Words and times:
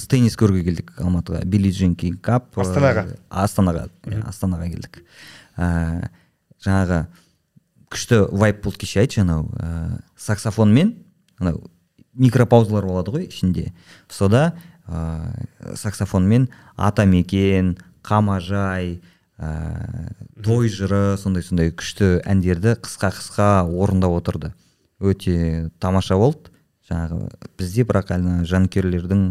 біз 0.00 0.08
теннис 0.08 0.36
көруге 0.40 0.64
келдік 0.64 0.92
алматыға. 1.00 1.42
Билли 1.44 1.70
джин 1.74 1.94
кинг 1.98 2.22
кап 2.24 2.56
э, 2.56 2.62
Астанаға? 2.64 3.04
астанаға. 3.28 3.88
Иә, 4.08 4.22
астанаға 4.28 4.68
келдік. 4.72 5.02
Ә, 5.60 6.08
жаңағы 6.64 7.02
күшті 7.92 8.22
вайп 8.32 8.62
болды 8.64 8.80
кеше 8.84 9.02
айтшы 9.02 9.20
анау 9.24 9.50
ә, 9.60 10.00
саксофонмен. 10.16 10.94
Анау 11.38 11.60
микропаузалар 12.14 12.88
болады 12.88 13.12
ғой 13.12 13.28
ішінде. 13.28 13.74
Сода 14.08 14.54
ә, 14.88 15.76
саксофонмен 15.76 16.48
атамекен 16.76 17.76
қамажай 18.06 19.02
ә, 19.36 19.52
той 20.40 20.72
жыры 20.72 21.18
сондай 21.20 21.44
сондай 21.44 21.74
күшті 21.74 22.22
әндерді 22.24 22.78
қысқа 22.80 23.12
қысқа 23.18 23.50
орындап 23.68 24.16
отырды. 24.16 24.54
Өте 25.00 25.68
тамаша 25.80 26.16
болды. 26.16 26.48
Жаңағы 26.90 27.28
бізде 27.60 27.84
бірақ 27.86 28.10
әлі 28.16 28.40
жанкүйерлердің 28.50 29.28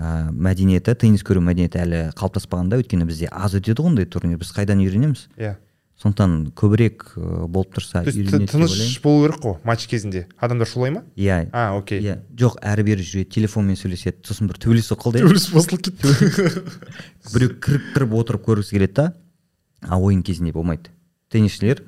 ә, 0.00 0.30
мәдениеті 0.32 0.94
теннис 0.96 1.24
көру 1.26 1.42
мәдениеті 1.44 1.82
әлі 1.82 1.98
қалыптаспаған 2.16 2.70
да 2.72 2.78
өйткені 2.80 3.04
бізде 3.08 3.28
аз 3.30 3.52
өтеді 3.58 3.82
ғой 3.82 3.92
ондай 3.92 4.06
турнир. 4.08 4.38
Біз 4.40 4.52
қайдан 4.56 4.80
үйренеміз? 4.80 5.26
Иә. 5.36 5.58
Сондықтан 6.00 6.54
көбірек 6.56 7.04
ә, 7.20 7.44
болып 7.46 7.74
тұрса 7.76 8.00
то 8.00 8.08
есть 8.08 8.48
тыныш 8.50 9.02
болу 9.04 9.26
керек 9.26 9.42
қой 9.44 9.58
матч 9.68 9.84
кезінде? 9.86 10.26
Адамдар 10.40 10.66
шулай 10.66 10.94
ма? 10.94 11.02
Иә. 11.16 11.50
А 11.52 11.76
окей. 11.76 12.00
Иә. 12.00 12.22
Жоқ 12.32 12.56
әрі 12.64 12.86
бері 12.88 13.04
жүреді 13.04 13.28
телефонмен 13.36 13.76
сөйлеседі. 13.76 14.24
Сосын 14.24 14.48
бір 14.48 14.56
төбелес 14.64 14.88
болып 14.88 15.04
қалды 15.04 15.20
иә. 15.20 15.26
Төбелес 15.26 15.50
басылып 15.52 15.84
кетті. 15.90 16.64
Біреу 17.34 17.52
кіріп 17.60 17.92
кіріп 17.92 18.16
отырып 18.16 18.46
көргісі 18.48 18.78
келеді 18.78 18.96
да 18.96 19.06
а 19.84 20.00
ойын 20.00 20.22
кезінде 20.24 20.52
болмайды. 20.56 20.88
Теннисшілер 21.28 21.84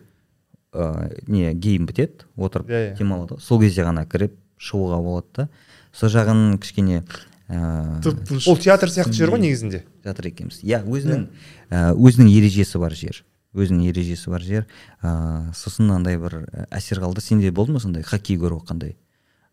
ыыы 0.72 1.16
не 1.26 1.54
гейм 1.54 1.86
бітеді 1.88 2.28
отырып 2.36 2.68
Иә, 2.68 2.92
иә. 2.92 2.98
демалады. 2.98 3.40
Сол 3.40 3.60
кезде 3.60 3.84
ғана 3.84 4.04
кіріп 4.04 4.36
шығуға 4.60 5.00
болады 5.00 5.26
да. 5.36 5.48
Сол 5.92 6.08
жағын 6.12 6.58
кішкене 6.60 7.02
ыыы 7.52 8.00
тыныш 8.26 8.48
ол 8.48 8.56
театр 8.56 8.88
сияқты 8.88 9.12
жер 9.12 9.30
ғой 9.30 9.40
негізінде. 9.44 9.84
жатыр 10.04 10.26
екенбіз. 10.32 10.62
Иә 10.64 10.82
өзінің 10.88 11.28
ә, 11.70 11.92
өзінің 11.94 12.30
ережесі 12.32 12.78
бар 12.80 12.94
жер. 12.96 13.24
Өзінің 13.54 13.88
ережесі 13.92 14.30
бар 14.30 14.40
жер. 14.42 14.66
Ыыы 15.02 15.52
сосын 15.54 15.90
андай 15.92 16.16
бір 16.18 16.46
әсер 16.70 17.00
қалды. 17.02 17.20
Сенде 17.20 17.50
болды 17.52 17.72
ма 17.72 17.80
сондай 17.80 18.02
хоккей 18.02 18.38
көріп 18.40 18.62
жатқандай 18.64 18.96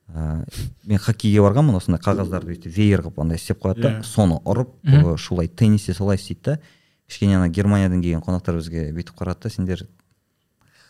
ыыы 0.10 0.46
мен 0.88 0.98
хоккейге 0.98 1.42
барғанмын 1.44 1.76
осындай 1.78 2.00
қағаздарды 2.02 2.56
өйтіп 2.56 2.72
веер 2.78 3.02
қылып 3.04 3.20
андай 3.22 3.38
істеп 3.38 3.60
қояды 3.62 3.82
да 3.82 3.90
Иә. 4.00 4.04
соны 4.04 4.40
ұрып 4.46 5.18
шулайды 5.20 5.54
теннисте 5.56 5.94
солай 5.94 6.16
істейді 6.18 6.42
да. 6.56 6.60
Кішкене 7.10 7.36
ана 7.38 7.50
германиядан 7.50 8.02
келген 8.02 8.22
қонақтар 8.22 8.56
бізге 8.58 8.92
бүйтіп 8.94 9.18
қарады 9.20 9.44
да 9.44 9.50
сендер 9.50 9.84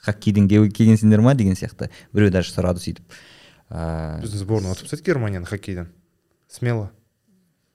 хоккейден 0.05 0.47
ке- 0.47 0.69
келгенсіңдер 0.69 1.21
ма? 1.21 1.33
деген 1.35 1.55
сияқты. 1.55 1.89
Біреу 2.13 2.29
даже 2.31 2.51
сұрады 2.53 2.79
сөйтіп. 2.79 3.03
Ыыы 3.69 4.21
біздің 4.23 4.37
сборная 4.43 4.71
ұтып 4.73 4.87
тастады 4.87 5.03
германияны 5.03 5.45
хоккейден. 5.45 5.87
Смело. 6.47 6.91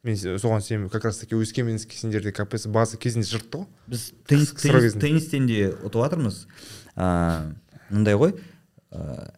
Мен 0.04 0.16
соған 0.16 0.60
сенемін. 0.64 0.90
Как 0.92 1.04
раз 1.04 1.18
таки 1.18 1.34
өскеменский 1.34 1.98
сендерде 1.98 2.32
капец 2.32 2.66
база 2.66 2.98
кезінде 3.00 3.26
жыртты 3.26 3.62
ғой 3.62 3.66
біз 3.88 4.10
теннис, 4.28 4.52
теннис, 4.60 4.98
теннистен 5.00 5.46
де 5.48 5.70
ұтып 5.72 6.04
жатырмыз 6.04 6.44
ыыы 6.96 7.54
мындай 7.90 8.18
ғой 8.20 8.36
ыыы 8.92 9.32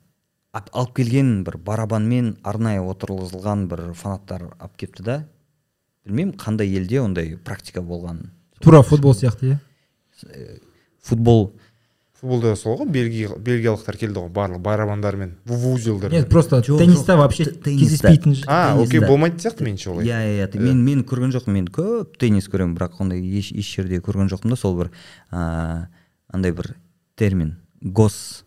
алып 0.57 0.95
келген 0.97 1.45
бір 1.45 1.59
барабанмен 1.61 2.37
арнайы 2.47 2.81
отырғызылған 2.81 3.67
бір 3.71 3.83
фанаттар 3.95 4.49
алып 4.59 4.77
келіпті 4.81 5.05
да. 5.05 5.17
Білмеймін 6.07 6.37
қандай 6.41 6.71
елде 6.79 7.01
ондай 7.03 7.37
практика 7.37 7.83
болған. 7.83 8.31
Тура 8.63 8.83
футбол 8.83 9.15
сияқты 9.15 9.53
иә? 9.53 10.61
Футбол. 11.03 11.53
Футболда 12.21 12.55
сол 12.57 12.79
ғой 12.81 12.89
бельгия 12.91 13.37
бельгиялықтар 13.37 13.97
келді 14.01 14.23
ғой 14.25 14.31
барлық 14.33 14.63
барабандармен 14.65 15.37
вузелдер. 15.45 16.13
Нет 16.13 16.29
просто 16.31 16.63
тенниста 16.63 17.17
вообще 17.17 17.45
кездеспейтін 17.45 18.37
а 18.47 18.77
окей 18.81 19.01
болмайтын 19.01 19.41
сияқты 19.41 19.67
меніңше 19.67 19.91
олай. 19.93 20.07
Иә 20.07 20.21
иә 20.25 20.49
иә 20.49 20.61
мен 20.61 20.83
мен 20.85 21.05
көрген 21.05 21.35
жоқпын 21.35 21.53
мен 21.53 21.69
көп 21.69 22.17
теннис 22.19 22.49
көремін 22.49 22.77
бірақ 22.79 23.01
ондай 23.05 23.21
еш, 23.21 23.53
еш 23.53 23.75
жерде 23.77 24.01
көрген 24.01 24.31
жоқпын 24.33 24.55
да 24.55 24.57
сол 24.57 24.77
бір 24.79 24.91
ыыы 25.31 25.89
андай 26.33 26.53
бір 26.53 26.75
термин 27.17 27.59
гос 27.83 28.45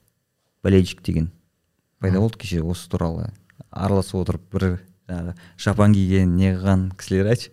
болельщик 0.63 1.03
деген. 1.03 1.31
Пайда 1.99 2.19
болды 2.19 2.37
кеше 2.39 2.63
осы 2.63 2.89
туралы. 2.89 3.29
Араласып 3.69 4.23
отырып 4.23 4.49
бір 4.51 4.79
жаңағы 5.09 5.35
шапан 5.57 5.93
киген 5.93 6.35
не 6.37 6.55
қылған 6.55 6.89
кісілер 6.97 7.29
айтшы 7.33 7.51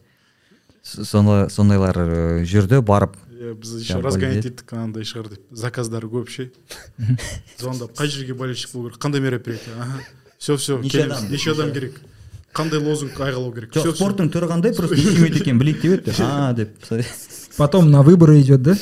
сондайлар 0.87 1.99
ы, 1.99 2.45
жүрді 2.47 2.81
барып 2.87 3.17
иә 3.37 3.55
біз 3.55 3.75
еще 3.83 4.01
разгонять 4.01 4.47
еттік 4.49 4.73
анандай 4.73 5.05
шығар 5.05 5.29
деп 5.35 5.43
заказдар 5.53 6.05
көп 6.09 6.29
ше. 6.33 6.51
Звондап 7.59 7.93
қай 7.99 8.09
жерге 8.09 8.35
болельщик 8.35 8.73
болу 8.73 8.91
керек? 8.91 9.01
Қандай 9.03 9.21
мероприятие? 9.21 9.75
Аха. 9.79 10.01
Все 10.39 10.57
все 10.57 10.79
Неше 10.79 11.03
адам? 11.05 11.31
неше 11.31 11.51
адам 11.53 11.73
керек. 11.73 12.01
Қандай 12.57 12.81
лозунг 12.81 13.19
айғалау 13.21 13.53
керек? 13.53 13.75
Жоқ 13.77 13.97
спорттың 13.99 14.31
түрі 14.33 14.49
қандай 14.49 14.73
просто 14.77 14.97
не 14.97 15.03
істемейді 15.03 15.43
екенін 15.43 15.59
білейік 15.61 15.83
деп 15.83 16.09
еді. 16.09 16.15
А 16.25 16.53
деп 16.57 16.73
потом 17.57 17.91
на 17.91 18.03
выборы 18.03 18.41
идет 18.41 18.63
да? 18.63 18.77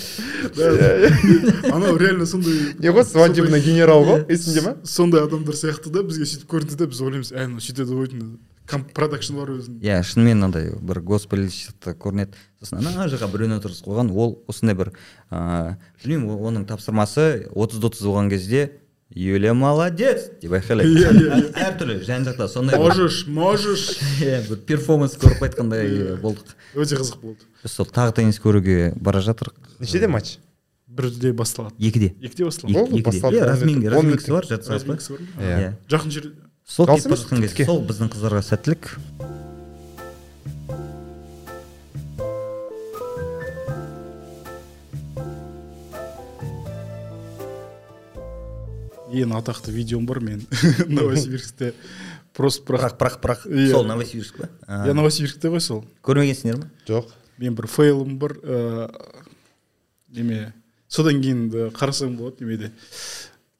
Анау 1.72 1.96
реально 1.96 2.26
сондай 2.26 2.74
не 2.78 2.90
ғой 2.90 3.04
свадебный 3.04 3.60
генерал 3.60 4.04
ғой 4.06 4.24
есіңде 4.28 4.62
ма 4.64 4.72
сондай 4.84 5.22
адамдар 5.26 5.54
сияқты 5.58 5.90
да 5.94 6.02
бізге 6.06 6.26
сөйтіп 6.26 6.50
көрінді 6.50 6.78
да 6.80 6.86
біз 6.90 7.00
ойлаймыз 7.02 7.32
әй 7.32 7.46
мынау 7.48 7.62
сөйтеді 7.64 7.94
ғой 7.98 8.08
деймін. 8.10 8.38
Продакшн 8.68 9.36
бар 9.36 9.50
өзінің. 9.54 9.80
Иә 9.84 9.98
шынымен 10.06 10.38
мынандай 10.40 10.70
бір 10.80 11.00
госполельщикті 11.04 11.94
көрінеді. 12.00 12.38
Сосын 12.62 12.80
ана 12.80 13.08
жаққа 13.12 13.28
біреуін 13.32 13.58
отырғызып 13.58 13.88
қойған? 13.90 14.12
Ол 14.14 14.38
осындай 14.48 14.76
бір 14.78 14.92
ыыы 15.30 15.74
білмеймін 16.04 16.38
оның 16.48 16.64
тапсырмасы 16.70 17.48
отыз 17.52 17.84
отыз 17.84 18.06
болған 18.08 18.30
кезде 18.32 18.70
юля 19.14 19.52
молодец! 19.54 20.30
деп 20.42 20.52
айқайлайды. 20.56 20.94
Иә, 20.96 21.12
иә, 21.12 21.40
иә. 21.42 21.66
әртүрлі 21.68 21.98
жан 22.06 22.24
жақта 22.26 22.48
сондай 22.48 22.78
можешь 22.80 23.26
можешь. 23.28 23.98
Иә 24.24 24.40
бір 24.48 24.62
перформанс 24.66 25.18
көріп 25.20 25.44
қайтқандай 25.44 26.16
болдық. 26.24 26.56
өте 26.74 26.96
қызық 26.98 27.20
болды. 27.20 27.46
Біз 27.62 27.76
сол 27.76 27.86
тағы 27.86 28.16
теннис 28.16 28.40
көруге 28.42 28.94
бара 28.96 29.20
жатырық. 29.20 29.54
Нешеде 29.78 30.08
матч? 30.08 30.38
Бірде 30.88 31.32
басталады. 31.32 31.74
Екіде. 31.78 32.14
Екіде 32.22 32.44
басталады. 32.44 32.74
Иә 32.74 32.82
он 32.82 33.48
разминкасы 33.50 34.32
бар 34.32 34.46
жарты 34.46 34.66
сағат 34.66 34.86
па 34.86 34.94
Разминкасы 34.94 35.12
бар 35.12 35.20
ма? 35.20 35.42
иә. 35.42 35.58
Иә 35.60 35.72
жақын 35.90 36.10
жер 36.14 36.28
сол 36.64 36.88
сол 36.88 37.82
біздің 37.84 38.10
қыздарға 38.12 38.40
сәттілік. 38.44 38.88
Ең 49.14 49.36
атақты 49.38 49.70
видеом 49.70 50.06
бар 50.08 50.18
мен. 50.24 50.40
Новосибирскте. 50.88 51.74
Просто 52.34 52.64
бірақ 52.66 52.96
бірақ 52.98 53.20
бірақ 53.20 53.20
бірақ. 53.22 53.44
Иә. 53.46 53.70
сол 53.70 53.84
новосибирск 53.86 54.40
па? 54.40 54.48
Я 54.88 54.94
новосибирскте 54.96 55.52
ғой 55.52 55.60
сол. 55.62 55.84
Көрмегенсіңдер 56.02 56.58
ма 56.64 56.70
жоқ. 56.88 57.12
Мен 57.38 57.54
бір 57.54 57.68
фейлым 57.70 58.16
бар 58.18 58.34
ыыы 58.42 58.88
неме 60.16 60.40
содан 60.88 61.20
кейін 61.22 61.70
қарасаң 61.76 62.16
болады 62.18 62.42
немеде 62.42 62.72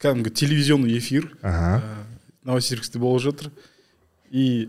кәдімгі 0.01 0.33
телевизионный 0.35 0.97
эфир. 0.97 1.29
Ага. 1.41 1.79
ә, 1.79 2.14
новосибирскте 2.44 2.98
болып 2.98 3.22
жатыр 3.22 3.50
и 4.30 4.68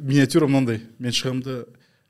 миниатюра 0.00 0.46
мынандай 0.46 0.80
мен 0.98 1.12
шығамын 1.12 1.42
да 1.44 1.64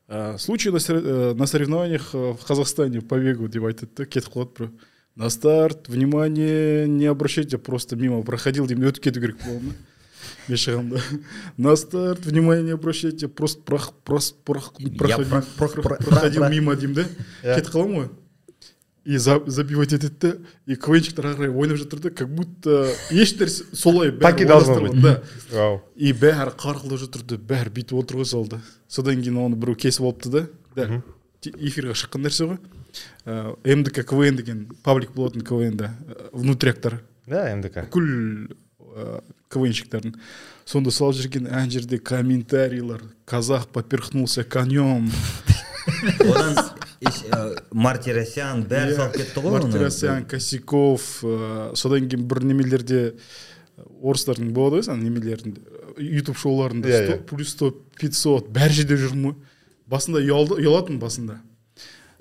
ә, 0.08 0.38
случай 0.38 0.70
на, 0.72 0.78
сор- 0.80 1.02
ә, 1.02 1.34
на 1.34 1.46
соревнованиях 1.46 2.10
э, 2.14 2.32
в 2.32 2.44
казахстане 2.46 3.00
по 3.00 3.18
бегу 3.18 3.48
деп 3.48 3.64
айтады 3.64 3.90
да 3.96 4.04
кетіп 4.06 4.32
қалады 4.34 4.52
біреу 4.58 4.70
на 5.16 5.30
старт 5.30 5.88
внимание 5.88 6.86
не 6.88 7.06
обращайте 7.06 7.58
просто 7.58 7.96
мимо 7.96 8.22
проходил 8.22 8.66
деймін 8.66 8.88
өтіп 8.90 9.02
кету 9.08 9.20
керек 9.20 9.36
болған 9.44 9.70
да 9.70 9.74
мен 10.48 10.58
шығамын 10.58 10.90
да 10.96 11.00
на 11.58 11.76
старт 11.76 12.24
внимание 12.26 12.64
не 12.64 12.72
обращайте 12.74 13.28
просто 13.28 13.60
прох- 13.62 13.92
прос- 14.04 14.34
прох- 14.44 14.72
Я 14.80 14.90
проходил 14.96 15.30
прох- 15.30 15.54
прох- 15.58 15.74
прох- 15.82 16.04
проходил 16.04 16.42
прох- 16.42 16.50
мимо 16.50 16.74
деймін 16.74 16.94
да 16.94 17.04
Иә. 17.44 17.56
кетіп 17.60 17.72
қаламын 17.74 17.96
ғой 18.00 18.08
и 19.05 19.17
за- 19.17 19.41
забивать 19.47 19.93
етеді 19.93 20.15
да 20.21 20.37
и 20.67 20.75
квнчиктер 20.75 21.25
ары 21.25 21.35
қарай 21.37 21.55
ойнап 21.55 21.77
жатыр 21.77 21.99
да 21.99 22.09
как 22.09 22.29
будто 22.29 22.91
еш 23.11 23.33
нәрсе 23.39 23.63
солай 23.75 24.11
Так 24.11 24.41
и 24.41 24.45
должно 24.45 24.79
быть. 24.81 25.01
да. 25.01 25.23
Вау. 25.51 25.81
И 25.95 26.11
бәрі 26.13 26.51
қарқылдап 26.57 26.97
жатыр 26.99 27.23
да 27.23 27.37
бәрі 27.37 27.69
бүйтіп 27.73 27.93
отыр 27.99 28.17
ғой 28.21 28.25
залда 28.25 28.61
содан 28.87 29.21
кейін 29.21 29.37
оны 29.37 29.55
біреу 29.55 29.75
кесіп 29.75 30.03
алыпты 30.03 30.29
да? 30.29 30.47
Да. 30.75 31.01
Эфирге 31.43 31.93
шыққан 31.95 32.25
нәрсе 32.27 32.45
ғой. 32.49 32.57
Ә, 33.25 33.55
мдк 33.63 34.03
квн 34.03 34.35
деген 34.35 34.67
паблик 34.83 35.11
болатын 35.15 35.41
квнда 35.41 35.93
ә, 36.07 36.29
внутряктар. 36.33 37.01
Да 37.27 37.47
мдк 37.55 37.77
бүкіл 37.87 38.55
квнщиктердің 39.49 40.15
сонда 40.65 40.91
салып 40.91 41.15
жүрген 41.21 41.47
ана 41.49 41.69
жерде 41.71 41.97
комментарийлер 41.99 43.01
казах 43.25 43.67
поперхнулся 43.69 44.43
конем. 44.43 45.09
одан 45.89 46.55
еш- 47.01 47.25
ә, 47.29 47.39
мартиросян 47.71 48.63
бәрі 48.69 48.95
салып 48.97 49.17
кетті 49.19 49.43
ғой 49.43 49.55
мартиросян 49.57 50.25
косяков 50.29 51.05
ә, 51.23 51.75
содан 51.79 52.09
кейін 52.09 52.27
бір 52.29 52.43
немелерде 52.49 53.01
орыстардың 54.03 54.51
болады 54.55 54.79
ғой 54.79 54.87
сан 54.89 55.03
немелерінде 55.03 55.61
ютуб 55.99 56.37
шоуларында 56.39 56.87
Иә, 56.89 57.01
100 57.07 57.13
иә. 57.15 57.19
плюс 57.29 57.53
сто 57.55 57.71
пятьсот 57.99 58.49
бәр 58.55 58.69
жерде 58.71 58.95
жүрмін 58.99 59.31
ғой. 59.31 59.35
Басында 59.89 60.19
ұялатынмын 60.21 60.99
басында. 61.01 61.39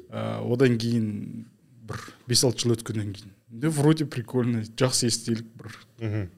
Ә, 0.08 0.40
одан 0.48 0.78
кейін 0.80 1.44
бір 1.88 2.00
бес 2.30 2.42
алты 2.44 2.64
жыл 2.64 2.72
өткеннен 2.78 3.12
кейін. 3.12 3.32
Да 3.48 3.68
вроде 3.70 4.06
прикольно 4.06 4.62
жақсы 4.64 5.10
естелік 5.10 5.44
бір. 5.58 5.76
Мхм. 6.00 6.28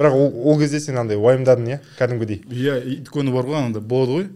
Бірақ 0.00 0.14
ол, 0.16 0.32
ол 0.52 0.58
кезде 0.58 0.80
сен 0.80 0.96
андай 0.96 1.18
уайымдадың 1.20 1.68
иә 1.68 1.78
кәдімгідей? 1.98 2.40
Иә 2.48 2.78
өйткені 2.80 3.34
бар 3.34 3.44
ғой 3.50 3.58
анандай 3.60 3.82
болады 3.84 4.16
ғой. 4.16 4.28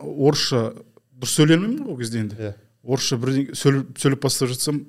Орысша 0.00 0.74
дұрыс 1.20 1.36
сөйлемеймін 1.38 1.84
ғой 1.84 1.92
ол 1.94 1.98
кезде 2.00 2.22
енді. 2.24 2.36
Иә. 2.40 2.54
Орысша 2.82 3.18
бірдеңе 3.20 3.54
сөйлеп, 3.54 3.94
сөйлеп 4.00 4.22
бастап 4.24 4.48
жатсам 4.50 4.86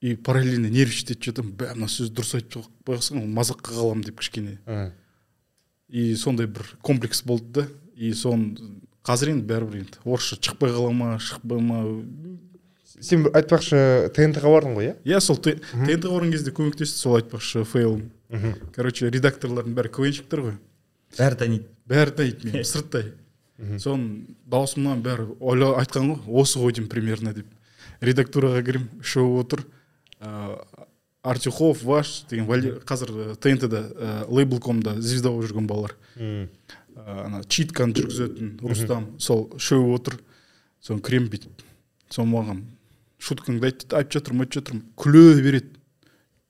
и 0.00 0.14
параллельно 0.16 0.68
нервничать 0.68 1.14
етіп 1.16 1.30
жатамын. 1.30 1.54
Бә 1.56 1.72
мына 1.74 1.88
сөзді 1.88 2.14
дұрыс 2.20 2.34
айтып 2.38 2.68
қойсаң 2.88 3.24
мазаққа 3.36 3.74
қаламын 3.76 4.04
деп 4.04 4.20
кішкене. 4.20 4.58
Мгм. 4.66 4.92
и 5.90 6.14
сондай 6.14 6.46
бір 6.46 6.62
комплекс 6.82 7.22
болды 7.24 7.44
да. 7.52 7.66
И 7.96 8.12
соны 8.14 8.54
қазір 9.02 9.32
енді 9.32 9.46
бәрібір 9.48 9.80
енді 9.80 9.98
орысша 10.04 10.36
шықпай 10.38 10.70
қала 10.70 10.92
ма 10.94 11.16
шықпай 11.18 11.58
ма? 11.60 11.80
Сен 13.00 13.24
айтпақшы 13.32 14.10
тнт 14.14 14.38
ға 14.38 14.52
бардың 14.54 14.76
ғой 14.76 14.86
иә? 14.90 14.94
Иә 15.04 15.20
сол 15.20 15.36
тнт 15.40 15.64
ға 15.82 16.12
барған 16.12 16.30
кезде 16.30 16.52
көмектесті 16.54 16.96
сол 17.00 17.16
айтпақшы 17.18 17.64
фейл. 17.64 18.02
Короче 18.76 19.10
редакторлардың 19.10 19.74
бәрі 19.74 19.90
квнщиктер 19.96 20.44
ғой. 20.44 20.56
Бәрі 21.18 21.40
таниды. 21.40 21.66
Бәрі 21.90 22.14
таниды 22.14 22.52
мені 22.52 22.64
сырттай. 22.70 23.10
Соны 23.78 24.36
даусымнан 24.46 25.02
бәрі 25.04 25.28
ойла 25.40 25.74
айтқан 25.80 26.14
ғой. 26.14 26.40
Осы 26.42 26.60
ғой 26.60 26.76
деймін 26.76 26.90
примерно 26.92 27.34
деп. 27.36 27.46
Редактураға 28.00 28.62
кіремін 28.64 29.02
үшеуі 29.02 29.42
отыр. 29.42 29.66
Ыыы 30.20 30.86
артюхов 31.22 31.82
ваш 31.84 32.24
деген 32.30 32.46
қазір 32.86 33.36
тнт 33.36 33.68
да 33.68 34.24
лейбл 34.28 34.60
комда 34.60 34.94
звезда 35.00 35.30
болып 35.30 35.50
жүрген 35.50 35.66
балалар. 35.68 35.96
Ә, 36.16 36.46
ана 37.26 37.42
читканы 37.44 37.94
жүргізетін 37.94 38.54
рустам 38.64 39.10
сол 39.18 39.50
үшеуі 39.56 39.94
отыр. 39.98 40.16
Соны 40.80 41.04
кіремін 41.04 41.28
бүйтіп. 41.32 41.64
Соны 42.08 42.32
маған 42.32 42.62
шуткаңды 43.20 43.68
айт 43.68 43.82
дейді 43.84 43.98
айтып 44.00 44.16
жатырмын 44.16 44.46
айтып 44.46 44.60
жатырмын. 44.62 44.84
Күле 44.96 45.42
береді. 45.44 45.76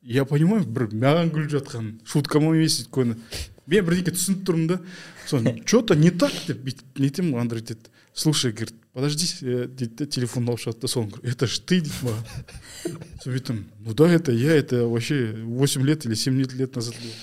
Я 0.02 0.24
понимаю 0.24 0.64
бір 0.64 0.86
маған 0.94 1.34
күліп 1.34 1.50
жатқан 1.58 1.90
шуткам 2.06 2.46
емес 2.54 2.78
өйткені 2.84 3.18
мен 3.69 3.85
бірдеңке 3.85 4.13
түсініп 4.15 4.41
тұрмын 4.47 4.67
да 4.67 4.79
соны 5.27 5.55
че 5.65 5.81
то 5.81 5.95
не 5.95 6.11
так 6.11 6.33
деп 6.47 6.63
бүйтіп 6.65 7.01
нетемін 7.01 7.35
ғой 7.35 7.45
андрей 7.45 7.61
дейді 7.61 7.91
слушай 8.13 8.51
говорит 8.51 8.75
подожди 8.93 9.27
э, 9.41 9.67
дейді 9.67 9.95
да 9.95 10.05
телефонды 10.05 10.51
алып 10.53 10.63
шығады 10.63 10.81
да 10.81 10.87
соны 10.87 11.11
говорю, 11.11 11.31
это 11.31 11.47
ж 11.47 11.59
ты 11.59 11.81
дейді 11.81 11.95
маған 12.05 12.23
сосын 13.19 13.35
бүйтемін 13.35 13.65
ну 13.85 13.93
да 13.93 14.09
это 14.11 14.31
я 14.31 14.55
это 14.55 14.85
вообще 14.87 15.33
8 15.35 15.85
лет 15.85 16.05
или 16.05 16.13
7 16.13 16.41
лет 16.41 16.75
назад 16.75 16.95
было». 16.95 17.13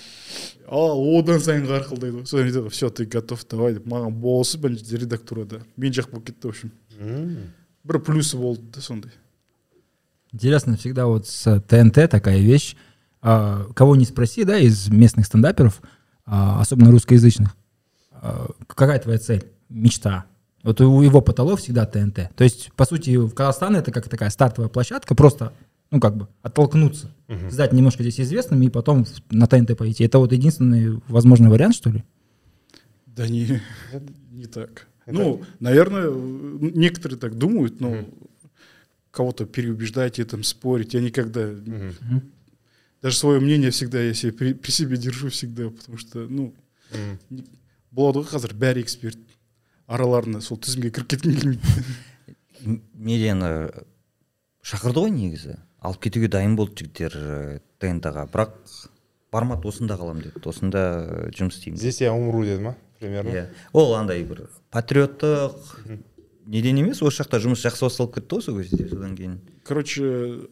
ал 0.69 1.03
одан 1.19 1.41
сайын 1.41 1.67
қарқылдайды 1.67 2.21
ғой 2.21 2.27
содан 2.27 2.47
айтады 2.47 2.71
все 2.71 2.91
ты 2.91 3.07
готов 3.07 3.45
давай 3.49 3.75
деп 3.75 3.87
маған 3.87 4.15
болысы 4.21 4.59
бірінші 4.59 5.03
редактурада 5.05 5.63
мен 5.77 5.93
жақ 5.93 6.11
болып 6.11 6.31
кетті 6.31 6.49
в 6.49 6.51
общем 6.51 6.71
М. 7.01 7.53
бір 7.85 8.01
плюсы 8.01 8.37
болды 8.37 8.63
да 8.75 8.81
сондай 8.81 9.13
Интересно 10.33 10.79
всегда 10.79 11.07
вот 11.07 11.29
с 11.29 11.61
ТНТ 11.69 12.09
такая 12.11 12.39
вещь. 12.39 12.75
А, 13.21 13.67
кого 13.75 13.97
не 13.97 14.07
спроси, 14.07 14.45
да, 14.45 14.59
из 14.59 14.89
местных 14.89 15.27
стендаперов, 15.27 15.83
а, 15.83 15.87
особенно 16.28 16.92
русскоязычных, 16.92 17.56
а, 18.12 18.48
какая 18.68 19.00
твоя 19.00 19.18
цель, 19.18 19.46
мечта? 19.70 20.26
Вот 20.64 20.82
у 20.82 21.02
его 21.02 21.22
потолок 21.22 21.60
всегда 21.60 21.86
ТНТ. 21.86 22.36
То 22.36 22.44
есть, 22.44 22.72
по 22.74 22.86
сути, 22.86 23.16
в 23.16 23.34
Казахстан 23.34 23.76
это 23.76 23.92
как 23.92 24.10
такая 24.10 24.30
стартовая 24.30 24.70
площадка, 24.70 25.16
просто, 25.16 25.54
ну, 25.92 26.00
как 26.00 26.18
бы, 26.18 26.28
оттолкнуться, 26.42 27.10
стать 27.50 27.74
немножко 27.74 28.04
здесь 28.04 28.20
известными 28.20 28.66
и 28.66 28.70
потом 28.70 29.06
на 29.30 29.48
ТНТ 29.48 29.78
пойти. 29.78 30.04
Это 30.04 30.20
вот 30.20 30.32
единственный 30.34 31.02
возможный 31.08 31.50
вариант, 31.50 31.76
что 31.76 31.90
ли? 31.90 32.04
да 33.18 33.28
не 33.28 33.62
не 34.32 34.46
так 34.46 34.88
ну 35.08 35.42
наверное 35.60 36.10
некоторые 36.12 37.18
так 37.18 37.36
думают 37.38 37.82
но 37.82 38.06
кого-то 39.12 39.46
переубеждать 39.46 40.20
этом 40.20 40.44
спорить 40.44 40.94
я 40.94 41.02
никогда 41.02 41.50
даже 43.02 43.18
свое 43.18 43.40
мнение 43.40 43.72
всегда 43.72 44.02
я 44.02 44.14
себе 44.14 44.34
при, 44.34 44.54
при 44.54 44.72
себе 44.72 44.98
держу 44.98 45.30
всегда 45.30 45.70
потому 45.70 45.98
что 45.98 46.26
ну 46.28 46.54
болады 47.92 48.22
ғой 48.24 48.30
қазір 48.32 48.54
бәрі 48.54 48.82
эксперт. 48.84 49.20
Араларына 49.88 50.42
сол 50.42 50.58
тізімге 50.60 50.92
кіріп 50.92 51.08
кеткім 51.14 51.36
келмейді 51.38 52.82
медианы 52.98 53.70
шақырды 54.66 55.06
ғой 55.06 55.14
негізі. 55.16 55.58
Алып 55.80 56.02
кетуге 56.08 56.28
дайын 56.28 56.58
болды 56.58 56.84
жігіттер 56.84 57.62
тнт 57.80 58.10
ға 58.12 58.26
бірақ 58.34 58.58
бармады 59.32 59.70
осында 59.70 59.96
қаламын 60.00 60.26
деді 60.26 60.42
осында 60.50 60.82
э, 61.06 61.30
жұмыс 61.38 61.60
істеймін 61.60 61.80
здесь 61.80 62.02
я 62.02 62.14
умру 62.16 62.44
деді 62.44 62.64
ма 62.66 62.76
примерно? 63.00 63.30
Иә. 63.30 63.46
Ол 63.74 63.94
андай 63.96 64.24
бір 64.28 64.48
патриоттық 64.74 65.54
неден 66.48 66.82
емес 66.82 67.02
осы 67.06 67.22
жақта 67.22 67.40
жұмыс 67.44 67.64
жақсы 67.64 67.86
басталып 67.88 68.18
кетті 68.18 68.40
ғой 68.40 68.44
сол 68.48 68.60
кезде 68.60 68.90
содан 68.90 69.16
кейін. 69.16 69.40
Короче 69.68 70.48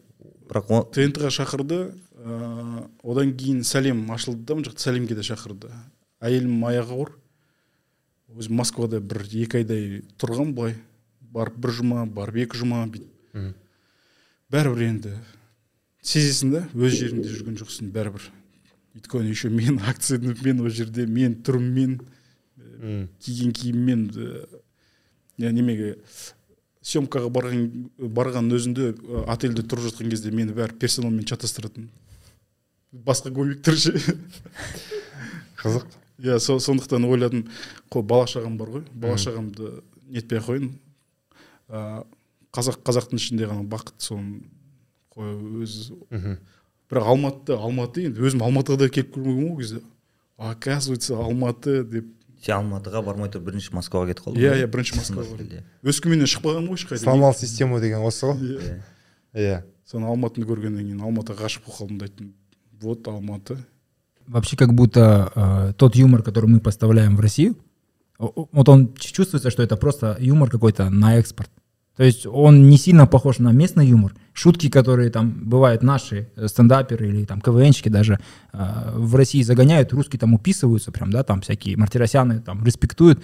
бірақ 0.48 0.70
о- 0.70 0.84
тнт 0.94 1.18
ға 1.20 1.32
шақырды. 1.34 1.80
Ыыы 2.26 2.86
одан 3.06 3.32
кейін 3.38 3.62
сәлем 3.64 4.04
ашылды 4.12 4.42
да 4.44 4.58
мына 4.58 4.68
жақта 4.68 4.88
сәлемге 4.88 5.14
де 5.14 5.24
шақырды. 5.26 5.70
Әйелім 6.20 6.64
аяғы 6.66 6.96
ауыр. 6.96 7.12
Өзім 8.36 8.58
москвада 8.58 9.00
бір 9.00 9.22
екі 9.30 9.62
айдай 9.62 10.02
тұрғанмын 10.18 10.56
былай. 10.56 10.74
Барып 11.20 11.60
бір 11.62 11.76
жұма 11.78 12.06
барып 12.10 12.42
екі 12.46 12.58
жұма 12.64 12.82
бүйтіп 12.90 13.54
бәрібір 14.52 14.84
енді 14.86 15.12
сезесің 16.06 16.52
да 16.54 16.62
өз 16.74 16.94
жеріңде 17.00 17.30
жүрген 17.32 17.56
жоқсың 17.58 17.90
бәрібір. 17.94 18.28
Өйткені 18.96 19.32
еще 19.32 19.50
мен 19.50 19.80
акцентіммен 19.82 20.62
ол 20.62 20.70
жерде 20.70 21.06
мен 21.06 21.34
түріммен 21.42 21.98
Мм. 22.76 23.08
киген 23.20 23.52
киіммен 23.56 24.06
ә, 24.12 24.46
я 25.40 25.50
немеге 25.52 25.96
съемкаға 26.84 27.30
барған 27.32 27.88
барған 27.98 28.50
өзінде 28.52 28.92
ә, 28.92 29.24
отельде 29.32 29.64
тұрып 29.64 29.88
жатқан 29.88 30.12
кезде 30.12 30.30
мені 30.30 30.54
бәрі 30.56 30.76
персоналмен 30.78 31.24
чатастыратын. 31.24 31.88
Басқа 33.04 33.30
көмектер 33.34 33.76
ше. 33.76 33.92
Қызық. 35.60 35.86
Иә 36.22 36.38
со- 36.40 36.58
сондықтан 36.58 37.04
ойладым 37.04 37.46
қой 37.92 38.02
бала 38.02 38.26
шағам 38.26 38.56
бар 38.56 38.68
ғой. 38.78 38.84
Бала 38.94 39.16
шағамды 39.20 39.82
нетпей 40.08 40.38
ақ 40.40 40.46
қояйын 40.48 40.70
қазақ 42.56 42.78
қазақтың 42.86 43.18
ішінде 43.20 43.48
ғана 43.50 43.66
бақыт 43.68 43.98
соны 44.00 44.40
қой 45.12 45.34
өз 45.64 45.90
Мгм. 46.10 46.38
бірақ 46.90 47.08
алматы 47.12 47.56
алматы 47.58 48.06
енді 48.06 48.22
өзім 48.22 48.44
алматыға 48.46 48.78
да 48.84 48.88
келіп 48.88 49.12
көрмегенмін 49.16 49.48
ғой 49.48 49.52
ол 49.52 49.58
кезде. 49.58 49.80
Оказывается 50.38 51.16
алматы 51.18 51.82
деп. 51.84 52.06
Сен 52.40 52.54
алматыға 52.60 53.02
бармай 53.04 53.28
тұрып 53.32 53.48
бірінші 53.50 53.72
москваға 53.74 54.12
кетіп 54.12 54.26
қалдың 54.28 54.40
иә 54.44 54.54
иә 54.62 54.66
бірінші 54.70 54.96
москваға 55.00 55.62
өскеменнен 55.82 56.28
шықпағанмын 56.30 56.68
ғой 56.70 56.78
ешқайда. 56.78 57.02
Сломал 57.02 57.34
систему 57.34 57.80
деген 57.80 58.04
осы 58.06 58.26
ғой? 58.28 58.38
Иә. 58.40 58.82
иә. 59.34 59.62
Соны 59.86 60.06
алматыны 60.06 60.46
көргеннен 60.46 60.84
кейін 60.84 61.00
алматыға 61.02 61.46
ғашық 61.48 61.64
болып 61.66 61.80
қалдым 61.80 61.98
да 61.98 62.04
айттым. 62.06 62.34
Вот 62.80 63.06
алматы 63.08 63.58
Вообще 64.26 64.56
как 64.56 64.74
будто 64.74 65.30
э, 65.34 65.72
тот 65.76 65.94
юмор, 65.94 66.22
который 66.22 66.46
мы 66.46 66.58
поставляем 66.58 67.16
в 67.16 67.20
Россию, 67.20 67.56
вот 68.18 68.68
он 68.68 68.94
чувствуется, 68.94 69.50
что 69.50 69.62
это 69.62 69.76
просто 69.76 70.16
юмор 70.18 70.50
какой-то 70.50 70.90
на 70.90 71.16
экспорт. 71.16 71.50
То 71.96 72.02
есть 72.02 72.26
он 72.26 72.68
не 72.68 72.76
сильно 72.76 73.06
похож 73.06 73.38
на 73.38 73.52
местный 73.52 73.86
юмор. 73.86 74.14
Шутки, 74.32 74.68
которые 74.68 75.10
там 75.10 75.30
бывают 75.48 75.82
наши 75.82 76.28
э, 76.36 76.48
стендаперы 76.48 77.08
или 77.08 77.24
там 77.24 77.40
КВНщики 77.40 77.88
даже 77.88 78.18
э, 78.52 78.92
в 78.94 79.14
России 79.14 79.42
загоняют, 79.42 79.92
русские 79.92 80.18
там 80.18 80.34
уписываются 80.34 80.92
прям, 80.92 81.10
да, 81.10 81.22
там 81.22 81.40
всякие 81.40 81.76
мартиросяны 81.76 82.40
там 82.40 82.64
респектуют, 82.64 83.22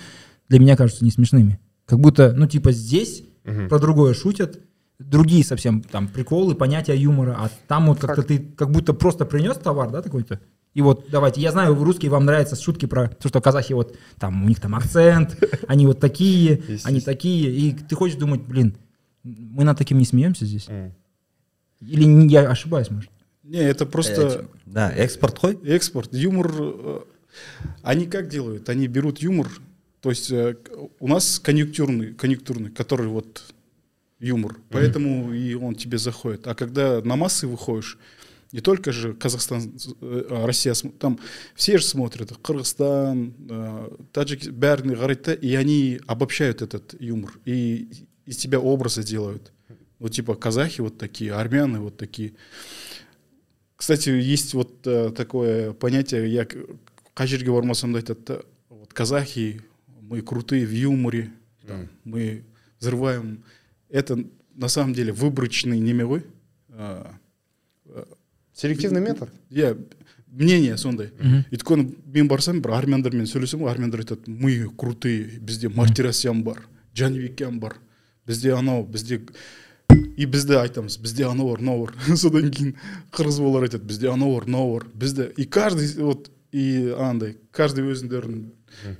для 0.48 0.58
меня 0.58 0.76
кажутся 0.76 1.04
не 1.04 1.10
смешными. 1.10 1.58
Как 1.84 1.98
будто, 1.98 2.32
ну 2.32 2.46
типа 2.46 2.72
здесь 2.72 3.24
про 3.68 3.78
другое 3.78 4.14
шутят, 4.14 4.60
другие 5.02 5.44
совсем 5.44 5.82
там 5.82 6.08
приколы, 6.08 6.54
понятия 6.54 6.96
юмора, 6.96 7.36
а 7.38 7.50
там 7.68 7.86
вот 7.86 8.00
как-то 8.00 8.22
ты 8.22 8.38
как 8.38 8.70
будто 8.70 8.94
просто 8.94 9.24
принес 9.24 9.56
товар, 9.56 9.90
да, 9.90 10.02
такой-то. 10.02 10.40
И 10.74 10.80
вот 10.80 11.06
давайте, 11.10 11.40
я 11.40 11.52
знаю, 11.52 11.74
русские 11.74 12.10
вам 12.10 12.24
нравятся 12.24 12.56
шутки 12.56 12.86
про 12.86 13.08
то, 13.08 13.28
что 13.28 13.40
казахи 13.40 13.74
вот 13.74 13.96
там 14.18 14.42
у 14.44 14.48
них 14.48 14.60
там 14.60 14.74
акцент, 14.74 15.36
они 15.68 15.86
вот 15.86 16.00
такие, 16.00 16.62
они 16.84 17.00
такие, 17.00 17.50
и 17.50 17.72
ты 17.72 17.94
хочешь 17.94 18.16
думать, 18.16 18.42
блин, 18.42 18.76
мы 19.22 19.64
над 19.64 19.76
таким 19.78 19.98
не 19.98 20.04
смеемся 20.04 20.46
здесь? 20.46 20.68
Или 21.80 22.28
я 22.28 22.48
ошибаюсь, 22.48 22.90
может? 22.90 23.10
не 23.42 23.58
это 23.58 23.86
просто 23.86 24.46
да 24.66 24.90
экспорт 24.92 25.38
қой 25.38 25.58
экспорт 25.64 26.14
юмор 26.14 26.52
э, 26.58 27.00
они 27.82 28.06
как 28.06 28.28
делают 28.28 28.68
они 28.68 28.86
берут 28.86 29.18
юмор 29.18 29.48
то 30.00 30.10
есть 30.10 30.30
э, 30.30 30.56
у 31.00 31.08
нас 31.08 31.38
конъюнктурный 31.38 32.14
конъюнктурный 32.14 32.70
который 32.70 33.08
вот 33.08 33.52
юмор 34.22 34.56
поэтому 34.70 35.34
и 35.34 35.54
он 35.54 35.74
тебе 35.74 35.98
заходит 35.98 36.46
а 36.46 36.54
когда 36.54 37.02
на 37.02 37.16
массы 37.16 37.46
выходишь 37.46 37.98
не 38.52 38.60
только 38.60 38.92
же 38.92 39.14
Казахстан, 39.14 39.72
э, 40.02 40.24
а, 40.28 40.46
Россия, 40.46 40.74
там 40.98 41.18
все 41.54 41.78
же 41.78 41.84
смотрят, 41.84 42.36
Кыргызстан, 42.42 43.34
э, 43.48 43.88
Таджикистан, 44.12 44.54
бәріне 44.54 44.94
қарайды 44.94 45.34
и 45.34 45.54
они 45.54 46.00
обобщают 46.06 46.60
этот 46.60 46.94
юмор, 47.00 47.32
и 47.46 47.88
из 48.26 48.36
тебя 48.36 48.60
образы 48.60 49.02
делают. 49.02 49.52
Ну, 49.98 50.08
типа 50.08 50.34
казахи 50.34 50.82
вот 50.82 50.98
такие, 50.98 51.32
армяне 51.32 51.78
вот 51.78 51.96
такие. 51.96 52.34
Кстати, 53.76 54.10
есть 54.10 54.52
вот 54.52 54.86
э, 54.86 55.10
такое 55.16 55.72
понятие, 55.72 56.30
я 56.30 56.46
қай 57.14 57.26
жерге 57.26 57.52
бармасам 57.52 57.92
да 57.92 57.98
айтады 58.00 58.20
да, 58.26 58.40
вот 58.68 58.92
казахи, 58.92 59.62
мы 60.00 60.20
крутые 60.20 60.66
в 60.66 60.72
юморе, 60.72 61.32
там, 61.66 61.88
мы 62.04 62.44
взрываем. 62.80 63.44
Это 63.92 64.18
на 64.56 64.68
самом 64.68 64.94
деле 64.94 65.12
выборочный 65.12 65.78
неме 65.78 66.04
ғой 66.04 66.24
А, 66.74 67.14
селективный 68.54 69.00
метод? 69.00 69.28
иә 69.50 69.76
мнение 70.32 70.76
сондай. 70.78 71.10
Өйткені 71.52 71.94
мен 72.06 72.28
барсам 72.28 72.62
бір 72.64 72.72
армяндармен 72.78 73.26
сөйлесем 73.28 73.60
ғой 73.60 73.70
армяндар 73.72 74.00
айтады 74.00 74.32
мы 74.32 74.68
крутые 74.76 75.38
бізде 75.40 75.68
мартиросян 75.68 76.42
бар 76.42 76.62
жәнібекян 76.96 77.58
бар 77.60 77.76
бізде 78.26 78.54
анау 78.56 78.84
бізде 78.84 79.20
и 80.16 80.24
бізде 80.24 80.56
айтамыз 80.56 80.96
бізде 80.98 81.26
анау 81.28 81.50
бар 81.52 81.60
мынау 81.60 81.84
бар 81.86 82.16
содан 82.16 82.48
кейін 82.50 82.74
қырғыз 83.12 83.40
балалар 83.44 83.68
айтады 83.68 83.84
бізде 83.84 84.08
анау 84.08 84.34
бар 84.38 84.46
мынау 84.48 84.72
бар 84.78 84.86
бізде 84.94 85.32
и 85.36 85.44
каждый 85.44 85.92
вот 86.00 86.30
и 86.52 86.94
андай 86.98 87.36
каждый 87.50 87.84
өзіндерін 87.92 88.46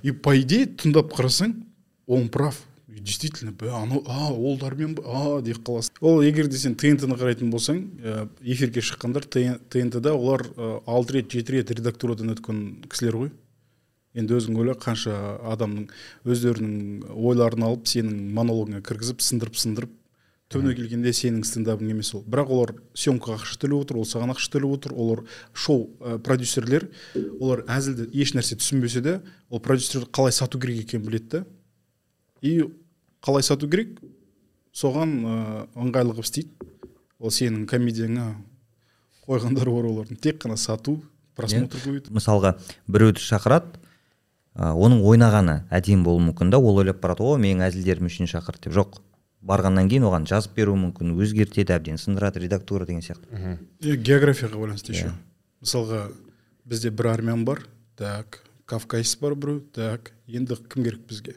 и 0.03 0.13
по 0.13 0.37
идее 0.37 0.67
тыңдап 0.67 1.13
қарасаң 1.17 1.55
он 2.07 2.29
прав. 2.29 2.61
Действительно 3.03 3.55
анау 3.61 4.03
а 4.07 4.33
ол 4.33 4.57
ба 4.59 4.71
а 5.05 5.41
деп 5.43 5.59
қаласың. 5.59 5.97
Ол 6.01 6.23
егер 6.23 6.47
де 6.47 6.57
сен 6.57 6.75
тнт 6.75 7.03
ны 7.07 7.17
қарайтын 7.19 7.51
болсаң 7.51 7.81
ә, 8.01 8.29
эфирге 8.41 8.81
шыққандар 8.81 9.27
тнт 9.27 10.01
да 10.01 10.15
олар 10.15 10.47
ә, 10.57 10.83
алты 10.87 11.19
рет 11.19 11.33
жеті 11.33 11.53
рет 11.59 11.71
редактурадан 11.71 12.33
өткен 12.35 12.85
кісілер 12.89 13.17
ғой. 13.17 13.33
Енді 14.15 14.37
өзің 14.37 14.59
ойла 14.61 14.77
қанша 14.77 15.17
адамның 15.53 15.89
өздерінің 16.25 17.11
ойларын 17.17 17.67
алып 17.67 17.89
сенің 17.89 18.33
монологыңа 18.37 18.83
кіргізіп 18.87 19.25
сындырып 19.25 19.57
сындырып 19.57 19.99
түбіне 20.53 20.75
келгенде 20.77 21.15
сенің 21.17 21.47
стендабың 21.49 21.95
емес 21.95 22.13
ол. 22.15 22.23
Бірақ 22.29 22.53
олар 22.53 22.75
съемкаға 22.93 23.41
ақша 23.41 23.57
төлеп 23.63 23.87
отыр 23.87 24.03
ол 24.03 24.05
саған 24.05 24.35
ақша 24.35 24.53
төлеп 24.53 24.77
отыр 24.77 24.93
олар 24.93 25.25
шоу 25.55 25.89
ә, 25.99 26.19
продюсерлер 26.21 26.91
олар 27.41 27.65
әзілді 27.73 28.11
еш 28.13 28.35
нәрсе 28.37 28.61
түсінбесе 28.61 29.01
де 29.01 29.17
ол 29.49 29.65
продюсер 29.65 30.05
қалай 30.13 30.37
сату 30.37 30.61
керек 30.61 30.85
екенін 30.85 31.09
біледі 31.09 31.31
да 31.33 31.45
и 32.43 32.61
қалай 33.23 33.45
сату 33.47 33.69
керек? 33.71 34.01
Соған 34.75 35.15
ә, 35.23 35.37
ыңғайлы 35.77 36.17
қылып 36.17 36.27
істейді. 36.27 36.71
Ол 37.23 37.31
сенің 37.31 37.67
комедияңа 37.71 38.33
қойғандары 39.29 39.71
бар 39.77 39.89
олардың 39.91 40.19
тек 40.19 40.41
қана 40.43 40.57
сату 40.59 40.99
просмотр 41.39 41.79
көбейту 41.85 42.13
мысалға 42.15 42.57
біреуді 42.89 43.23
шақырады. 43.23 43.79
Ә, 44.57 44.73
оның 44.75 45.05
ойнағаны 45.07 45.63
әдемі 45.71 46.05
болуы 46.09 46.27
мүмкін 46.31 46.51
да 46.53 46.59
ол 46.59 46.81
ойлап 46.83 47.01
барады 47.05 47.25
о 47.25 47.37
менің 47.41 47.67
әзілдерім 47.69 48.11
үшін 48.11 48.29
шақырды 48.33 48.67
деп. 48.67 48.77
Жоқ. 48.81 48.99
Барғаннан 49.43 49.89
кейін 49.91 50.05
оған 50.07 50.27
жазып 50.29 50.55
беруі 50.55 50.79
мүмкін 50.79 51.15
өзгертеді 51.19 51.75
әбден 51.75 51.97
сындырады 51.99 52.43
редактура 52.43 52.87
деген 52.87 53.03
сияқты. 53.03 53.59
И 53.81 53.97
географияға 53.97 54.61
байланысты 54.61 54.95
еще. 54.95 55.15
Мысалға 55.63 56.13
бізде 56.65 56.91
бір 56.91 57.13
армян 57.15 57.45
бар. 57.45 57.65
Так 57.97 58.43
кавказец 58.67 59.17
бар 59.19 59.35
біреу 59.35 59.65
так 59.75 60.13
енді 60.29 60.57
кім 60.69 60.85
керек 60.85 61.09
бізге? 61.09 61.35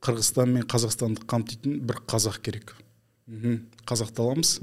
Қырғызстан 0.00 0.54
мен 0.56 0.64
қазақстанды 0.64 1.24
қамтитын 1.28 1.80
бір 1.86 2.00
қазақ 2.08 2.40
керек. 2.42 2.76
Мхм. 3.26 3.66
Қазақты 3.86 4.22
аламыз 4.22 4.60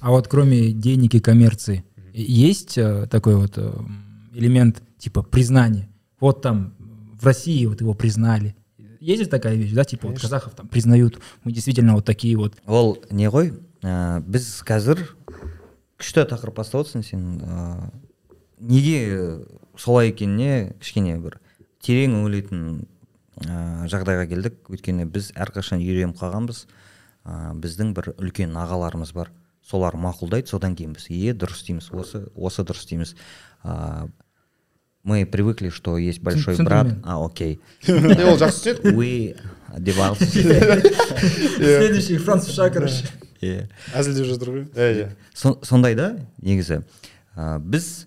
А 0.00 0.10
вот 0.10 0.28
кроме 0.28 0.72
денег 0.72 1.14
и 1.14 1.20
коммерции, 1.20 1.84
есть 2.12 2.76
э, 2.76 3.06
такой 3.10 3.36
вот 3.36 3.54
э, 3.56 3.72
элемент 4.34 4.82
типа 4.98 5.22
признания? 5.22 5.88
Вот 6.20 6.42
там 6.42 6.74
в 6.78 7.24
России 7.24 7.64
вот 7.66 7.80
его 7.80 7.94
признали. 7.94 8.54
Есть 9.00 9.22
же 9.24 9.28
такая 9.28 9.54
вещь, 9.54 9.72
да, 9.72 9.84
типа 9.84 10.08
вот 10.08 10.20
казахов 10.20 10.54
там 10.54 10.68
признают, 10.68 11.20
мы 11.42 11.52
действительно 11.52 11.94
вот 11.94 12.04
такие 12.04 12.36
вот. 12.36 12.54
ол 12.66 12.98
не 13.10 13.28
ғой 13.28 13.52
ә, 13.82 14.20
біз 14.24 14.62
қазір 14.64 15.02
күшті 16.00 16.24
тақырып 16.24 16.56
бастап 16.56 16.84
отырсың 16.84 17.04
сен 17.04 17.24
ә, 17.44 17.90
неге 18.58 19.44
солай 19.76 20.08
екеніне 20.08 20.72
кішкене 20.80 21.18
бір 21.20 21.36
терең 21.84 22.16
үңілетін 22.16 22.64
ә, 23.42 23.86
жағдайға 23.90 24.26
келдік. 24.30 24.60
Өйткені 24.70 25.06
біз 25.10 25.32
әрқашан 25.34 25.80
үйреніп 25.82 26.18
қалғанбыз. 26.20 26.66
Ә, 27.24 27.54
біздің 27.58 27.94
бір 27.96 28.12
үлкен 28.18 28.54
ағаларымыз 28.60 29.14
бар. 29.16 29.30
Солар 29.64 29.96
мақұлдайды. 29.96 30.46
Содан 30.50 30.74
кейін 30.76 30.92
біз 30.94 31.06
е 31.08 31.32
дұрыс 31.32 31.64
дейміз 31.66 31.88
осы 31.96 32.26
осы 32.36 32.62
дұрыс 32.68 32.84
дейміз 32.90 33.14
ә, 33.64 34.08
мы 35.04 35.24
привыкли 35.26 35.68
что 35.70 35.96
есть 35.98 36.20
большой 36.20 36.56
брат. 36.56 36.86
а 37.04 37.18
окей. 37.24 37.60
Ол 37.88 38.36
жақсы 38.38 38.74
түседі 38.76 38.94
we 38.96 39.36
девал 39.78 40.16
Следующий 40.20 42.18
Франц 42.18 42.48
Шакарыш. 42.50 43.02
иә 43.44 43.66
әзілдеп 43.94 44.24
жатыр 44.28 44.48
ғой. 44.50 44.62
Иә 44.74 44.92
иә 44.96 45.08
Со- 45.34 45.58
сондай 45.64 45.94
да 45.94 46.14
негізі. 46.40 46.82
Біз 47.60 48.06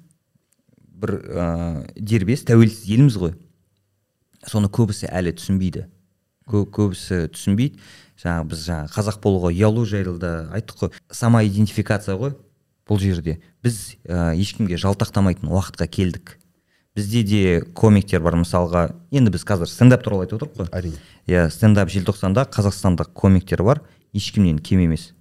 бір 0.80 1.12
ә, 1.30 1.92
дербес 1.98 2.46
тәуелсіз 2.48 2.86
елміз 2.90 3.18
ғой. 3.18 3.34
Соны 4.50 4.70
көбісі 4.72 5.10
әлі 5.12 5.34
түсінбейді. 5.38 5.86
Кө, 6.48 6.64
көбісі 6.72 7.28
түсінбейді. 7.34 7.80
Жаңағы 8.18 8.50
біз 8.50 8.66
жаңағы 8.66 8.94
қазақ 8.96 9.20
болуға 9.22 9.52
ұялу 9.54 9.86
жайылды 9.86 10.32
айттық 10.56 10.80
қой. 10.82 10.92
Самоидентификация 11.14 12.16
ғой 12.18 12.34
бұл 12.88 13.02
жерде. 13.02 13.38
Біз 13.62 13.98
ә, 14.08 14.34
ешкімге 14.40 14.80
жалтақтамайтын 14.82 15.52
уақытқа 15.52 15.88
келдік. 15.92 16.38
Бізде 16.98 17.24
де 17.28 17.42
комиктер 17.78 18.24
бар 18.26 18.40
мысалға. 18.42 18.88
Енді 19.12 19.36
біз 19.36 19.44
қазір 19.46 19.70
стендап 19.70 20.06
туралы 20.06 20.26
айтып 20.26 20.40
отырмық 20.40 20.64
қой. 20.64 20.72
Әрине. 20.74 21.02
Иә 21.28 21.50
стендап 21.54 21.92
желтоқсанда 21.94 22.48
қазақстандық 22.50 23.12
комиктер 23.14 23.62
бар. 23.68 23.84
Ешкімнен 24.18 24.58
кем 24.58 24.82
емес. 24.88 25.12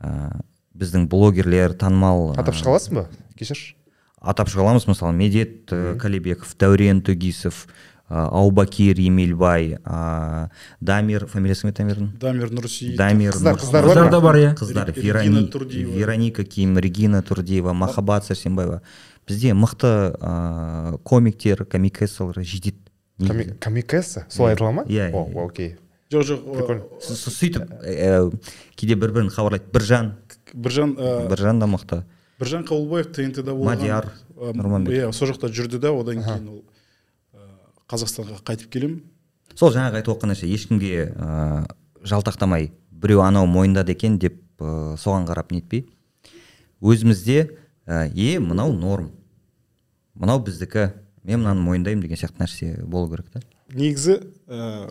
Ә, 0.00 0.38
біздің 0.78 1.08
блогерлер 1.10 1.74
танымал 1.76 2.30
атап 2.38 2.54
ә, 2.54 2.62
шыға 2.62 2.76
аласың 2.78 3.02
ба? 3.02 3.08
Кешірші 3.36 3.74
атап 4.20 4.48
шыға 4.48 4.64
аламыз. 4.64 4.88
Мысалы 4.88 5.12
медет 5.12 5.72
ә, 5.74 5.98
калибеков 6.00 6.54
дәурен 6.58 7.02
төгисов 7.04 7.66
аубакир 8.08 8.98
емелбай 8.98 9.76
ә, 9.84 10.48
дамир 10.80 11.26
фамилиясы 11.26 11.68
кім 11.68 11.70
еді 11.70 11.82
дамирдің 11.84 12.18
дамир 12.20 12.50
нұрсейітов 12.50 12.96
дамир 12.96 13.32
Қыздар- 13.32 13.58
қыздар 13.60 13.84
Қыздар 13.84 14.10
да 14.10 14.20
бар, 14.20 14.36
иә. 14.36 14.54
қыздар. 14.56 14.92
Верони- 14.96 15.84
вероника 15.84 16.44
ким 16.44 16.78
регина 16.78 17.22
турдиева 17.22 17.72
махаббат 17.72 18.24
сәрсенбаева. 18.24 18.80
Бізде 19.26 19.52
мықты 19.52 20.16
ә, 20.18 20.98
комиктер 21.04 21.64
комикессалар 21.66 22.40
жетеді. 22.42 22.76
Камикеса 23.60 24.26
солай 24.30 24.52
айтыла 24.54 24.70
ма? 24.70 24.82
Иә, 24.84 25.10
О, 25.12 25.28
иә. 25.28 25.44
окей. 25.46 25.76
Жоқ 26.10 26.22
жоқ 26.24 26.54
Прикольно. 26.56 26.82
Сөйтіп 27.02 27.68
ә, 27.84 28.32
кейде 28.76 28.94
бір 28.96 29.12
бірін 29.12 29.28
хабарлайды. 29.30 29.64
Біржан. 29.72 30.14
Біржан 30.54 30.94
ә, 30.96 31.28
біржан 31.28 31.58
да 31.60 31.66
мықты. 31.66 32.04
Біржан 32.40 32.64
қабылбаев 32.64 33.12
тнт 33.12 33.42
да 33.44 33.52
болған. 33.52 33.64
Мадияр 33.76 34.12
Ә, 34.38 34.52
Нұрманбет. 34.54 34.94
иә 34.94 35.12
сол 35.12 35.28
жақта 35.28 35.50
жүрді 35.52 35.78
да 35.78 35.90
одан 35.92 36.22
кейін 36.22 36.48
ол. 36.48 36.62
ә, 36.62 36.77
қазақстанға 37.88 38.42
қайтып 38.46 38.72
келемін 38.72 39.02
сол 39.54 39.72
жаңағы 39.74 40.00
айтып 40.00 40.14
отқан 40.16 40.32
нәрсе 40.34 40.50
ешкімге 40.50 41.08
ә, 41.12 41.66
жалтақтамай 42.04 42.70
біреу 42.90 43.22
анау 43.24 43.46
мойындады 43.46 43.96
екен 43.96 44.18
деп 44.18 44.38
ә, 44.60 44.96
соған 45.00 45.26
қарап 45.28 45.52
нетпей 45.54 45.86
өзімізде 46.80 47.58
ә, 47.88 48.06
е 48.14 48.38
мынау 48.38 48.72
норм. 48.72 49.10
Мынау 50.14 50.42
біздікі. 50.44 50.92
Мен 51.24 51.42
мынаны 51.42 51.60
мойындаймын 51.60 52.02
деген 52.04 52.20
сияқты 52.20 52.42
нәрсе 52.42 52.84
болу 52.84 53.10
керек 53.10 53.30
та. 53.32 53.42
Негізі 53.74 54.20
ә, 54.46 54.90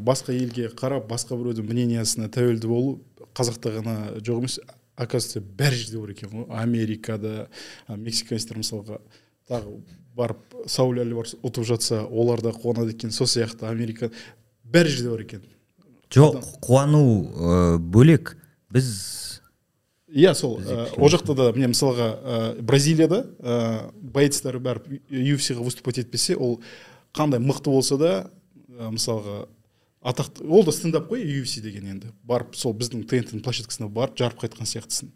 басқа 0.00 0.32
елге 0.36 0.70
қарап 0.76 1.08
басқа 1.10 1.36
біреудің 1.36 1.66
мнениясына 1.68 2.30
тәуелді 2.32 2.70
болу 2.70 2.98
қазақта 3.34 3.74
ғана 3.78 3.96
жоқ 4.20 4.44
емес. 4.44 4.60
Оказывается 4.98 5.40
бәр 5.40 5.74
жерде 5.74 6.00
бар 6.00 6.10
екен 6.10 6.30
ғой. 6.32 6.46
Америкада 6.50 7.48
мексиканецтер 7.88 8.58
мысалға 8.58 9.00
тағы 9.48 9.76
барып 10.18 10.58
сауль 10.66 11.00
альварес 11.02 11.36
ұтып 11.42 11.66
жатса 11.68 12.02
олар 12.04 12.42
да 12.42 12.50
қуанады 12.50 12.96
екен. 12.96 13.14
Сол 13.14 13.30
сияқты 13.30 13.68
америка 13.70 14.10
бәр 14.64 14.90
жерде 14.90 15.12
бар 15.12 15.24
екен. 15.24 15.44
Жоқ 16.10 16.40
қуану 16.64 17.04
ә, 17.30 17.78
бөлек. 17.78 18.34
Біз 18.72 18.88
иә 20.08 20.34
сол 20.34 20.58
ә, 20.60 20.88
ол 20.96 21.12
жақта 21.12 21.36
да 21.36 21.50
міне 21.52 21.70
мысалға 21.74 22.08
ә, 22.08 22.62
бразилияда 22.62 23.22
ә, 23.38 23.92
боецтар 23.94 24.58
барып 24.58 24.88
UFC 25.10 25.54
ға 25.54 25.64
выступать 25.66 26.00
етпесе 26.00 26.36
ол 26.36 26.58
қандай 27.16 27.42
мықты 27.44 27.70
болса 27.70 27.98
да 28.00 28.12
ә, 28.68 28.90
мысалға 28.90 29.46
атақты 30.00 30.46
ол 30.48 30.64
да 30.64 30.72
стендап 30.72 31.10
қой 31.10 31.24
UFC 31.24 31.60
деген 31.60 31.90
енді. 31.92 32.12
Барып 32.24 32.56
сол 32.56 32.74
біздің 32.76 33.04
тнт 33.08 33.44
площадкасына 33.44 33.90
барып 33.92 34.16
жарып 34.18 34.40
қайтқан 34.42 34.68
сияқтысың. 34.68 35.12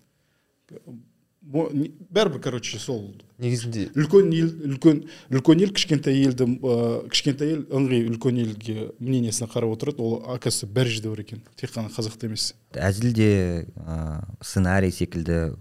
Бәрібір 1.42 2.40
короче 2.42 2.78
сол 2.78 3.14
негізінде. 3.42 3.88
Үлкен 3.98 4.30
ел 4.36 4.50
үлкен 4.70 5.02
үлкен 5.32 5.62
ел 5.64 5.72
кішкентай 5.74 6.14
елді 6.22 6.46
ә, 6.62 7.08
кішкентай 7.10 7.50
ел 7.56 7.64
ыңғай 7.74 8.06
үлкен 8.08 8.38
елге 8.44 8.88
мнениясына 9.02 9.50
қарап 9.50 9.74
отырады 9.74 10.02
ол 10.02 10.22
оказывается 10.22 10.66
бәр 10.70 10.86
жерде 10.92 11.10
бар 11.10 11.20
екен 11.24 11.42
тек 11.58 11.74
қана 11.74 11.90
қазақта 11.92 12.30
емес. 12.30 12.52
Әзілде 12.72 13.66
ә, 13.74 14.22
сценарий 14.40 14.94
секілді 14.94 15.54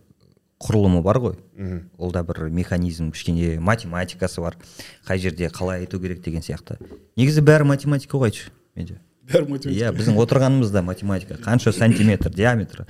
құрылымы 0.61 1.01
бар 1.01 1.17
ғой. 1.17 1.38
Мхм. 1.57 1.79
ол 1.97 2.11
да 2.11 2.21
бір 2.23 2.50
механизм 2.53 3.11
кішкене 3.11 3.59
математикасы 3.59 4.41
бар. 4.41 4.57
Қай 5.07 5.17
жерде 5.17 5.50
қалай 5.50 5.81
айту 5.85 6.00
керек 6.00 6.21
деген 6.21 6.41
сияқты. 6.45 6.77
Негізі 7.17 7.41
бәрі 7.41 7.65
математика 7.65 8.17
ғой 8.21 8.29
айтшы 8.29 8.51
менде. 8.75 9.00
Бәрі 9.25 9.50
математика. 9.50 9.73
Иә 9.73 9.89
біздің 9.97 10.21
отырғанымыз 10.21 10.69
да 10.69 10.83
математика. 10.85 11.39
Қанша 11.41 11.73
сантиметр 11.73 12.29
диаметр 12.29 12.85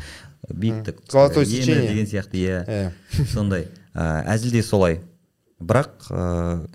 биіктік 0.50 1.00
Золотое 1.10 1.46
сечение. 1.46 1.88
деген 1.88 2.06
сияқты 2.06 2.36
иә. 2.36 2.66
Иә. 2.68 3.26
сондай. 3.32 3.68
Ә, 3.94 4.24
әзілде 4.34 4.64
солай. 4.64 5.02
Бірақ 5.62 6.10
ә, 6.10 6.68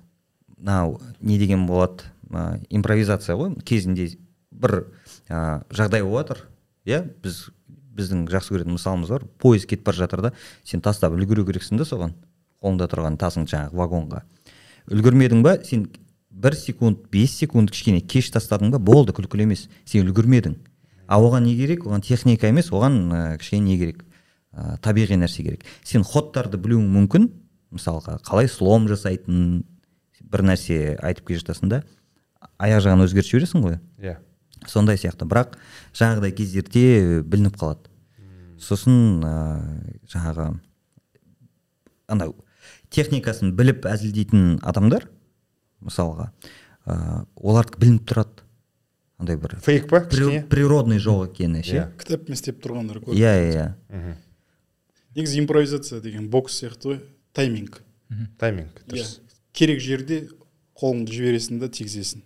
мынау 0.56 1.00
не 1.20 1.38
деген 1.38 1.66
болады? 1.66 2.06
Ә, 2.30 2.60
импровизация 2.70 3.36
ғой 3.36 3.54
кезінде 3.64 4.12
бір 4.50 4.86
ә, 5.28 5.62
жағдай 5.70 6.02
болып 6.04 6.26
жатыр. 6.26 6.46
Иә 6.86 7.02
біз 7.22 7.48
біздің 7.96 8.26
жақсы 8.30 8.54
көретін 8.54 8.76
мысалымыз 8.76 9.10
бар. 9.10 9.26
Пойыз 9.40 9.66
кетіп 9.66 9.86
бара 9.88 10.04
жатыр 10.04 10.22
да 10.28 10.32
сен 10.64 10.82
тастап 10.84 11.16
үлгеру 11.16 11.46
керексің 11.48 11.80
да 11.80 11.86
соған. 11.88 12.14
Қолыңда 12.62 12.88
тұрған 12.92 13.18
тасың 13.20 13.46
жаңағы 13.48 13.76
вагонға. 13.76 14.22
Үлгермедің 14.92 15.42
ба? 15.44 15.56
Сен 15.64 15.88
бір 16.30 16.56
секунд 16.56 17.06
бес 17.12 17.36
секунд 17.36 17.72
кішкене 17.72 18.00
кеш 18.00 18.30
тастадың 18.34 18.74
ба? 18.74 18.78
Болды 18.78 19.14
күлкілі 19.16 19.48
емес. 19.48 19.66
Сен 19.84 20.06
үлгермедің. 20.06 20.56
А 21.06 21.20
оған 21.22 21.46
не 21.46 21.56
керек? 21.56 21.86
Оған 21.86 22.02
техника 22.02 22.48
емес 22.50 22.70
оған 22.72 22.98
ә, 23.10 23.22
кішкене 23.38 23.64
не 23.64 23.78
керек? 23.78 24.04
Ә, 24.56 24.76
табиғи 24.82 25.18
нәрсе 25.20 25.44
керек. 25.44 25.66
Сен 25.84 26.04
ходтарды 26.06 26.58
білуің 26.60 26.88
мүмкін. 26.96 27.28
Мысалға 27.74 28.16
қалай 28.24 28.48
слом 28.48 28.88
жасайтын 28.88 29.64
бір 30.32 30.44
нәрсе 30.48 30.96
айтып 31.04 31.28
келе 31.28 31.42
жатасың 31.42 31.70
да 31.70 31.82
аяқ 32.62 32.84
жағын 32.86 33.04
өзгертіп 33.04 33.34
жібересің 33.34 33.64
ғой? 33.64 33.78
Иә. 34.00 34.16
Сондай 34.70 34.98
сияқты. 34.98 35.28
Бірақ 35.28 35.58
жаңағыдай 35.96 36.32
кездерде 36.36 37.22
білініп 37.26 37.58
қалады. 37.60 37.90
Сосын 38.62 39.20
ә, 39.26 39.34
жаңағы 40.08 40.54
анау 42.08 42.34
техникасын 42.94 43.52
біліп 43.56 43.86
әзілдейтін 43.90 44.60
адамдар 44.64 45.08
мысалға 45.84 46.30
ә, 46.86 47.24
олардікі 47.36 47.82
білініп 47.82 48.06
тұрады. 48.08 48.46
Андай 49.20 49.38
бір 49.40 49.56
фейк 49.64 49.88
па? 49.88 50.02
природный 50.04 51.00
жоқ 51.00 51.30
екені 51.30 51.62
ше? 51.64 51.76
Иә. 51.76 51.84
кітаппен 52.00 52.36
істеп 52.36 52.60
тұрғандар 52.64 53.00
көп. 53.00 53.16
Иә 53.16 53.32
иә 53.40 53.52
иә. 53.54 53.68
Мхм. 53.88 54.16
негізі 55.15 55.39
импровизация 55.43 56.01
деген 56.01 56.29
бокс 56.29 56.61
сияқты 56.61 56.93
ғой 56.93 56.99
тайминг 57.33 57.81
тайминг 58.39 58.83
иә 58.85 58.93
дұрыс 58.95 59.19
керек 59.53 59.81
жерде 59.83 60.27
қолыңды 60.79 61.15
жібересің 61.17 61.63
да 61.63 61.71
тигізесің 61.71 62.25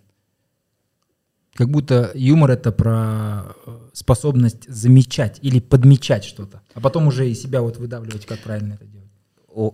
Как 1.56 1.70
будто 1.70 2.10
юмор 2.14 2.50
это 2.50 2.70
про 2.70 3.54
э, 3.64 3.78
способность 3.94 4.68
замечать 4.68 5.38
или 5.40 5.58
подмечать 5.58 6.24
что-то, 6.24 6.60
а 6.74 6.80
потом 6.80 7.06
уже 7.06 7.30
и 7.30 7.34
себя 7.34 7.62
вот 7.62 7.78
выдавливать, 7.78 8.26
как 8.26 8.40
правильно 8.40 8.74
это 8.74 8.84
делать. 8.84 9.09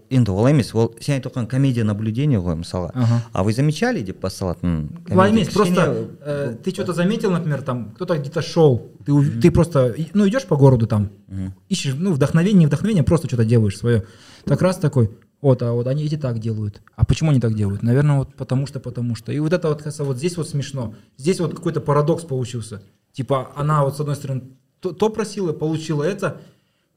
Енді 0.10 0.31
олай 0.31 0.53
емес 0.53 0.74
ол 0.74 0.96
сен 1.00 1.19
айтып 1.19 1.31
отырған 1.31 1.48
комедия 1.48 1.84
наблюдения 1.84 2.39
ғой 2.41 2.55
мысалға 2.57 2.91
Ага. 2.96 3.22
а 3.31 3.43
вы 3.43 3.53
замечали 3.53 4.01
деп 4.01 4.19
басталатын 4.19 4.89
Олай 5.10 5.29
емес, 5.31 5.50
просто 5.50 6.10
э, 6.25 6.55
ты 6.63 6.72
что-то 6.72 6.93
заметил, 6.93 7.29
например, 7.31 7.62
там 7.62 7.91
кто-то 7.91 8.17
где-то 8.17 8.41
шел, 8.41 8.91
ты, 9.05 9.39
ты 9.41 9.51
просто, 9.51 9.96
ну, 10.13 10.27
идешь 10.27 10.46
по 10.46 10.55
городу 10.55 10.88
там, 10.88 11.10
ищешь, 11.69 11.93
ну, 11.96 12.13
вдохновение, 12.13 12.60
не 12.60 12.65
вдохновение, 12.65 13.03
просто 13.03 13.27
что-то 13.27 13.46
делаешь 13.46 13.77
свое. 13.77 14.03
Так 14.46 14.62
раз 14.62 14.77
такой, 14.77 15.12
вот, 15.41 15.62
а 15.62 15.72
вот 15.74 15.86
они 15.86 16.03
эти 16.05 16.17
так 16.17 16.39
делают. 16.39 16.81
А 16.96 17.05
почему 17.05 17.29
они 17.29 17.39
так 17.39 17.53
делают? 17.53 17.84
Наверное, 17.84 18.17
вот 18.17 18.34
потому 18.36 18.65
что, 18.65 18.79
потому 18.79 19.15
что. 19.15 19.31
И 19.31 19.39
вот 19.39 19.53
это 19.53 19.67
вот, 19.69 19.84
кажется, 19.84 20.03
вот 20.03 20.17
здесь 20.17 20.38
вот 20.38 20.50
смешно. 20.50 20.96
Здесь 21.17 21.39
вот 21.39 21.53
какой-то 21.53 21.81
парадокс 21.81 22.24
получился. 22.24 22.81
Типа 23.13 23.51
она 23.55 23.84
вот 23.84 23.96
с 23.96 24.00
одной 24.00 24.15
стороны 24.15 24.41
то, 24.79 24.91
то 24.91 25.10
просила, 25.10 25.53
получила 25.53 26.03
это. 26.03 26.41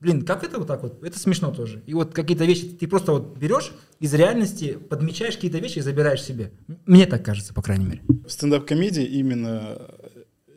Блин, 0.01 0.25
как 0.25 0.45
это 0.45 0.59
вот 0.59 0.67
так 0.67 0.83
вот? 0.83 1.03
Это 1.05 1.19
смешно 1.19 1.53
тоже. 1.53 1.83
И 1.87 1.93
вот 1.93 2.15
какие-то 2.15 2.47
вещи 2.47 2.69
ты 2.69 2.89
просто 2.89 3.13
вот 3.13 3.37
берешь 3.37 3.73
из 3.99 4.15
реальности, 4.15 4.79
подмечаешь 4.89 5.35
какие-то 5.35 5.59
вещи 5.59 5.79
и 5.79 5.83
забираешь 5.83 6.23
себе. 6.23 6.53
Мне 6.87 7.07
так 7.07 7.23
кажется, 7.23 7.53
по 7.53 7.61
крайней 7.61 7.85
мере. 7.85 8.03
В 8.27 8.31
стендап-комедии 8.31 9.05
именно 9.05 9.79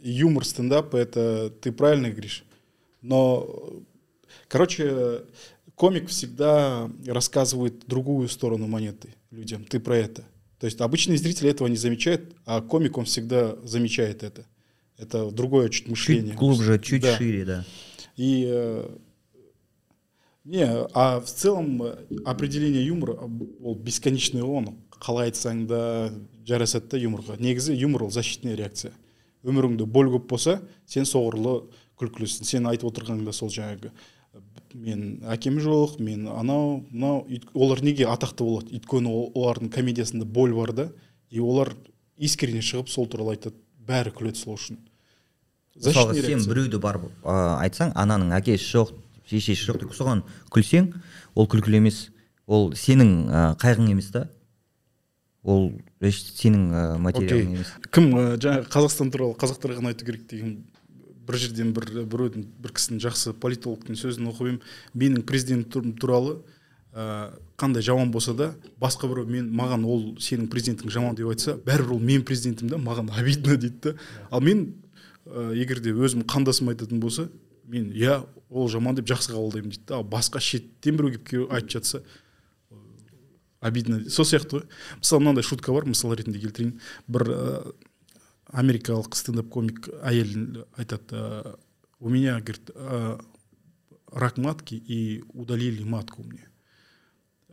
юмор 0.02 0.46
стендапа, 0.46 0.96
это 0.96 1.50
ты 1.62 1.74
правильно 1.74 2.10
говоришь. 2.10 2.46
Но, 3.02 3.84
короче, 4.48 5.24
комик 5.76 6.08
всегда 6.08 6.90
рассказывает 7.06 7.86
другую 7.86 8.30
сторону 8.30 8.68
монеты 8.68 9.14
людям. 9.32 9.66
Ты 9.66 9.82
про 9.82 9.98
это. 9.98 10.24
То 10.60 10.66
есть 10.68 10.80
обычные 10.80 11.18
зрители 11.18 11.50
этого 11.50 11.68
не 11.68 11.76
замечают, 11.76 12.34
а 12.46 12.62
комик, 12.62 12.98
он 12.98 13.04
всегда 13.04 13.58
замечает 13.66 14.24
это. 14.24 14.46
Это 14.98 15.30
другое 15.32 15.68
чуть 15.68 15.90
мышление. 15.90 16.30
чуть 16.30 16.36
глубже 16.40 16.80
чуть 16.80 17.02
Да. 17.02 17.18
шире 17.18 17.44
да 17.44 17.66
И 18.16 18.48
э, 18.48 18.90
не, 20.46 20.66
а 20.94 21.20
в 21.20 21.26
целом 21.26 21.82
э, 21.84 22.06
определение 22.26 22.86
юмора 22.86 23.14
ол 23.62 23.76
бесконечный 23.76 24.42
он. 24.44 24.78
Қалай 25.04 25.32
айтсаң 25.32 25.66
да 25.68 26.14
жарасады 26.48 26.94
да 26.94 26.98
юморға 26.98 27.38
негізі 27.40 27.76
юмор 27.76 28.06
ол 28.08 28.12
защитная 28.12 28.56
реакция. 28.56 28.94
Өміріңде 29.44 29.86
боль 29.86 30.08
көп 30.14 30.28
болса 30.32 30.62
сен 30.88 31.04
соғырлы 31.04 31.70
күлкілісің. 32.00 32.48
Сен 32.48 32.68
айтып 32.68 32.92
отырғаның 32.92 33.26
да 33.28 33.34
сол 33.36 33.52
жаңағы 33.52 33.92
мен 34.74 35.20
әкем 35.30 35.60
жоқ 35.60 36.00
мен 36.00 36.28
анау 36.28 36.86
мынау 36.90 37.28
олар 37.54 37.84
неге 37.84 38.08
атақты 38.08 38.44
болады? 38.48 38.72
Өйткені 38.80 39.12
ол- 39.12 39.32
олардың 39.36 39.70
комедиясында 39.70 40.26
боль 40.26 40.54
бар 40.54 40.74
да. 40.74 40.92
И 41.30 41.40
олар 41.40 41.76
искренне 42.18 42.62
шығып 42.64 42.88
сол 42.88 43.08
туралы 43.08 43.36
айтады 43.36 43.56
бәрі 43.86 44.12
күледі 44.16 44.40
сол 44.40 44.56
үшін. 44.56 44.80
Сен 45.80 46.46
біреуді 46.48 46.80
барып 46.80 47.10
ә, 47.24 47.60
айтсаң 47.66 47.92
ананың 47.98 48.32
әкесі 48.38 48.78
жоқ 48.78 48.94
шешесі 49.40 49.72
жоқ 49.72 49.82
деп 49.82 49.96
соған 49.98 50.24
күлсең 50.54 50.92
ол 51.36 51.50
күлкілі 51.50 51.82
емес 51.82 52.10
ол 52.48 52.74
сенің 52.76 53.12
ә, 53.30 53.44
қайғың 53.60 53.92
емес 53.94 54.12
та. 54.14 54.28
Ол 55.44 55.74
сенің 56.02 56.70
ә, 56.72 56.84
материалың 57.04 57.58
емес. 57.58 57.74
Кім 57.92 58.14
ә, 58.16 58.26
жаңағы 58.38 58.70
қазақстан 58.72 59.12
туралы 59.12 59.38
қазақтарға 59.40 59.80
ғана 59.82 59.94
айту 59.94 60.08
керек 60.08 60.28
деген 60.32 60.58
бір 61.28 61.40
жерден 61.40 61.74
бір 61.76 61.90
біреудің 62.04 62.46
бір 62.64 62.76
кісінің 62.76 63.02
жақсы 63.04 63.34
политологтың 63.44 64.00
сөзін 64.00 64.30
оқып 64.32 64.50
едім. 64.50 64.60
Менің 64.96 65.26
президентім 65.28 65.96
туралы 66.00 66.38
ә, 66.94 67.34
қандай 67.60 67.84
жаман 67.84 68.12
болса 68.12 68.34
да 68.34 68.54
басқа 68.80 69.08
біреу 69.12 69.28
мен 69.28 69.50
маған 69.56 69.86
ол 69.88 70.06
сенің 70.20 70.50
президентің 70.52 70.92
жаман 70.92 71.16
деп 71.16 71.32
айтса 71.32 71.58
бәрібір 71.66 71.96
ол 71.96 72.04
менің 72.04 72.28
президентім 72.28 72.72
да 72.72 72.80
маған 72.80 73.12
обидно 73.16 73.58
дейді 73.58 73.80
да. 73.84 73.96
Ал 74.32 74.42
мен 74.42 74.74
ә, 75.26 75.54
егер 75.56 75.80
де 75.80 75.96
өзім 75.96 76.24
қандасым 76.28 76.72
айтатын 76.72 77.00
болса 77.00 77.30
мен 77.68 77.92
иә 77.92 78.22
ол 78.54 78.70
жаман 78.70 78.96
деп 78.96 79.10
жақсы 79.10 79.34
қабылдаймын 79.34 79.74
дейді 79.74 79.88
да 79.90 80.00
ал 80.00 80.06
басқа 80.08 80.40
шеттен 80.40 80.98
біреу 81.00 81.20
келіп 81.20 81.52
айтып 81.52 81.74
жатса 81.78 82.04
обидно 83.64 84.02
сол 84.10 84.28
сияқты 84.28 84.60
ғой. 84.60 84.66
Мысалы 85.00 85.24
мынандай 85.24 85.44
шутка 85.48 85.74
бар 85.74 85.88
мысал 85.88 86.14
ретінде 86.14 86.42
келтірейін. 86.44 86.80
Бір 87.08 87.24
ә, 87.32 87.74
америкалық 88.52 89.16
стендап 89.16 89.50
комик 89.54 89.88
әйел 90.04 90.66
айтады 90.76 91.16
ә, 91.16 91.56
у 92.00 92.10
меня 92.10 92.40
говорит 92.42 92.72
ә, 92.76 93.22
рак 94.12 94.38
матки 94.38 94.76
и 94.76 95.24
удалили 95.34 95.84
матку 95.84 96.24
мне. 96.24 96.50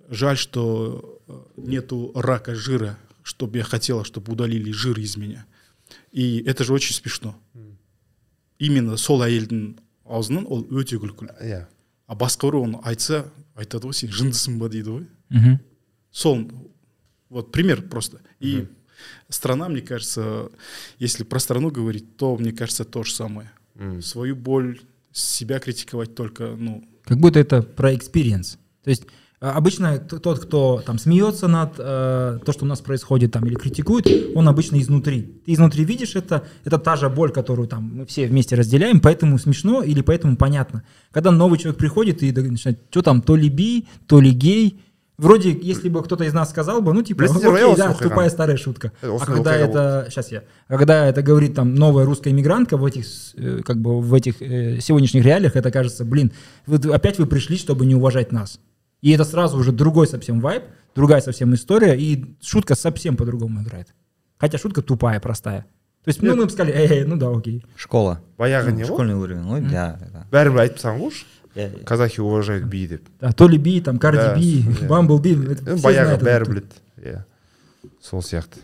Жаль 0.08 0.36
что 0.36 1.22
э, 1.28 1.40
нету 1.56 2.10
рака 2.14 2.54
жира 2.54 2.98
чтобы 3.22 3.58
я 3.58 3.64
хотела 3.64 4.04
чтобы 4.04 4.32
удалили 4.32 4.72
жир 4.72 4.98
из 4.98 5.16
меня 5.16 5.46
и 6.10 6.42
это 6.42 6.64
же 6.64 6.72
очень 6.72 6.94
смешно. 6.94 7.38
Именно 8.58 8.96
сол 8.96 9.22
әйелдің 9.22 9.78
аузынан 10.09 10.45
ол 10.47 10.65
өте 10.71 10.97
күлкілі 11.01 11.33
иә 11.41 11.65
а 12.07 12.15
басқа 12.15 12.49
біреу 12.51 12.63
оны 12.69 12.79
айтса 12.83 13.25
айтады 13.55 13.87
ғой 13.89 13.93
сен 13.97 14.09
жындысың 14.11 14.59
ба 14.59 14.69
дейді 14.69 14.89
ғой 14.89 15.05
Мгм. 15.29 15.59
сол 16.11 16.45
вот 17.29 17.51
пример 17.51 17.81
просто 17.89 18.21
и 18.39 18.67
страна 19.29 19.67
мне 19.69 19.81
кажется 19.81 20.49
если 20.99 21.23
про 21.23 21.39
страну 21.39 21.71
говорить 21.71 22.17
то 22.17 22.37
мне 22.37 22.51
кажется 22.51 22.85
то 22.85 23.03
же 23.03 23.13
самое 23.13 23.51
М. 23.75 24.01
свою 24.01 24.35
боль 24.35 24.79
себя 25.11 25.59
критиковать 25.59 26.15
только 26.15 26.55
ну 26.55 26.83
Как 27.03 27.19
будто 27.19 27.39
это 27.39 27.61
про 27.61 27.93
experience. 27.93 28.57
То 28.83 28.89
есть 28.89 29.03
а, 29.28 29.28
обычно 29.40 29.98
т- 29.98 30.18
тот, 30.18 30.38
кто 30.38 30.82
там 30.84 30.98
смеется 30.98 31.48
над 31.48 31.74
э, 31.78 32.38
то, 32.44 32.52
что 32.52 32.64
у 32.64 32.68
нас 32.68 32.80
происходит 32.80 33.32
там 33.32 33.46
или 33.46 33.54
критикует, 33.54 34.06
он 34.34 34.48
обычно 34.48 34.78
изнутри. 34.80 35.40
Ты 35.46 35.54
изнутри 35.54 35.84
видишь 35.84 36.14
это, 36.14 36.44
это 36.64 36.78
та 36.78 36.96
же 36.96 37.08
боль, 37.08 37.32
которую 37.32 37.66
там 37.66 37.90
мы 37.94 38.06
все 38.06 38.26
вместе 38.26 38.54
разделяем, 38.54 39.00
поэтому 39.00 39.38
смешно 39.38 39.82
или 39.82 40.02
поэтому 40.02 40.36
понятно. 40.36 40.82
Когда 41.10 41.30
новый 41.30 41.58
человек 41.58 41.78
приходит 41.78 42.22
и 42.22 42.32
начинает, 42.32 42.80
что 42.90 43.02
там, 43.02 43.22
то 43.22 43.34
ли 43.34 43.48
би, 43.48 43.88
то 44.06 44.20
ли 44.20 44.30
гей, 44.30 44.80
Вроде, 45.20 45.50
если 45.50 45.90
бы 45.90 46.02
кто-то 46.02 46.24
из 46.24 46.32
нас 46.32 46.48
сказал 46.48 46.80
бы, 46.80 46.94
ну, 46.94 47.02
типа, 47.02 47.24
окей, 47.40 47.76
да, 47.76 47.88
тупая 48.08 48.30
старая 48.30 48.56
шутка. 48.56 48.92
А 49.02 49.26
когда 49.34 49.50
это, 49.54 50.06
сейчас 50.08 50.32
я, 50.32 50.44
а 50.66 50.78
когда 50.78 51.06
это 51.08 51.20
говорит 51.20 51.54
там 51.54 51.74
новая 51.74 52.06
русская 52.06 52.30
иммигрантка 52.30 52.78
в 52.78 52.86
этих, 52.86 53.04
э, 53.36 53.60
как 53.62 53.76
бы 53.82 54.00
в 54.00 54.14
этих 54.14 54.40
э, 54.40 54.80
сегодняшних 54.80 55.22
реалиях, 55.22 55.56
это 55.56 55.70
кажется, 55.70 56.06
блин, 56.06 56.32
вот 56.64 56.86
опять 56.86 57.18
вы 57.18 57.26
пришли, 57.26 57.58
чтобы 57.58 57.84
не 57.84 57.94
уважать 57.94 58.32
нас. 58.32 58.60
И 59.01 59.11
это 59.11 59.23
сразу 59.23 59.57
уже 59.57 59.71
другой 59.71 60.07
совсем 60.07 60.39
вайб, 60.39 60.63
другая 60.95 61.21
совсем 61.21 61.53
история, 61.53 61.95
и 61.95 62.35
шутка 62.41 62.75
совсем 62.75 63.15
по-другому 63.17 63.61
играет. 63.61 63.93
Хотя 64.37 64.57
шутка 64.57 64.81
тупая, 64.81 65.19
простая. 65.19 65.65
То 66.03 66.09
есть, 66.09 66.21
ну, 66.21 66.35
мы 66.35 66.45
бы 66.45 66.49
сказали, 66.51 66.73
эй, 66.75 67.03
ну 67.05 67.17
да, 67.17 67.29
окей. 67.29 67.65
школа 67.75 68.21
баяғы 68.37 68.69
Ну, 68.71 68.75
не 68.77 68.83
ғой 68.83 68.87
школьный 68.87 69.15
уровень 69.15 69.41
ғой 69.43 69.61
да 69.71 69.97
да. 70.13 70.27
бәрібір 70.31 70.59
айтып 70.61 70.77
тастаған 70.77 70.99
ғой 71.01 71.13
Иә, 71.55 71.71
иә. 71.71 71.83
казахи 71.83 72.19
уважают 72.21 72.65
би 72.65 72.85
деп 72.87 73.01
Да, 73.19 73.31
то 73.31 73.47
ли 73.47 73.57
би, 73.57 73.79
там, 73.81 73.97
Карди 73.97 74.17
Да, 74.21 74.35
Би, 74.35 74.63
да. 74.81 74.87
Бамбл 74.87 75.17
Би, 75.19 75.31
это 75.33 75.63
Енді 75.65 75.75
все 75.79 75.87
баяғы 75.87 76.05
знают 76.05 76.21
бәрі 76.23 76.43
это. 76.43 76.49
біледі 76.51 76.67
иә 77.09 77.23
сол 78.01 78.21
сияқты 78.21 78.59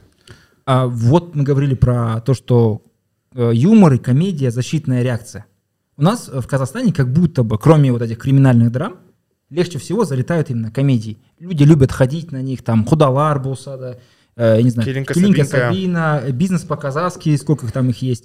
А 0.66 0.86
вот 0.86 1.34
мы 1.36 1.44
говорили 1.44 1.74
про 1.74 2.22
то, 2.22 2.34
что 2.36 2.84
э, 3.34 3.52
юмор 3.56 3.94
и 3.94 3.98
комедия 3.98 4.52
защитная 4.52 5.02
реакция. 5.02 5.46
У 5.98 6.04
нас 6.04 6.30
э, 6.30 6.40
в 6.42 6.46
Казахстане 6.48 6.94
как 6.94 7.12
будто 7.12 7.42
бы, 7.44 7.58
кроме 7.58 7.92
вот 7.92 8.02
этих 8.04 8.20
криминальных 8.20 8.72
драм, 8.72 8.98
легче 9.51 9.79
всего 9.79 10.05
залетают 10.05 10.51
именно 10.51 10.71
комедии. 10.71 11.19
Люди 11.39 11.63
любят 11.63 11.93
ходить 11.93 12.33
на 12.33 12.43
них, 12.43 12.63
там, 12.63 12.85
худалар 12.85 13.41
болса, 13.41 13.77
да, 13.77 13.97
э, 14.37 14.61
не 14.63 14.71
знаю, 14.71 14.87
Келинка. 14.87 15.15
Сабина, 15.45 16.23
бизнес 16.31 16.63
по-казахски, 16.63 17.37
сколько 17.37 17.67
их 17.67 17.73
там 17.73 17.89
их 17.91 18.03
есть. 18.03 18.25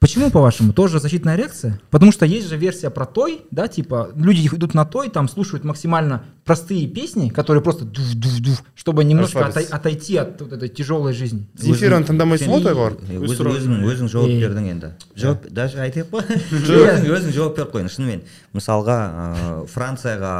Почему, 0.00 0.30
по-вашему, 0.30 0.72
тоже 0.72 1.00
защитная 1.00 1.34
реакция? 1.34 1.80
Потому 1.90 2.12
что 2.12 2.24
есть 2.24 2.46
же 2.48 2.56
версия 2.56 2.88
про 2.88 3.04
той, 3.04 3.42
да, 3.50 3.66
типа, 3.66 4.12
люди 4.14 4.46
идут 4.46 4.72
на 4.72 4.84
той, 4.84 5.10
там 5.10 5.28
слушают 5.28 5.64
максимально 5.64 6.22
простые 6.44 6.86
песни, 6.86 7.30
которые 7.30 7.64
просто 7.64 7.84
дуф-дуф-дуф, 7.84 8.62
чтобы 8.76 9.02
немножко 9.02 9.46
отойти 9.46 10.16
от 10.16 10.40
вот 10.40 10.52
этой 10.52 10.68
тяжелой 10.68 11.14
жизни. 11.14 11.48
земфираны 11.56 12.06
тыңдамайсың 12.06 12.46
ғой 12.46 12.94
Е, 13.10 13.18
өз- 13.18 13.42
өзің 13.42 13.82
өзің 13.90 14.08
жауап 14.08 14.30
бердің 14.30 14.68
енді. 14.70 14.92
Жауап 15.16 15.48
даже 15.50 15.78
айтайық 15.82 16.10
па? 16.10 16.22
Өзің 16.52 17.10
өзің 17.10 17.32
жауап 17.34 17.56
беріп 17.58 17.74
қойың 17.74 17.90
шынымен 17.90 18.22
мысалға 18.54 18.98
ә, 19.02 19.66
францияға 19.66 20.34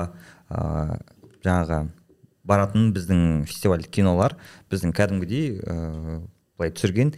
ә, 0.54 1.00
жаңағы 1.42 1.80
баратын 2.46 2.92
біздің 2.94 3.42
фестивальдік 3.50 3.90
кинолар 3.90 4.36
біздің 4.70 4.94
кәдімгідей 4.94 5.58
ә, 5.66 6.22
былай 6.56 6.70
түсірген 6.70 7.12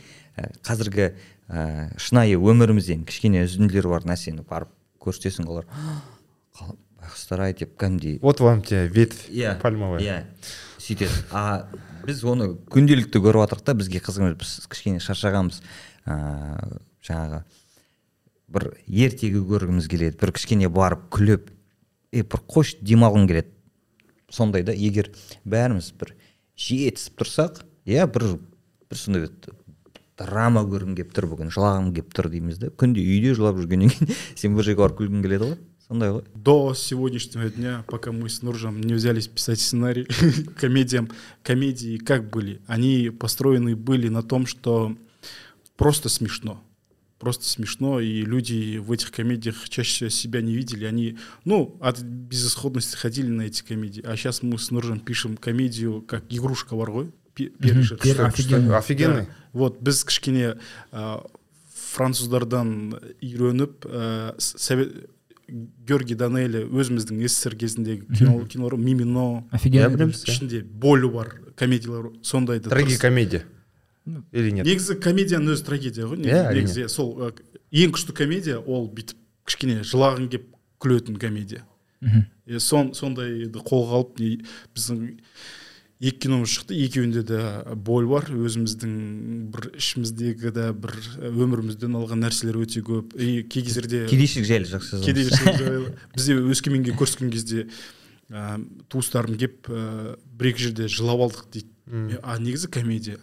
қазіргі 0.64 1.12
ә, 1.50 1.90
шынайы 1.98 2.38
өмірімізден 2.38 3.02
кішкене 3.08 3.42
үзінділері 3.46 3.90
бар 3.90 4.06
нәрсені 4.06 4.44
барып 4.46 4.70
көрсетесің 5.02 5.48
олар 5.50 5.66
«Қал- 6.56 6.76
байғұстар 7.00 7.42
ай 7.46 7.54
деп 7.58 7.76
кәдімгідей 7.80 8.18
вот 8.22 8.40
вам 8.40 8.62
тебе 8.62 8.86
ветвь 8.88 9.28
иә 9.30 9.56
пальмовая. 9.60 10.00
иә 10.00 10.18
сөйтеді. 10.78 11.10
А 11.32 11.66
біз 12.06 12.22
оны 12.24 12.52
күнделікті 12.70 13.20
көріп 13.20 13.42
жатырмық 13.44 13.64
та 13.64 13.74
бізге 13.74 14.00
қызық 14.04 14.26
емес 14.28 14.38
біз 14.38 14.66
кішкене 14.70 15.00
шаршағанбыз. 15.00 15.62
Ыыы 16.06 16.80
жаңағы 17.04 17.42
бір 18.50 18.66
ертегі 18.86 19.40
көргіміз 19.48 19.88
келеді 19.90 20.18
бір 20.20 20.32
кішкене 20.36 20.68
барып 20.68 21.08
күліп 21.12 21.50
е 22.12 22.22
бір 22.22 22.44
қош 22.50 22.76
демалғың 22.82 23.28
келеді. 23.30 23.52
Сондай 24.30 24.62
да 24.62 24.72
егер 24.76 25.10
бәріміз 25.44 25.92
бір 25.98 26.14
жетісіп 26.60 27.20
тұрсақ 27.22 27.62
иә 27.86 28.06
бір 28.12 28.36
бір 28.90 28.98
сондай 28.98 29.28
драма 30.19 30.63
көргім 30.63 30.95
келіп 30.97 31.13
тұр 31.15 31.29
бүгін 31.31 31.51
жылағым 31.53 31.93
келіп 31.95 32.13
тұр 32.15 32.29
дейміз 32.31 32.59
да 32.61 32.71
күнде 32.71 33.03
үйде 33.03 33.35
жылап 33.35 33.59
жүргеннен 33.59 33.91
кейін 33.91 34.15
сен 34.35 34.55
бір 34.55 34.69
жерге 34.69 34.85
барып 34.85 35.01
күлгің 35.01 35.25
келеді 35.25 35.49
ғой 35.49 35.57
сондай 35.87 36.13
ғой 36.15 36.23
До 36.33 36.73
сегодняшнего 36.73 37.49
дня, 37.49 37.83
пока 37.87 38.11
мы 38.11 38.29
с 38.29 38.41
Нуржем 38.41 38.81
не 38.81 38.93
взялись 38.93 39.27
писать 39.27 39.59
сценарий 39.59 40.07
комедиям, 40.59 41.09
комедии 41.43 41.97
как 41.97 42.29
были? 42.29 42.61
Они 42.67 43.09
построены 43.09 43.75
были 43.75 44.09
на 44.09 44.23
том, 44.23 44.45
что 44.45 44.95
просто 45.75 46.09
смешно. 46.09 46.61
Просто 47.19 47.45
смешно, 47.45 48.01
и 48.01 48.21
люди 48.21 48.77
в 48.77 48.91
этих 48.91 49.11
комедиях 49.11 49.69
чаще 49.69 49.91
всего 49.91 50.09
себя 50.09 50.41
не 50.41 50.53
видели. 50.53 50.85
Они, 50.85 51.17
ну, 51.45 51.77
от 51.79 52.01
безысходности 52.01 52.97
ходили 52.97 53.29
на 53.29 53.43
эти 53.43 53.63
комедии. 53.63 54.03
А 54.05 54.17
сейчас 54.17 54.43
мы 54.43 54.59
с 54.59 54.69
Нуржем 54.69 54.99
пишем 54.99 55.37
комедию 55.37 56.01
как 56.01 56.25
игрушка 56.29 56.75
варгой. 56.75 57.13
Первый 57.34 58.76
офигенный. 58.78 59.26
Да. 59.26 59.34
вот 59.52 59.80
біз 59.82 60.04
кішкене 60.04 60.56
ә, 60.92 61.26
француздардан 61.94 62.94
үйреніп 63.22 63.86
ә, 63.86 64.34
совет 64.38 65.08
георгий 65.50 66.14
данелия 66.14 66.62
өзіміздің 66.70 67.24
ссср 67.26 67.56
кезіндегі 67.58 68.06
кино 68.18 68.44
кинолар 68.46 68.76
мимино 68.78 69.44
Офигенно. 69.50 69.96
Иә. 70.06 70.10
ішінде 70.30 70.62
болі 70.62 71.08
бар 71.10 71.32
комедиялар 71.56 72.12
сондайды 72.22 72.68
трагикомедия 72.70 73.42
или 74.32 74.50
нет? 74.50 74.66
Негізі 74.66 74.94
комедияның 75.02 75.54
өзі 75.56 75.64
трагедия 75.66 76.06
ғой 76.06 76.22
негізі, 76.22 76.86
сол 76.88 77.16
ә, 77.18 77.32
ең 77.72 77.90
күшті 77.96 78.14
комедия 78.14 78.58
ол 78.60 78.86
бүйтіп 78.88 79.18
кішкене 79.46 79.80
жылағың 79.82 80.28
келіп 80.30 80.46
күлетін 80.80 81.18
комедия. 81.18 81.64
Сон 82.58 82.94
сондайды 82.94 83.50
қолға 83.60 83.98
алып 84.00 84.18
не- 84.22 84.40
біздің 84.74 85.18
екі 86.00 86.16
киномыз 86.24 86.48
шықты 86.54 86.76
екеуінде 86.80 87.22
де 87.28 87.40
боль 87.76 88.06
бар. 88.08 88.24
Өзіміздің 88.32 88.92
бір 89.52 89.66
ішіміздегі 89.76 90.52
де 90.56 90.70
бір 90.72 90.94
өмірімізден 91.28 91.96
алған 92.00 92.24
нәрселер 92.24 92.56
өте 92.62 92.80
көп. 92.86 93.12
И 93.20 93.42
кей 93.44 93.64
кездерде 93.66 94.06
кедейшілік 94.08 94.48
жайлы 94.48 94.70
жақсы 94.72 95.02
кедейшілік 95.04 95.60
жайлы. 95.60 95.92
бізде 96.16 96.38
өскеменге 96.40 96.96
көріскен 96.96 97.32
кезде 97.34 97.66
ә, 98.32 98.56
туыстарым 98.88 99.36
келіп 99.36 99.68
ә, 99.68 100.16
бір 100.24 100.52
екі 100.54 100.68
жерде 100.70 100.88
жылап 100.88 101.26
алдық 101.28 101.50
дейді. 101.52 101.68
М. 101.90 102.10
а 102.22 102.38
негізі 102.38 102.68
комедия. 102.70 103.18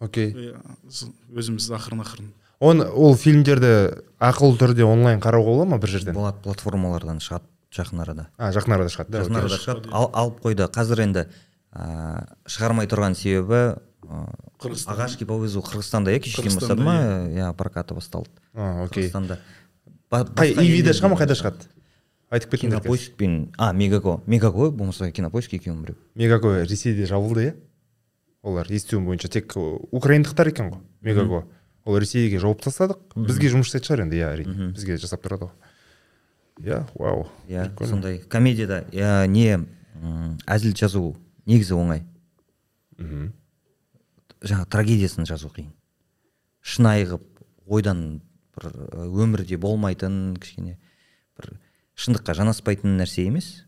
Окей. 0.00 0.54
С- 0.88 1.08
өзіміз 1.34 1.68
ақырын 1.74 2.04
ақырын 2.04 2.32
он 2.60 2.80
ол 2.80 3.16
фильмдерді 3.20 4.00
ақылы 4.22 4.56
түрде 4.56 4.86
онлайн 4.88 5.20
қарауға 5.20 5.52
бола 5.52 5.66
ма 5.68 5.78
бір 5.80 5.92
жерден? 5.92 6.16
Болады 6.16 6.40
платформалардан 6.44 7.18
шығады 7.20 7.44
жақын 7.76 8.00
арада. 8.00 8.28
А 8.38 8.48
жақын 8.54 8.76
арада 8.78 8.92
шығады. 8.94 9.12
Да 9.12 9.24
жақын 9.24 9.38
арада 9.42 9.58
шығады 9.60 9.90
ал, 9.92 10.08
алып 10.14 10.40
қойды. 10.44 10.68
Қазір 10.72 11.02
енді 11.04 11.26
ә, 11.76 12.24
шығармай 12.48 12.88
тұрған 12.88 13.14
себебі 13.18 13.76
ә, 14.08 14.24
ағашки 14.64 15.26
по 15.28 15.36
вызову 15.36 15.66
қырғызстанда 15.68 16.14
иә 16.16 16.22
кешеден 16.24 16.56
бастады 16.56 16.82
ма 16.82 16.96
иә. 17.28 17.52
Прокаты 17.58 17.94
басталды. 17.94 18.30
А 18.54 18.84
окей. 18.86 19.06
Қырғызстанда. 19.06 19.38
Қай 20.10 20.54
ивиде 20.54 20.78
елдерде 20.80 20.96
шыға 20.96 21.12
ма? 21.12 21.20
Қайда 21.20 21.36
шығады? 21.36 21.68
Айтып 22.30 22.56
кетіңдер 22.56 22.80
кинопоиск 22.80 23.16
пен 23.20 23.52
а 23.58 23.72
мегако. 23.72 24.20
Мегако 24.26 24.70
болмаса 24.70 25.10
кинопоиск 25.12 25.52
екеуінің 25.54 25.82
біреу. 25.84 25.98
Мегаго 26.14 26.56
ресейде 26.64 27.06
жабылды 27.06 27.44
иә? 27.44 27.54
Олар 28.42 28.66
естуім 28.70 29.06
бойынша 29.06 29.28
тек 29.28 29.52
украиндықтар 29.56 30.50
екен 30.50 30.72
ғой 30.72 30.80
мегаго 31.02 31.44
ол 31.84 31.98
ресейге 31.98 32.40
жауып 32.42 32.64
тастадық. 32.64 32.98
Бізге 33.14 33.52
жұмыс 33.52 33.70
жасайтын 33.70 33.86
шығар 33.86 34.02
енді 34.06 34.18
иә 34.18 34.32
әрине. 34.32 34.68
Бізге 34.74 34.98
жасап 34.98 35.22
тұрады 35.26 35.46
ғой. 35.46 35.54
Иә 36.62 36.80
вау. 36.94 37.28
Иә 37.46 37.68
сондай 37.86 38.18
комедияда 38.18 38.84
иә, 38.90 39.26
не 39.26 39.66
әзіл 40.46 40.74
жазу 40.74 41.16
негізі 41.46 41.76
оңай 41.78 42.04
мхм. 42.98 43.32
жаңағы 44.42 44.70
трагедиясын 44.72 45.28
жазу 45.28 45.50
қиын 45.54 45.70
шынайы 46.60 47.06
қылып 47.10 47.46
ойдан 47.66 48.20
бір 48.56 48.72
өмірде 49.06 49.58
болмайтын 49.60 50.36
кішкене 50.40 50.78
бір 51.38 51.56
шындыққа 51.96 52.36
жанаспайтын 52.40 52.98
нәрсе 53.00 53.26
емес 53.30 53.66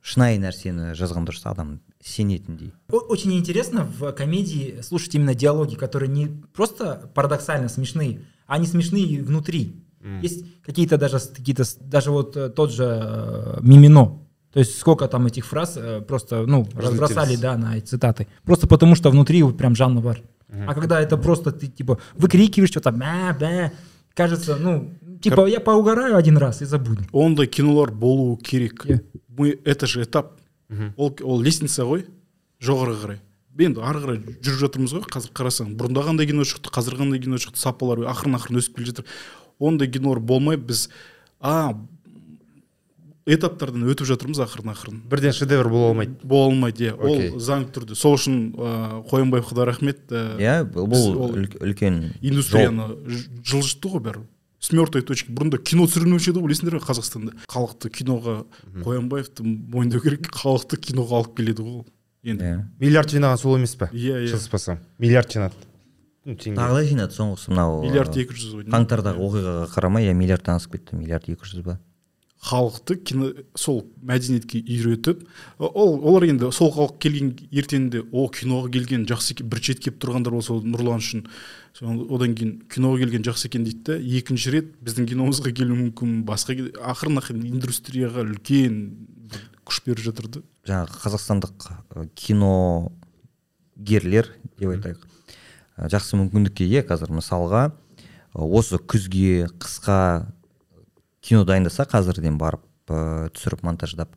шынайы 0.00 0.40
нәрсені 0.42 0.94
жазған 0.98 1.28
дұрыс 1.28 1.46
адам 1.48 1.78
сенетіндей 2.02 2.72
Очень 2.88 3.34
интересно 3.34 3.84
в 3.84 4.12
комедии 4.12 4.80
слушать 4.80 5.14
именно 5.14 5.34
диалоги, 5.34 5.74
которые 5.74 6.08
не 6.08 6.28
просто 6.54 7.10
парадоксально 7.14 7.68
смешные, 7.68 8.24
а 8.46 8.54
они 8.54 8.66
смешные 8.66 9.04
и 9.04 9.20
внутри. 9.20 9.84
Есть 10.22 10.46
какие-то 10.64 10.96
даже 10.96 11.18
какие-то 11.18 11.64
даже 11.80 12.10
вот 12.10 12.34
э, 12.34 12.48
тот 12.48 12.72
же 12.72 12.84
э, 12.84 13.58
Мимино. 13.60 14.19
То 14.52 14.58
есть 14.58 14.78
сколько 14.78 15.06
там 15.08 15.26
этих 15.26 15.46
фраз 15.46 15.76
э, 15.76 16.00
просто 16.00 16.44
ну 16.46 16.66
разбросали 16.74 17.36
да 17.36 17.56
на 17.56 17.76
эти 17.76 17.86
цитаты. 17.86 18.26
Просто 18.44 18.66
потому 18.66 18.94
что 18.94 19.10
внутри 19.10 19.42
вот 19.42 19.56
прям 19.56 19.76
жанр 19.76 20.00
бар. 20.02 20.22
А 20.66 20.74
когда 20.74 21.00
это 21.00 21.16
просто 21.16 21.52
ты 21.52 21.68
типа 21.68 21.98
выкрикиваешь 22.14 22.70
что-то, 22.70 22.90
бә, 22.90 23.38
бә, 23.38 23.70
кажется, 24.14 24.56
ну 24.56 24.90
типа 25.22 25.46
я 25.46 25.60
поугараю 25.60 26.16
один 26.16 26.36
раз 26.36 26.62
и 26.62 26.64
забуду. 26.64 27.04
ондай 27.12 27.46
кинолар 27.46 27.92
болуы 27.92 28.36
керек 28.38 28.84
Иә. 28.86 29.00
мы 29.28 29.58
это 29.64 29.86
же 29.86 30.02
этап 30.02 30.40
ол, 30.96 31.16
ол 31.22 31.40
лестница 31.40 31.84
ғой 31.84 32.06
жоғары 32.60 32.96
қарай 32.98 33.20
енді 33.58 33.80
ары 33.84 34.00
қарай 34.00 34.18
жүріп 34.42 34.58
жатырмыз 34.64 34.94
ғой 34.96 35.04
қазір 35.06 35.32
қарасаң 35.36 35.74
бұрында 35.76 36.02
қандай 36.06 36.26
кино 36.26 36.42
шықты 36.42 36.72
қазір 36.72 36.98
қандай 36.98 37.22
кино 37.22 37.38
шықты 37.38 37.58
сапалар 37.60 38.02
ақырын 38.10 38.38
ақырын 38.38 38.58
өсіп 38.58 38.78
келе 38.78 38.90
жатыр 38.90 39.04
ондай 39.58 39.88
кинолар 39.88 40.18
болмай 40.20 40.56
біз 40.56 40.88
а 41.40 41.74
этаптардан 43.28 43.84
өтіп 43.90 44.08
жатырмыз 44.08 44.40
ақырын 44.44 44.72
ақырын. 44.72 44.98
Бірден 45.10 45.34
шедевр 45.36 45.68
бола 45.68 45.90
алмайды. 45.92 46.16
Бола 46.22 46.50
алмайды 46.50 46.88
иә 46.88 46.94
ол 46.96 47.38
заңды 47.40 47.74
түрде. 47.76 47.96
Сол 47.98 48.16
үшін 48.16 48.40
ә, 48.56 49.02
қоянбаевқа 49.10 49.56
да 49.58 49.66
рахмет 49.68 50.02
иә 50.10 50.64
бұл 50.64 51.46
үлкен 51.60 52.02
индустрияны 52.20 52.90
жылжытты 53.44 53.92
ғой 53.92 54.04
бәрі 54.08 54.26
с 54.60 54.72
мертвой 54.72 55.02
точки. 55.02 55.32
Бұрында 55.32 55.60
кино 55.62 55.86
түсірілмеуші 55.88 56.32
еді 56.32 56.40
ғой 56.40 56.50
білесіңдер 56.50 56.78
ғой 56.78 56.84
қазақстанда. 56.84 57.36
Халықты 57.48 57.92
киноға 57.92 58.42
қоянбаевты 58.84 59.44
мойындау 59.44 60.04
керек 60.04 60.28
халықты 60.36 60.80
киноға 60.80 61.22
алып 61.22 61.36
келеді 61.38 61.64
ғой 61.64 61.80
ол. 61.80 61.88
Енді. 62.22 62.44
Иә. 62.44 62.62
Миллиард 62.80 63.14
жинаған 63.14 63.40
сол 63.40 63.56
емес 63.56 63.72
па 63.80 63.88
иә 63.92 64.20
иә. 64.20 64.34
Шатаспасам 64.34 64.82
миллиард 64.98 65.32
жинады. 65.32 65.66
Ну, 66.26 66.34
теңге. 66.36 66.58
тағы 66.60 66.74
да 66.76 66.84
жинады 66.84 67.16
соңғысы 67.16 67.48
мынау 67.48 67.78
миллиард 67.80 68.16
екі 68.20 68.34
жүз 68.36 68.58
ғой 68.58 68.66
қаңтардағы 68.68 69.22
оқиғаға 69.24 69.68
қарамай 69.72 70.04
иә 70.04 70.12
миллиардтан 70.12 70.60
асып 70.60 70.74
кетті 70.76 70.98
миллиард 71.00 71.30
екі 71.32 71.48
жүз 71.48 71.62
ба? 71.64 71.78
Халықты 72.40 72.96
кино 72.96 73.34
сол 73.54 73.84
мәдениетке 74.00 74.62
үйретіп 74.64 75.28
ол 75.58 76.00
олар 76.00 76.24
енді 76.24 76.48
сол 76.56 76.72
халық 76.72 76.96
келген 77.02 77.34
ертеңінде 77.52 78.00
о 78.12 78.28
киноға 78.32 78.70
келген 78.72 79.04
жақсы 79.10 79.32
екен 79.34 79.48
бір 79.52 79.60
шет 79.66 79.82
келіп 79.84 79.98
тұрғандар 80.00 80.32
болса 80.32 80.54
ол 80.54 80.62
нұрлан 80.64 81.04
үшін 81.04 81.20
одан 81.84 82.34
кейін 82.38 82.52
киноға 82.72 82.96
келген 83.04 83.22
жақсы 83.28 83.44
екен 83.50 83.62
дейді 83.68 83.82
да 83.90 83.94
екінші 84.00 84.48
рет 84.56 84.68
біздің 84.80 85.04
киномызға 85.12 85.50
келуі 85.52 85.76
мүмкін 85.82 86.08
басқа 86.28 86.56
ақырын 86.94 87.20
ақырын 87.20 87.44
индустрияға 87.50 88.20
үлкен 88.24 88.74
күш 89.68 89.76
беріп 89.84 90.00
жатыр 90.08 90.24
да. 90.32 90.40
Жаңағы 90.64 90.96
қазақстандық 91.04 91.56
киногерлер 92.24 94.32
деп 94.56 94.68
айтайық. 94.72 95.00
Жақсы 95.92 96.16
мүмкіндікке 96.16 96.64
ие 96.64 96.80
қазір 96.88 97.12
мысалға 97.20 97.76
осы 98.32 98.80
күзге 98.80 99.52
қысқа 99.60 100.24
кино 101.20 101.44
дайындаса 101.44 101.86
қазірден 101.88 102.38
барып 102.40 102.64
ә, 102.88 103.28
түсіріп 103.34 103.62
монтаждап. 103.66 104.14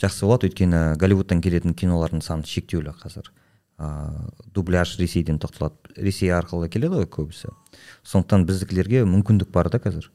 Жақсы 0.00 0.26
болады. 0.26 0.48
Өйткені 0.48 0.96
голливудтан 1.00 1.42
келетін 1.44 1.76
кинолардың 1.78 2.22
саны 2.24 2.48
шектеулі 2.48 2.94
қазір. 2.98 3.30
Ыыы 3.78 4.32
дубляж 4.54 4.96
ресейден 4.98 5.38
тоқталады. 5.42 5.76
Ресей 5.96 6.32
арқылы 6.32 6.68
келеді 6.72 7.02
ғой 7.02 7.08
көбісі. 7.10 7.52
Сондықтан 8.06 8.46
біздікілерге 8.48 9.04
мүмкіндік 9.08 9.52
бар 9.52 9.70
да 9.72 9.80
қазір. 9.82 10.10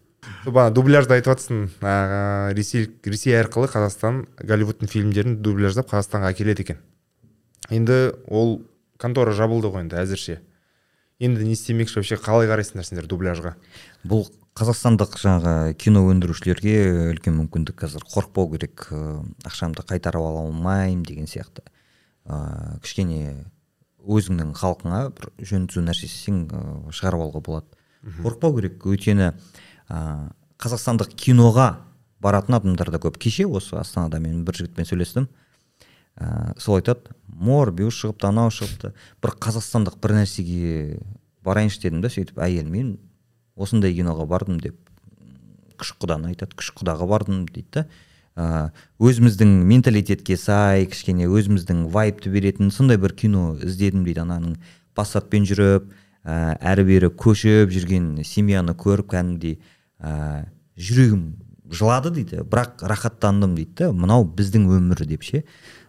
Бағана 0.46 0.74
дубляжды 0.74 1.16
айтып 1.16 1.34
жатрсың 1.34 1.64
ыыы, 1.80 2.54
ресей 2.58 2.88
ресей 3.06 3.38
арқылы 3.40 3.70
қазақстан 3.72 4.26
голливудтың 4.42 4.90
фильмдерін 4.92 5.38
дубляждап 5.46 5.92
қазақстанға 5.92 6.34
әкеледі 6.34 6.66
екен. 6.66 6.82
Енді 7.70 8.00
ол 8.28 8.62
контора 8.98 9.34
жабылды 9.38 9.72
ғой 9.72 9.86
енді 9.86 10.00
әзірше. 10.02 10.40
Енді 11.20 11.46
не 11.46 11.56
істемекші 11.56 12.00
вообще 12.00 12.18
қалай 12.22 12.50
қарайсыңдар 12.50 12.86
сендер 12.86 13.08
дубляжға? 13.10 13.56
Бұл 14.06 14.28
қазақстандық 14.58 15.20
жаңағы 15.22 15.76
кино 15.78 16.02
өндірушілерге 16.10 16.74
үлкен 17.12 17.36
мүмкіндік 17.38 17.78
қазір. 17.84 18.02
Қорықпау 18.10 18.50
керек 18.56 18.88
ақшамды 19.46 19.84
қайтарып 19.86 20.24
ала 20.24 20.42
алмаймын 20.48 21.04
деген 21.06 21.30
сияқты. 21.30 21.62
Ыыы 22.26 22.80
кішкене 22.82 23.46
өзіңнің 24.02 24.56
халқыңа 24.58 25.02
бір 25.14 25.30
жөн 25.46 25.68
түзу 25.70 25.84
нәрсе 25.86 26.10
істесең 26.10 26.48
шығарып 26.90 27.26
алуға 27.28 27.44
болады. 27.46 27.70
Қорықпау 28.24 28.56
керек. 28.58 28.82
Өйткені 28.82 29.30
ыыы 29.30 30.32
қазақстандық 30.58 31.14
киноға 31.14 31.68
баратын 32.20 32.58
адамдар 32.58 32.90
да 32.90 32.98
көп. 33.04 33.20
Кеше 33.22 33.46
осы 33.46 33.78
астанада 33.78 34.18
мен 34.20 34.42
бір 34.48 34.58
жігітпен 34.58 34.90
сөйлестім. 34.90 35.30
Ыыы 36.18 36.58
сол 36.58 36.80
айтады 36.80 37.14
морбиус 37.28 38.02
шығыпты 38.02 38.32
анау 38.32 38.50
шығыпты 38.50 38.96
бір 39.22 39.38
қазақстандық 39.38 40.02
бір 40.02 40.18
нәрсеге 40.18 40.98
барайыншы 41.46 41.84
дедім 41.84 42.02
да 42.02 42.10
сөйтіп 42.10 42.42
әйел 42.42 42.66
мен 42.74 42.98
осындай 43.58 43.96
киноға 43.98 44.28
бардым 44.30 44.62
деп 44.62 44.78
күш 45.78 45.94
құданы 46.02 46.32
айтады 46.32 46.58
күш 46.58 46.72
құдаға 46.78 47.08
бардым 47.10 47.46
дейді 47.50 47.82
да. 47.82 47.86
Өзіміздің 49.02 49.50
менталитетке 49.66 50.38
сай 50.38 50.86
кішкене 50.86 51.26
өзіміздің 51.26 51.88
вайбты 51.94 52.30
беретін 52.30 52.70
сондай 52.74 53.00
бір 53.02 53.16
кино 53.18 53.56
іздедім 53.58 54.04
дейді 54.06 54.22
ананың. 54.22 54.60
Пассатпен 54.94 55.46
жүріп 55.50 55.88
ә, 56.22 56.54
әрі 56.62 56.86
бері 56.86 57.10
көшіп 57.18 57.74
жүрген 57.74 58.22
семьяны 58.22 58.76
көріп 58.78 59.10
кәдімгідей 59.14 59.58
ә, 59.98 60.46
жүрегім 60.78 61.24
жылады 61.74 62.14
дейді. 62.14 62.44
Бірақ 62.46 62.86
рахаттандым 62.86 63.56
дейді 63.58 63.74
да. 63.82 63.90
Мынау 63.94 64.26
біздің 64.30 64.70
өмір 64.70 65.02
деп 65.10 65.26
ше. 65.26 65.42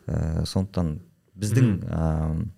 Ә, 0.09 0.47
сондықтан 0.49 1.03
біздің 1.37 1.71
ә, 1.85 2.49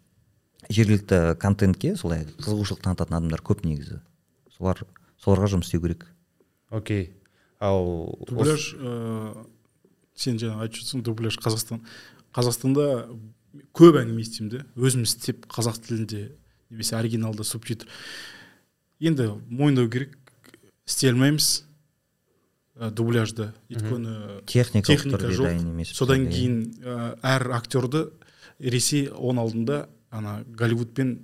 жергілікті 0.70 1.34
контентке 1.42 1.96
солай 1.98 2.28
қызығушылық 2.38 2.86
танытатын 2.86 3.18
адамдар 3.18 3.42
көп 3.42 3.66
негізі. 3.66 3.98
Солар 4.54 4.86
соларға 5.22 5.50
жұмыс 5.54 5.68
істеу 5.70 5.84
керек. 5.84 6.06
Окей. 6.70 7.10
Ал 7.60 8.16
дубляж 8.28 8.72
ыыы 8.74 9.46
сен 10.20 10.38
жаңа 10.40 10.64
айтып 10.64 10.80
жатрсың 10.80 11.04
дубляж 11.04 11.38
қазақстан. 11.40 11.82
Қазақстанда 12.36 12.86
көп 13.76 13.98
әңгіме 14.00 14.22
естимін 14.24 14.52
да 14.52 14.62
өзім 14.76 15.04
істеп 15.06 15.46
қазақ 15.50 15.80
тілінде 15.86 16.30
немесе 16.70 16.96
оригиналда 16.96 17.44
субтитр. 17.44 17.88
Енді 19.00 19.32
мойындау 19.48 19.88
керек 19.90 20.16
істей 20.86 21.10
алмаймыз 21.10 21.64
ә, 22.76 22.90
дубляжды. 22.90 23.50
Өйткені 23.72 24.44
техникалық 24.46 24.86
техника 24.86 25.22
түрде 25.24 25.38
жоқ. 25.40 25.58
емес 25.60 25.94
содан 25.96 26.28
кейін 26.30 26.60
ә, 26.84 27.16
әр 27.22 27.50
актерді 27.56 28.06
ресей 28.60 29.08
оның 29.08 29.44
алдында 29.44 29.82
ана 30.10 30.40
голливудпен 30.46 31.18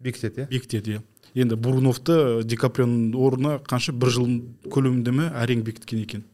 бекітеді 0.00 0.46
иә? 0.46 0.48
бекітеді 0.50 0.96
иә. 0.98 1.02
Енді 1.34 1.56
буруновты 1.56 2.42
ди 2.44 2.56
каприоның 2.60 3.16
орнына 3.16 3.56
қанша 3.64 3.94
бір 3.96 4.12
жыл 4.12 4.28
көлемінде 4.72 5.14
ме 5.14 5.30
әрең 5.32 5.64
бекіткен 5.64 6.02
екен? 6.02 6.24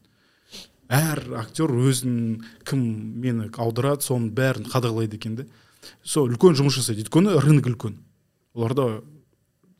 Әр 0.89 1.21
актер 1.39 1.71
өзінің 1.71 2.43
кім 2.67 2.85
мені 3.21 3.49
аударады 3.61 4.07
соның 4.07 4.31
бәрін 4.35 4.67
қадағалайды 4.71 5.19
екен 5.19 5.35
да 5.39 5.45
сол 6.03 6.29
үлкен 6.29 6.57
жұмыс 6.57 6.79
жасайды. 6.79 7.05
Өйткені 7.05 7.37
рынок 7.39 7.69
үлкен. 7.69 7.99
Оларда 8.53 9.03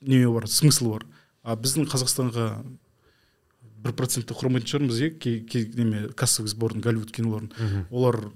неме 0.01 0.29
бар 0.31 0.47
смысл 0.47 0.93
бар. 0.93 1.05
А 1.43 1.55
біздің 1.55 1.89
қазақстанға 1.89 2.45
бір 3.83 3.95
процентті 3.95 4.37
құрмайтын 4.37 4.69
шығармыз 4.69 5.01
иә 5.01 5.75
неме 5.75 6.07
кассовый 6.13 6.51
сборын 6.51 6.81
голливуд 6.81 7.11
киноларын. 7.11 7.51
Олар 7.89 8.31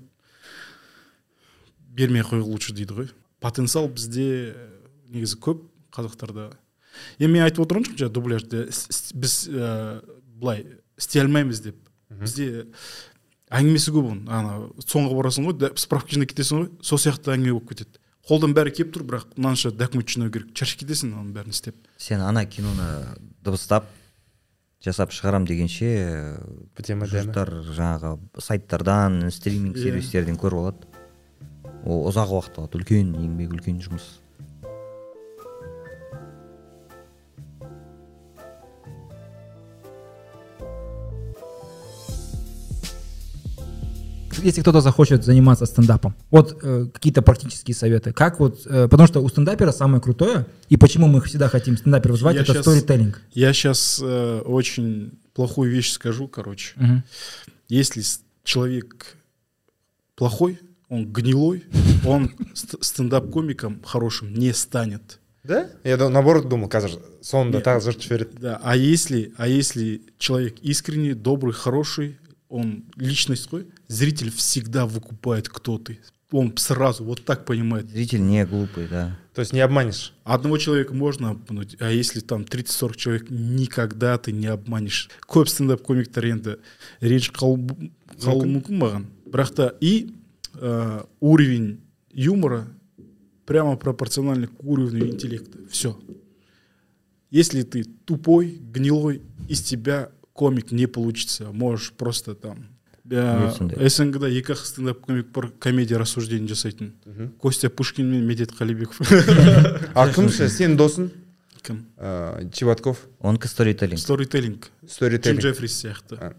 бермей 1.93 2.24
ақ 2.24 2.34
қой 2.34 2.41
лучше 2.41 2.74
дейді 2.74 2.98
ғой. 2.98 3.10
Потенциал 3.39 3.88
бізде 3.88 4.56
негізі 5.10 5.38
көп 5.38 5.65
қазақтарда. 5.93 6.52
Енді 7.19 7.32
мен 7.34 7.45
айтып 7.47 7.65
отырған 7.65 7.88
жоқпын 7.88 7.99
жаңағы 8.03 8.13
дубляжды. 8.17 8.63
Біз 9.15 9.36
ә, 9.49 9.71
былай 10.39 10.65
істей 10.97 11.23
алмаймыз 11.23 11.63
деп. 11.65 11.79
Бізде 12.13 12.67
әңгімесі 13.53 13.93
көп 13.95 14.12
оның. 14.12 14.23
Ана 14.29 14.56
соңғы 14.86 15.17
барасың 15.17 15.49
ғой 15.49 15.73
справка 15.82 16.13
жинап 16.15 16.32
кетесің 16.34 16.62
ғой 16.63 16.69
сол 16.86 17.01
сияқты 17.01 17.34
әңгіме 17.36 17.56
болып 17.58 17.73
кетеді. 17.73 17.99
Қолдан 18.23 18.53
бәрі 18.56 18.71
келіп 18.71 18.93
тұр 18.95 19.03
бірақ 19.10 19.34
мынанша 19.36 19.71
документ 19.75 20.08
жинау 20.13 20.32
керек. 20.32 20.53
Шаршап 20.56 20.79
кетесің 20.86 21.12
оның 21.17 21.34
бәрін 21.36 21.51
істеп. 21.51 21.75
Сен 21.99 22.21
ана 22.23 22.45
киноны 22.47 22.88
дыбыстап 23.43 23.89
жасап 24.84 25.12
шығарам 25.15 25.45
дегенше 25.47 25.89
біте 26.77 26.95
ма 26.95 27.08
жұрттар 27.08 27.51
жаңағы 27.67 28.13
сайттардан 28.39 29.29
стриминг 29.32 29.75
Иә. 29.77 29.84
сервистерден 29.89 30.39
көріп 30.39 30.60
алады. 30.62 30.88
Ол 31.84 32.08
ұзақ 32.08 32.32
уақыт 32.32 32.60
алады. 32.62 32.79
Үлкен 32.79 33.12
еңбек 33.19 33.58
үлкен 33.58 33.79
жұмыс. 33.84 34.08
Если 44.42 44.61
кто-то 44.61 44.81
захочет 44.81 45.24
заниматься 45.24 45.66
стендапом, 45.66 46.14
вот 46.31 46.59
э, 46.62 46.87
какие-то 46.92 47.22
практические 47.22 47.74
советы. 47.74 48.12
Как 48.12 48.38
вот, 48.40 48.66
э, 48.66 48.87
потому 48.88 49.07
что 49.09 49.20
у 49.20 49.28
стендапера 49.28 49.72
самое 49.72 50.00
крутое, 50.00 50.46
и 50.68 50.76
почему 50.76 51.09
мы 51.09 51.20
всегда 51.22 51.48
хотим 51.48 51.76
стендаперов 51.76 52.18
звать, 52.18 52.37
Я 52.37 52.42
это 52.42 52.52
щас- 52.54 52.62
сторителлинг. 52.62 53.20
я 53.35 53.52
сейчас 53.52 54.00
очень 54.00 55.12
плохую 55.35 55.70
вещь 55.72 55.90
скажу 55.92 56.28
короче 56.28 56.74
Мгм. 56.76 57.02
если 57.68 58.00
с- 58.02 58.20
человек 58.44 59.16
плохой 60.16 60.59
он 60.88 61.12
гнилой 61.12 61.64
он 62.04 62.31
ст- 62.54 62.74
стендап-комиком 62.81 63.81
хорошим 63.85 64.35
не 64.35 64.52
станет 64.52 65.20
да 65.44 65.68
я 65.85 65.96
да- 65.96 66.09
наоборот 66.09 66.48
думал 66.48 66.68
қазір 66.68 66.98
соңында 67.22 67.59
Не. 67.59 67.61
тағы 67.62 67.81
жыртып 67.81 68.02
жібереді 68.02 68.40
Да, 68.40 68.61
а 68.62 68.74
если, 68.76 69.33
а 69.37 69.46
если 69.46 70.00
человек 70.18 70.57
искренний, 70.62 71.14
добрый, 71.14 71.52
хороший, 71.52 72.16
он 72.52 72.85
личность 72.96 73.44
такой, 73.44 73.66
зритель 73.88 74.31
всегда 74.31 74.87
выкупает, 74.87 75.48
кто 75.48 75.78
ты. 75.78 76.00
Он 76.31 76.57
сразу 76.57 77.04
вот 77.04 77.24
так 77.24 77.44
понимает. 77.44 77.88
зритель 77.90 78.22
не 78.22 78.44
глупый 78.44 78.87
да 78.87 79.18
то 79.38 79.40
есть 79.40 79.52
не 79.52 79.61
обманешь 79.61 80.12
Одного 80.24 80.59
человека 80.59 80.92
можно 80.92 81.31
обмануть, 81.31 81.76
а 81.78 81.92
если 81.92 82.18
там 82.18 82.42
30-40 82.42 82.96
человек, 82.96 83.26
никогда 83.31 84.18
ты 84.18 84.33
не 84.33 84.48
обманешь. 84.48 85.09
көп 85.28 85.46
стендап 85.46 85.83
комиктер 85.87 86.26
енді 86.26 86.57
реніш 87.00 87.31
қалу 87.31 87.57
қалуы 88.18 88.48
мүмкін 88.50 88.81
маған 88.83 89.07
бірақ 89.31 89.54
та 89.54 89.68
и 89.81 90.11
э, 90.54 91.04
уровень 91.20 91.81
юмора 92.11 92.66
прямо 93.46 93.76
пропорциональный 93.76 94.48
к 94.48 94.64
уровню 94.64 95.07
интеллекта 95.07 95.61
все 95.70 95.96
если 97.31 97.62
ты 97.62 97.85
тупой 97.85 98.59
гнилой 98.61 99.22
из 99.48 99.62
тебя 99.62 100.11
комик 100.34 100.72
не 100.72 100.88
получится. 100.88 101.52
Можешь 101.52 101.93
просто 101.93 102.36
там 102.36 102.67
ә, 103.10 103.89
снг-да 103.89 104.30
екі 104.32 104.54
ақ 104.56 104.63
стендап 104.65 105.02
комик 105.06 105.28
бар 105.34 105.50
комедия 105.60 105.98
рассуждение 105.98 106.48
жасайтын. 106.48 106.93
Костя 107.39 107.69
пушкин 107.69 108.10
мен 108.12 108.26
медет 108.26 108.52
қалибеков. 108.52 109.02
А 109.93 110.08
кім? 110.10 110.30
Сенің 110.30 110.78
досың? 110.78 111.12
Кім? 111.63 111.86
Чебатков 112.52 113.06
онікі 113.19 113.48
сторителлинг 113.48 114.00
сторителлинг 114.00 114.67
джим 114.82 114.89
сторителлинг 114.89 115.41
джеффрис 115.41 115.78
сияқты. 115.84 116.34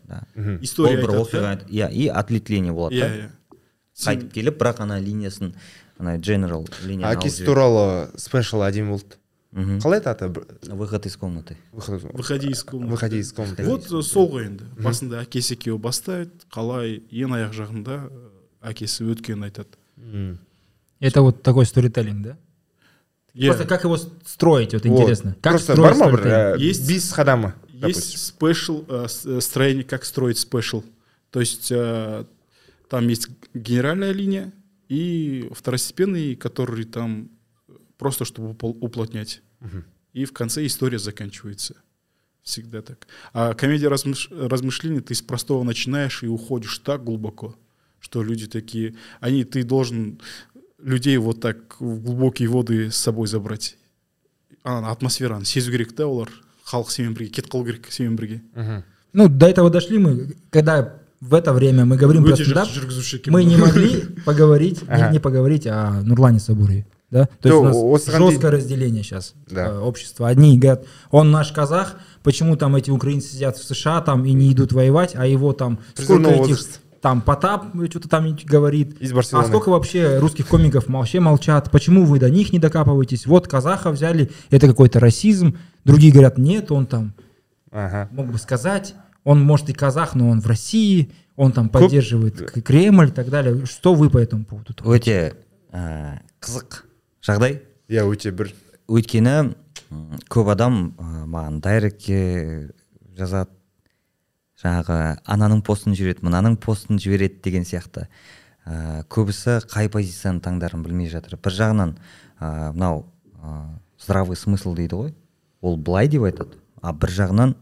История 0.61 1.01
бір 1.01 1.17
оқиға 1.23 1.55
иә 1.69 1.91
и 1.93 2.09
ответвление 2.09 2.73
болады 2.73 2.97
иә 2.97 3.09
да? 3.09 3.15
иә 3.15 3.31
қайтып 3.95 4.33
келіп 4.35 4.59
бірақ 4.61 4.83
ана 4.85 4.99
линиясын 5.01 5.55
ана 5.99 6.17
алып 6.19 6.75
әкесі 6.75 7.45
жүреді. 7.45 7.47
туралы 7.47 7.85
спешл 8.19 8.65
әдемі 8.67 8.97
болды. 8.97 9.17
Мгм. 9.54 9.80
қалай 9.82 9.98
еді 10.00 10.10
аты 10.10 10.28
Бір- 10.30 10.76
выход 10.76 11.06
из 11.08 11.16
комнаты 11.18 11.58
выход- 11.74 12.04
выходи 12.14 12.50
из 12.50 12.64
комнаты 12.64 12.92
выходи 12.92 13.18
из 13.18 13.32
комнаты 13.34 13.66
вот 13.66 13.92
э, 13.92 14.02
сол 14.04 14.30
ғой 14.30 14.46
енді 14.46 14.64
басында 14.78 15.24
әкесі 15.26 15.56
екеуі 15.58 15.80
бастайды 15.80 16.30
қалай 16.54 17.02
ең 17.10 17.34
аяқ 17.34 17.54
жағында 17.58 17.96
э, 18.10 18.30
әкесі 18.74 19.10
өткенін 19.10 19.44
айтады 19.50 19.74
М. 19.98 20.38
Это 21.02 21.22
вот 21.22 21.42
такой 21.44 21.66
сторителлинг, 21.66 22.22
да? 22.24 22.38
Иә. 23.34 23.48
Просто 23.48 23.66
как 23.66 23.84
его 23.86 23.98
строить, 23.98 24.74
вот, 24.74 24.86
Вот. 24.86 25.02
интересно. 25.02 25.36
Как 25.42 25.54
просто 25.54 25.74
строить 25.74 25.98
бар 25.98 25.98
ма 25.98 26.12
бір 26.12 26.20
сторителлинг? 26.20 26.56
ә, 26.56 26.60
Есть- 26.60 26.88
бес 26.90 27.14
қадамы 27.14 27.54
допустим? 27.74 27.88
Есть 27.88 28.18
спешл, 28.28 28.86
э, 28.88 29.08
с- 29.08 29.26
э, 29.26 29.42
строение, 29.42 29.84
как 29.84 30.06
строить 30.06 30.38
спешл. 30.38 30.84
То 31.32 31.40
есть 31.40 31.72
э, 31.72 32.26
там 32.90 33.08
есть 33.08 33.30
генеральная 33.54 34.12
линия 34.12 34.52
и 34.90 35.50
второстепенный, 35.54 36.36
который 36.36 36.84
там 36.86 37.30
просто 38.04 38.26
чтобы 38.26 38.52
упол- 38.52 38.78
уплотнять. 38.82 39.42
И 40.14 40.26
в 40.26 40.34
конце 40.34 40.66
история 40.66 41.00
заканчивается. 41.00 41.76
Всегда 42.44 42.82
так. 42.82 43.08
А 43.34 43.54
комедия 43.54 43.88
размыш- 43.90 44.30
размышлений, 44.48 45.02
ты 45.02 45.14
с 45.14 45.22
простого 45.22 45.64
начинаешь 45.64 46.24
и 46.24 46.28
уходишь 46.28 46.80
так 46.80 47.04
глубоко, 47.04 47.56
что 48.00 48.24
люди 48.24 48.48
такие, 48.48 48.96
они, 49.20 49.44
ты 49.44 49.64
должен 49.64 50.20
людей 50.82 51.18
вот 51.18 51.42
так 51.42 51.80
в 51.80 52.00
глубокие 52.02 52.48
воды 52.48 52.90
с 52.90 52.96
собой 52.96 53.28
забрать 53.28 53.78
ана 54.64 54.92
атмосфераны 54.92 55.46
сезу 55.46 55.72
керек 55.72 55.92
та 55.96 56.06
олар 56.06 56.30
халық 56.66 56.90
сенімен 56.92 57.14
бірге 57.16 57.30
кетіп 57.36 57.52
қалу 57.52 57.66
керек 57.66 57.92
сенімен 57.92 58.16
бірге 58.16 58.42
мхм 58.56 58.84
Ну, 59.14 59.28
до 59.28 59.48
этого 59.48 59.70
дошли 59.70 59.98
мы, 59.98 60.36
когда 60.52 61.02
в 61.20 61.34
это 61.34 61.52
время 61.52 61.84
мы 61.86 61.98
говорим 61.98 62.24
про 62.24 62.34
өте 62.34 62.44
стендап, 62.46 62.68
жақсы 62.70 62.80
жүргізуші 62.80 63.16
екен 63.20 63.34
мы 63.34 63.44
не 63.44 63.58
могли 63.58 64.02
поговорить, 64.26 64.84
Ага. 64.88 65.08
не, 65.08 65.14
не 65.14 65.20
поговорить 65.20 65.66
о 65.68 66.02
Нурлане 66.04 66.40
Сабурове. 66.40 66.86
да? 67.15 67.29
То 67.41 67.49
есть 67.49 67.61
у 67.61 67.89
нас 67.93 68.07
жесткое 68.07 68.51
разделение 68.51 69.05
сейчас 69.05 69.35
Да. 69.49 69.67
э, 69.69 69.79
общества. 69.79 70.27
Одни 70.29 70.59
говорят, 70.59 70.85
он 71.13 71.31
наш 71.31 71.53
казах, 71.53 71.95
почему 72.25 72.57
там 72.57 72.75
эти 72.75 72.91
украинцы 72.91 73.29
сидят 73.29 73.57
в 73.57 73.63
США 73.63 74.01
там 74.01 74.25
и 74.25 74.33
не 74.33 74.53
идут 74.53 74.73
воевать, 74.73 75.15
а 75.15 75.25
его 75.25 75.53
там 75.53 75.79
сколько 75.95 76.31
этих 76.31 76.59
там 77.01 77.21
Потап 77.23 77.67
что-то 77.89 78.09
там 78.09 78.37
говорит. 78.45 79.01
Из 79.01 79.13
А 79.13 79.15
Барселоны. 79.15 79.47
сколько 79.47 79.69
вообще 79.69 80.19
русских 80.19 80.49
комиков 80.49 80.89
вообще 80.89 81.21
молчат? 81.21 81.71
Почему 81.71 82.05
вы 82.05 82.19
до 82.19 82.31
них 82.31 82.53
не 82.53 82.59
докапываетесь? 82.59 83.27
Вот 83.27 83.47
казаха 83.47 83.93
взяли, 83.93 84.33
это 84.51 84.67
какой-то 84.67 84.99
расизм. 84.99 85.57
Другие 85.85 86.13
говорят, 86.13 86.37
нет, 86.37 86.73
он 86.73 86.87
там 86.87 87.15
Ага. 87.71 88.09
мог 88.11 88.27
бы 88.33 88.39
сказать, 88.39 88.97
он 89.23 89.41
может 89.41 89.69
и 89.71 89.73
казах, 89.73 90.17
но 90.17 90.31
он 90.31 90.41
в 90.41 90.47
России, 90.49 91.13
он 91.37 91.53
там 91.53 91.69
поддерживает 91.69 92.51
Кремль 92.65 93.09
и 93.09 93.13
так 93.13 93.29
далее. 93.31 93.67
Что 93.67 93.95
вы 93.95 94.11
по 94.11 94.19
этому 94.19 94.45
поводу? 94.45 94.75
өте 94.83 95.35
қызық 96.41 96.85
жағдай? 97.25 97.59
Иә 97.89 98.05
өте 98.09 98.33
бір. 98.37 98.53
Өйткені 98.91 99.55
көп 100.33 100.51
адам 100.53 100.95
маған 101.33 101.61
дайректке 101.65 102.71
жазады. 103.17 103.51
Жаңағы 104.61 104.99
ананың 105.29 105.61
постын 105.67 105.97
жібереді 105.97 106.25
мынаның 106.25 106.57
постын 106.63 107.01
жібереді 107.01 107.41
деген 107.45 107.67
сияқты. 107.69 108.07
Ә, 108.65 109.03
көбісі 109.13 109.59
қай 109.69 109.91
позицияны 109.93 110.41
таңдарын 110.41 110.85
білмей 110.85 111.11
жатыр. 111.13 111.37
Бір 111.37 111.53
жағынан 111.53 111.97
ә, 112.39 112.73
мынау 112.73 113.03
ә, 113.43 113.65
здравый 114.01 114.39
смысл 114.41 114.77
дейді 114.77 114.97
ғой. 114.97 115.15
Ол 115.61 115.77
былай 115.77 116.09
деп 116.09 116.25
айтады. 116.25 116.57
А 116.81 116.95
бір 116.97 117.13
жағынан 117.13 117.57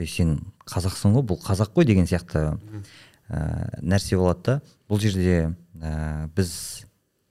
е 0.00 0.08
сен 0.08 0.40
қазақсың 0.66 1.14
ғой 1.14 1.26
бұл 1.30 1.38
қазақ 1.44 1.76
қой 1.76 1.86
деген 1.86 2.10
сияқты 2.10 2.56
ә, 3.28 3.78
нәрсе 3.82 4.18
болады 4.18 4.42
да. 4.46 4.60
Бұл 4.90 5.02
жерде 5.04 5.52
ә, 5.78 6.26
біз 6.34 6.86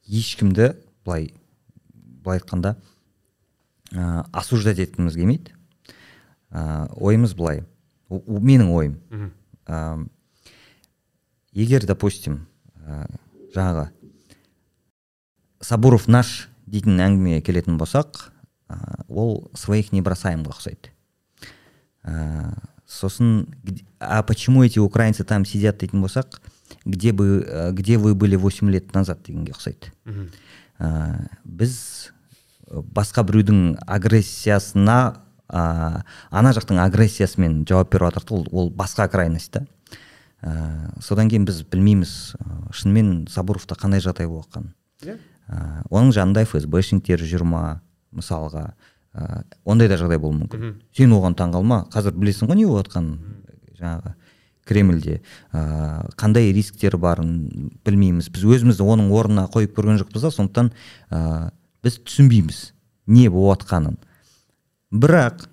ешкімді 0.07 0.75
былай 1.05 1.33
былай 1.93 2.39
айтқанда 2.39 2.75
ә, 3.93 4.25
осуждать 4.31 4.77
еткіміз 4.79 5.15
келмейді. 5.15 5.53
Ә, 6.51 6.89
ойымыз 6.95 7.33
былай. 7.35 7.63
О- 8.09 8.21
о- 8.25 8.39
менің 8.41 8.69
ойым. 8.73 8.97
Ә, 9.67 10.07
егер 11.53 11.85
допустим 11.85 12.47
ә, 12.85 13.05
жаңағы 13.55 13.89
сабуров 15.61 16.07
наш 16.07 16.47
дейтін 16.69 16.99
әңгімеге 17.03 17.41
келетін 17.45 17.77
болсақ 17.79 18.29
ә, 18.69 19.03
ол 19.09 19.49
своих 19.57 19.91
не 19.91 20.01
бросаемға 20.05 20.53
ұқсайды. 20.53 20.91
Ә, 22.03 22.53
сосын 22.87 23.47
«Г- 23.63 23.83
а 23.99 24.23
почему 24.23 24.63
эти 24.63 24.79
украинцы 24.79 25.23
там 25.23 25.45
сидят 25.45 25.77
дейтін 25.81 26.01
болсақ 26.05 26.39
где 26.85 27.11
бы 27.11 27.45
где 27.73 27.97
вы 27.97 28.15
были 28.15 28.35
8 28.35 28.69
лет 28.69 28.93
назад 28.93 29.23
дегенге 29.25 29.51
ұқсайды. 29.53 29.91
Ә, 30.79 31.27
біз 31.43 32.11
басқа 32.69 33.23
біреудің 33.27 33.79
агрессиясына 33.87 34.99
ә, 35.49 36.03
ана 36.29 36.53
жақтың 36.55 36.79
агрессиясымен 36.83 37.63
жауап 37.69 37.91
беріп 37.93 38.09
жатырды 38.09 38.35
ол, 38.37 38.45
ол 38.51 38.69
басқа 38.71 39.09
крайность 39.09 39.51
та. 39.51 39.65
Ә, 40.41 40.93
содан 41.03 41.29
кейін 41.29 41.45
біз 41.49 41.63
білмейміз 41.67 42.13
ә, 42.39 42.59
шынымен 42.71 43.27
сабуровта 43.31 43.75
қандай 43.75 44.03
жағдай 44.03 44.29
болып 44.29 44.47
жатқанын 44.47 44.71
иә. 45.03 45.17
Ә, 45.49 45.83
оның 45.89 46.13
жанында 46.15 46.45
фсбшниктер 46.47 47.23
жүр 47.25 47.43
ма 47.43 47.81
мысалға. 48.15 48.73
Ә, 49.13 49.43
ондай 49.65 49.89
да 49.89 49.97
жағдай 49.97 50.21
болуы 50.21 50.45
мүмкін. 50.45 50.79
Сен 50.95 51.13
оған 51.17 51.35
таңғалма 51.35 51.87
қазір 51.91 52.15
білесің 52.15 52.51
ғой 52.51 52.61
не 52.61 52.67
болып 52.69 52.87
жатқанын 52.87 53.17
жаңағы. 53.81 54.13
Кремльде 54.69 55.19
ә, 55.51 56.05
қандай 56.19 56.51
рисктер 56.53 56.97
барын 57.01 57.49
білмейміз. 57.85 58.29
Біз 58.29 58.45
өзімізді 58.45 58.85
оның 58.85 59.09
орнына 59.17 59.47
қойып 59.51 59.73
көрген 59.77 59.99
жоқпыз 60.03 60.27
да 60.27 60.33
сондықтан 60.35 60.71
ә, 61.09 61.49
біз 61.83 61.99
түсінбейміз 62.05 62.61
не 63.09 63.27
болып 63.33 63.63
жатқанын 63.63 63.97
бірақ 64.93 65.47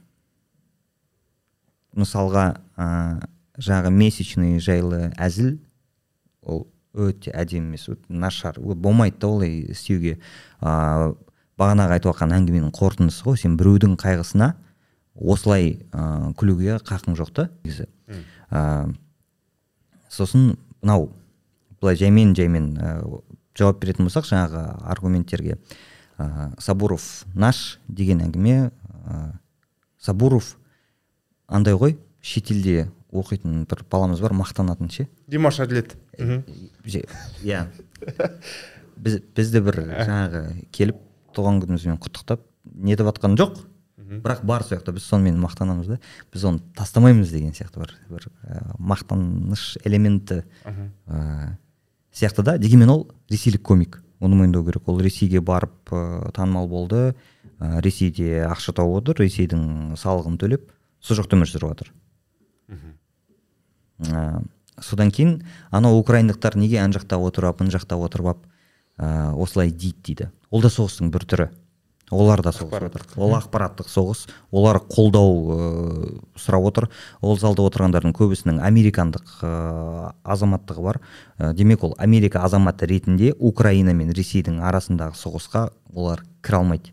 мысалға 1.96 2.46
ә, 2.76 2.88
жаңағы 3.56 3.92
месячный 3.96 4.58
жайлы 4.60 5.10
әзіл 5.16 5.56
ол 6.44 6.66
өте 6.96 7.32
әдемі 7.36 7.72
емес 7.72 7.88
өте 7.92 8.08
нашар 8.08 8.58
болмайды 8.60 9.18
да 9.20 9.28
олай 9.28 9.58
істеуге. 9.72 10.18
Ыыы 10.60 11.14
бағанағы 11.56 11.96
айтып 11.96 12.12
жатқан 12.12 12.34
әңгіменің 12.36 12.72
қорытындысы 12.76 13.24
ғой 13.24 13.38
сен 13.40 13.56
біреудің 13.56 13.96
қайғысына 14.00 14.52
осылай 15.16 15.70
ыыы 15.88 16.32
күлуге 16.36 16.78
қақың 16.84 17.16
жоқ 17.16 17.32
та 17.36 17.48
негізі. 17.64 17.88
Ыыы 18.50 18.94
сосын 20.16 20.56
мынау 20.82 21.10
былай 21.80 21.98
жаймен 22.00 22.34
жаймен 22.36 22.72
ә, 22.80 22.96
жауап 23.56 23.80
беретін 23.82 24.08
болсақ 24.08 24.28
жаңағы 24.28 24.64
аргументтерге 24.92 25.58
ә, 26.18 26.52
сабуров 26.58 27.24
наш 27.34 27.78
деген 27.88 28.24
әңгіме 28.26 28.70
ә, 28.70 29.22
сабуров 30.00 30.56
андай 31.46 31.76
ғой 31.78 31.98
шетелде 32.22 32.88
оқитын 33.16 33.64
бір 33.68 33.84
баламыз 33.90 34.20
бар 34.20 34.34
мақтанатын 34.36 34.90
ше? 34.92 35.06
Димаш 35.30 35.60
әділет. 35.62 35.94
Иә. 37.44 37.66
Біз 38.96 39.20
бізді 39.36 39.62
бір 39.64 39.80
жаңағы 39.92 40.42
келіп 40.74 41.00
туған 41.36 41.60
күнімізбен 41.62 42.00
құттықтап 42.02 42.42
нетіп 42.64 43.10
жатқан 43.10 43.36
жоқ. 43.38 43.60
Бірақ 44.06 44.42
бар 44.46 44.64
сол 44.64 44.78
жақта 44.78 44.94
біз 44.96 45.06
сонымен 45.10 45.38
мақтанамыз 45.42 45.90
да. 45.90 45.98
Біз 46.32 46.44
оны 46.44 46.62
тастамаймыз 46.76 47.30
деген 47.30 47.52
сияқты 47.56 47.82
бір 47.82 47.94
бір 48.08 48.28
ә, 48.44 48.62
мақтаныш 48.78 49.76
элементі 49.84 50.44
ә, 50.64 51.56
сияқты 52.12 52.42
да. 52.42 52.58
Дегенмен 52.58 52.90
ол 52.90 53.06
ресейлік 53.30 53.62
комик. 53.62 54.02
Оны 54.20 54.36
мойындау 54.36 54.64
керек. 54.64 54.88
Ол 54.88 55.00
ресейге 55.00 55.40
барып 55.40 55.92
ә, 55.92 56.32
танымал 56.32 56.68
болды. 56.68 57.14
Ә, 57.58 57.80
ресейде 57.80 58.46
ақша 58.48 58.72
тауып 58.76 59.02
отыр. 59.02 59.24
Ресейдің 59.26 59.96
салығын 59.96 60.38
төлеп 60.40 60.70
сол 61.00 61.20
жақта 61.20 61.36
өмір 61.38 61.50
сүріп 61.50 61.70
жатыр 61.74 61.92
ә, 64.00 64.42
содан 64.80 65.10
кейін 65.10 65.42
анау 65.70 65.98
украиндықтар 66.00 66.56
неге 66.56 66.80
ана 66.82 66.96
жақта 66.96 67.18
отырып 67.20 67.60
мына 67.60 67.72
жақта 67.74 67.98
отырып 68.00 68.32
алып 68.32 68.44
ә, 68.98 69.32
осылай 69.34 69.70
дейді 69.70 70.02
дейді. 70.04 70.30
Ол 70.50 70.62
да 70.62 70.70
соғыстың 70.72 71.10
бір 71.14 71.26
түрі. 71.28 71.48
Олар 72.10 72.42
да 72.42 72.52
соғысып 72.54 72.86
отыр. 72.88 73.04
Ол 73.16 73.34
ақпараттық 73.36 73.88
соғыс. 73.90 74.26
Олар 74.54 74.78
қолдау 74.78 75.30
ә, 75.50 76.10
сұрап 76.38 76.68
отыр. 76.70 76.88
Ол 77.20 77.38
залда 77.40 77.66
отырғандардың 77.66 78.14
көбісінің 78.16 78.60
американдық 78.62 79.38
ә, 79.42 79.54
азаматтығы 80.22 80.84
бар. 80.84 81.00
Ә, 81.38 81.52
демек 81.54 81.84
ол 81.84 81.96
америка 81.98 82.44
азаматы 82.46 82.86
ретінде 82.86 83.32
украина 83.38 83.94
мен 83.94 84.12
ресейдің 84.14 84.62
арасындағы 84.62 85.18
соғысқа 85.18 85.70
олар 85.94 86.22
кіре 86.42 86.60
алмайды. 86.62 86.92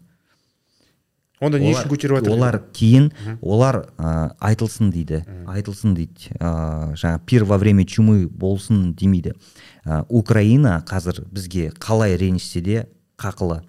Онда 1.43 1.59
не 1.59 1.73
үшін 1.73 1.89
көтеріп 1.91 2.21
жатыр? 2.21 2.33
олар 2.37 2.59
кейін 2.73 3.09
олар 3.41 3.83
ә, 3.97 4.33
айтылсын 4.39 4.89
дейді. 4.93 5.23
Айтылсын 5.45 5.93
дейді 5.97 6.33
ә, 6.39 6.95
жаңа 6.95 7.19
пир 7.27 7.43
во 7.45 7.57
время 7.59 7.85
чумы 7.85 8.27
болсын 8.27 8.93
демейді. 8.95 9.35
Ә, 9.83 10.05
украина 10.09 10.79
қазір 10.87 11.25
бізге 11.29 11.71
қалай 11.77 12.15
ренжісе 12.17 12.61
де 12.61 12.85
қақылы. 13.19 13.61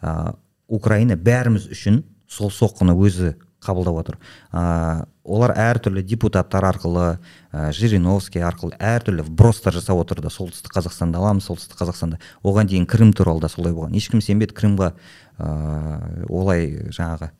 Ә, 0.00 0.34
украина 0.70 1.18
бәріміз 1.18 1.68
үшін 1.74 2.02
сол 2.30 2.52
соққыны 2.54 2.94
өзі 2.94 3.34
қабылдап 3.60 3.98
отыр. 4.00 4.16
Ә, 4.52 5.04
олар 5.24 5.52
әртүрлі 5.58 6.02
депутаттар 6.06 6.64
арқылы 6.70 7.18
ә, 7.52 7.70
жириновский 7.76 8.42
арқылы 8.44 8.78
әртүрлі 8.80 9.26
вбростар 9.26 9.76
жасап 9.76 10.00
отыр 10.00 10.22
да 10.24 10.32
солтүстік 10.32 10.72
қазақстанды 10.72 11.20
аламыз 11.20 11.50
солтүстік 11.50 11.76
қазақстанда. 11.80 12.20
Оған 12.42 12.70
дейін 12.70 12.86
крым 12.88 13.12
туралы 13.12 13.44
да 13.44 13.50
солай 13.52 13.74
болған. 13.76 13.92
Ешкім 13.96 14.24
сенбеді 14.24 14.56
крымға 14.56 14.94
ә, 15.36 16.24
олай 16.30 16.70
жаңағы 16.88 17.32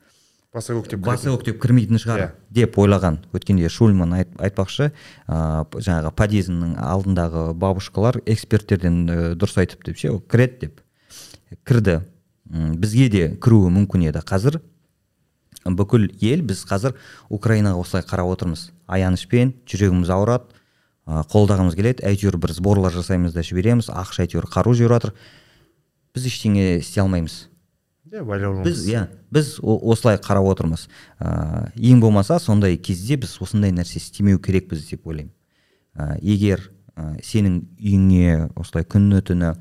баса 0.53 0.75
көктеп 0.75 1.01
басы 1.07 1.31
көктеп 1.31 1.61
кірмейтін 1.63 2.01
шығар 2.03 2.21
Иә. 2.25 2.31
деп 2.51 2.79
ойлаған. 2.79 3.21
Өткенде 3.33 3.71
шульман 3.71 4.13
айт, 4.19 4.33
айтпақшы 4.37 4.91
ә, 4.91 5.65
жаңағы 5.73 6.13
подъездінің 6.19 6.77
алдындағы 6.85 7.53
бабушкалар 7.55 8.21
эксперттерден 8.27 9.05
ә, 9.07 9.19
дұрыс 9.39 9.61
айтып 9.63 9.87
деп 9.87 9.97
ше 9.97 10.19
кіреді 10.29 10.67
деп 10.67 10.83
кірді. 11.65 12.01
Бізге 12.51 13.09
де 13.09 13.25
кіруі 13.41 13.71
мүмкін 13.73 14.09
еді 14.11 14.23
қазір. 14.27 14.61
Бүкіл 15.65 16.09
ел 16.25 16.43
біз 16.47 16.65
қазір 16.67 16.97
украинаға 17.29 17.83
осылай 17.83 18.05
қарап 18.07 18.33
отырмыз. 18.35 18.71
Аянышпен 18.91 19.55
жүрегіміз 19.69 20.11
ауырады 20.11 20.51
қолдағымыз 21.07 21.77
келеді. 21.77 22.05
Әйтеуір 22.07 22.39
бір 22.41 22.55
сборлар 22.57 22.95
жасаймыз 22.95 23.37
да 23.37 23.45
жібереміз. 23.45 23.91
Ақш 23.93 24.23
әйтеуір 24.25 24.49
қару 24.51 24.75
жіберіп 24.75 24.97
жатыр 24.97 25.15
біз 26.15 26.27
ештеңе 26.27 26.79
істей 26.81 27.05
алмаймыз. 27.05 27.47
Иә 28.11 28.25
біз 28.65 28.81
иә 28.91 29.05
біз 29.31 29.59
осылай 29.63 30.19
қарап 30.19 30.49
отырмыз. 30.51 30.89
Ә, 31.21 31.71
ең 31.77 32.01
болмаса 32.03 32.41
сондай 32.43 32.75
кезде 32.77 33.21
біз 33.21 33.37
осындай 33.39 33.71
нәрсе 33.71 34.01
істемеу 34.01 34.41
керекпіз 34.43 34.89
деп 34.89 35.07
ойлаймын. 35.07 35.31
Ә, 35.95 36.19
егер 36.19 36.65
ә, 36.97 37.21
сенің 37.23 37.61
үйіңе 37.79 38.51
осылай 38.59 38.89
күні 38.89 39.23
түні 39.23 39.53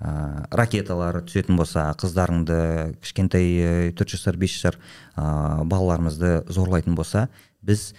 ә, 0.00 0.46
ракеталар 0.50 1.20
түсетін 1.26 1.58
болса 1.58 1.86
қыздарыңды 2.00 2.96
кішкентай 3.02 3.46
ә, 3.58 3.92
төрт 3.96 4.16
жасар 4.16 4.38
бес 4.40 4.56
жасар 4.56 4.78
ә, 5.16 5.64
балаларымызды 5.64 6.44
зорлайтын 6.48 6.96
болса 6.98 7.28
біз 7.62 7.92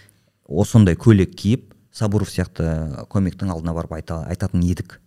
осындай 0.46 0.96
көйлек 0.96 1.34
киіп 1.36 1.72
сабуров 1.96 2.30
сияқты 2.30 3.06
комиктің 3.12 3.50
алдына 3.54 3.74
барып 3.76 3.96
айта, 3.96 4.20
айтатын 4.28 4.62
едік 4.66 5.00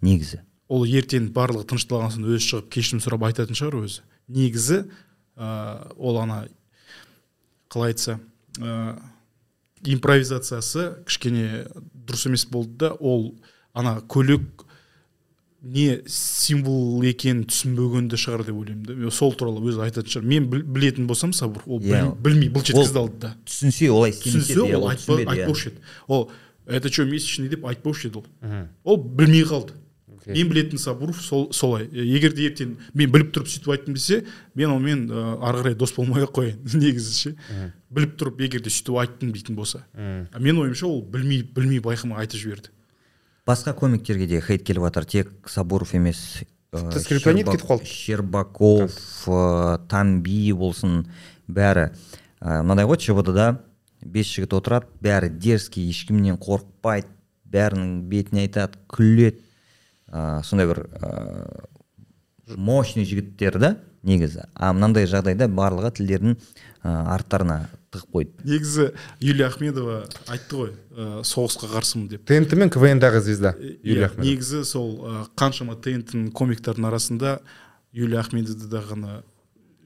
негізі. 0.00 0.40
Ол 0.72 0.86
ертең 0.88 1.28
барлығы 1.34 1.68
тынышталған 1.68 2.14
соң 2.14 2.28
өзі 2.32 2.46
шығып 2.46 2.70
кешірім 2.72 3.02
сұрап 3.04 3.26
айтатын 3.28 3.58
шығар 3.58 3.82
өзі. 3.82 4.00
Негізі 4.32 4.78
ә, 5.36 5.48
ол 5.98 6.18
ана 6.22 6.46
қалай 7.72 7.92
айтса 7.92 8.16
ә, 8.56 8.96
импровизациясы 9.84 11.04
кішкене 11.06 11.66
дұрыс 11.92 12.26
емес 12.30 12.46
болды 12.48 12.86
да 12.86 12.92
ол 12.98 13.34
ана 13.74 13.98
көйлек 14.00 14.64
не 15.62 16.00
символ 16.10 17.02
екенін 17.06 17.44
түсінбегенде 17.46 18.18
шығар 18.18 18.42
деп 18.48 18.56
ойлаймын 18.58 18.86
да. 18.88 18.94
Мен 18.98 19.10
сол 19.14 19.32
туралы 19.38 19.60
өзі 19.70 19.82
айтатын 19.84 20.10
шығар. 20.10 20.24
Мен 20.26 20.48
біл- 20.50 20.64
білетін 20.66 21.06
болсам 21.06 21.32
сабыр. 21.32 21.62
Ол 21.66 21.78
біл- 21.78 21.94
Иә. 21.94 22.16
білмей 22.18 22.48
былш 22.50 22.72
еткізді 22.72 22.98
алды 22.98 23.18
да. 23.22 23.34
түсінсе 23.46 23.90
олай 23.94 24.10
түсінсе 24.10 24.56
иә, 24.58 24.74
ол 24.76 24.90
түсінбеді, 24.90 25.22
иә. 25.22 25.30
айтпаушы 25.36 25.68
еді. 25.70 25.78
Ол 26.08 26.30
это 26.66 26.90
что 26.92 27.04
месячный 27.04 27.48
деп 27.48 27.64
айтпаушы 27.66 28.08
еді 28.08 28.18
ол. 28.18 28.26
Ол 28.84 28.96
білмей 28.96 29.44
қалды. 29.44 29.72
Окей. 30.22 30.34
мен 30.44 30.52
білетін 30.52 30.78
сабуров 30.78 31.20
сол 31.22 31.52
солай. 31.52 31.88
Егер 31.92 32.32
де 32.32 32.48
ертең 32.50 32.76
мен 32.94 33.10
біліп 33.10 33.32
тұрып 33.34 33.46
сөйтіп 33.50 33.72
айттым 33.74 33.94
десе 33.94 34.24
мен 34.54 34.70
онымен 34.70 35.08
ә, 35.10 35.38
ары 35.42 35.62
қарай 35.62 35.74
дос 35.74 35.92
болмай 35.96 36.22
ақ 36.22 36.30
қояйын 36.36 36.58
негізі 36.78 37.14
ше 37.14 37.72
біліп 37.90 38.14
тұрып 38.20 38.40
егер 38.46 38.62
де 38.62 38.70
сөйтіп 38.70 38.98
айттым 39.02 39.32
дейтін 39.32 39.56
болса. 39.56 39.84
Менің 39.96 40.62
ойымша 40.62 40.86
ол 40.86 41.02
білмей 41.02 41.42
білмей 41.42 41.80
байқамай 41.82 42.22
айтып 42.22 42.38
жіберді. 42.38 42.70
Басқа 43.46 43.72
комиктерге 43.74 44.26
де 44.26 44.40
хейт 44.40 44.62
келіп 44.66 44.82
жатыр. 44.88 45.04
Тек 45.04 45.30
сабуров 45.48 45.90
емес 45.94 46.42
Тіпті 46.72 47.00
скриптонит 47.00 47.46
Щербак- 47.46 47.52
кетіп 47.56 47.70
қалды. 47.70 47.84
щербаков 47.84 48.90
ә, 49.26 49.78
тамби 49.88 50.52
болсын 50.52 51.04
бәрі. 51.48 51.90
Ә, 52.40 52.62
мынадай 52.62 52.86
ғой 52.86 52.96
чбд 52.96 53.34
да 53.34 53.58
бес 54.00 54.26
жігіт 54.26 54.52
отырады. 54.56 54.86
Бәрі 55.02 55.28
дерзкий 55.28 55.88
ешкімнен 55.90 56.38
қорықпайды. 56.38 57.06
Бәрінің 57.52 58.08
бетіне 58.08 58.46
айтады 58.48 58.78
күледі. 58.88 59.36
Ә, 60.08 60.42
сондай 60.42 60.66
бір 60.66 60.86
ә, 60.96 61.66
мощный 62.56 63.04
жігіттер 63.04 63.58
да 63.58 63.76
негізі. 64.02 64.46
А 64.54 64.72
мынандай 64.72 65.04
жағдайда 65.06 65.46
барлығы 65.52 65.92
тілдерін 65.98 66.36
арттарына 66.83 67.67
тығып 67.91 68.11
қойды 68.13 68.47
негізі 68.47 68.89
юлия 69.19 69.47
ахмедова 69.49 70.03
айтты 70.31 70.55
ғой 70.59 70.71
ә, 70.95 71.21
соғысқа 71.27 71.69
қарсымын 71.73 72.07
деп 72.13 72.25
тнт 72.29 72.53
мен 72.55 72.69
квн 72.69 72.99
дағы 73.01 73.21
звезда 73.25 73.55
Иә, 73.59 73.77
юлия 73.83 74.05
ахмедова 74.09 74.29
негізі 74.29 74.63
сол 74.65 74.91
ә, 75.07 75.25
қаншама 75.35 75.75
тнттің 75.81 76.29
комиктердің 76.37 76.87
арасында 76.87 77.39
юлия 77.91 78.19
ахмедовді 78.21 78.69
да 78.69 78.83
ғана 78.87 79.23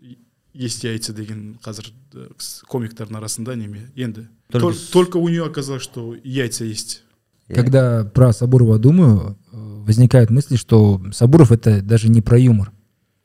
и- 0.02 0.18
есте 0.54 0.92
айтса 0.92 1.14
деген 1.14 1.58
қазір 1.64 1.92
ә, 2.14 2.28
кс- 2.38 2.62
комиктердің 2.70 3.18
арасында 3.18 3.56
неме 3.56 3.90
енді 3.96 4.28
Только 4.52 4.68
Тол- 4.68 4.74
с- 4.76 4.90
только 4.92 5.18
у 5.18 5.30
нее 5.30 5.46
оказалось 5.46 5.84
что 5.84 6.14
яйца 6.24 6.66
есть 6.66 7.04
Иә. 7.50 7.56
Когда 7.56 8.04
про 8.06 8.32
Сабурова 8.32 8.78
думаю, 8.80 9.38
э, 9.52 9.58
возникает 9.86 10.30
мысль, 10.30 10.56
что 10.58 11.02
Сабуров 11.12 11.52
это 11.52 11.82
даже 11.82 12.08
не 12.10 12.22
про 12.22 12.38
юмор. 12.40 12.72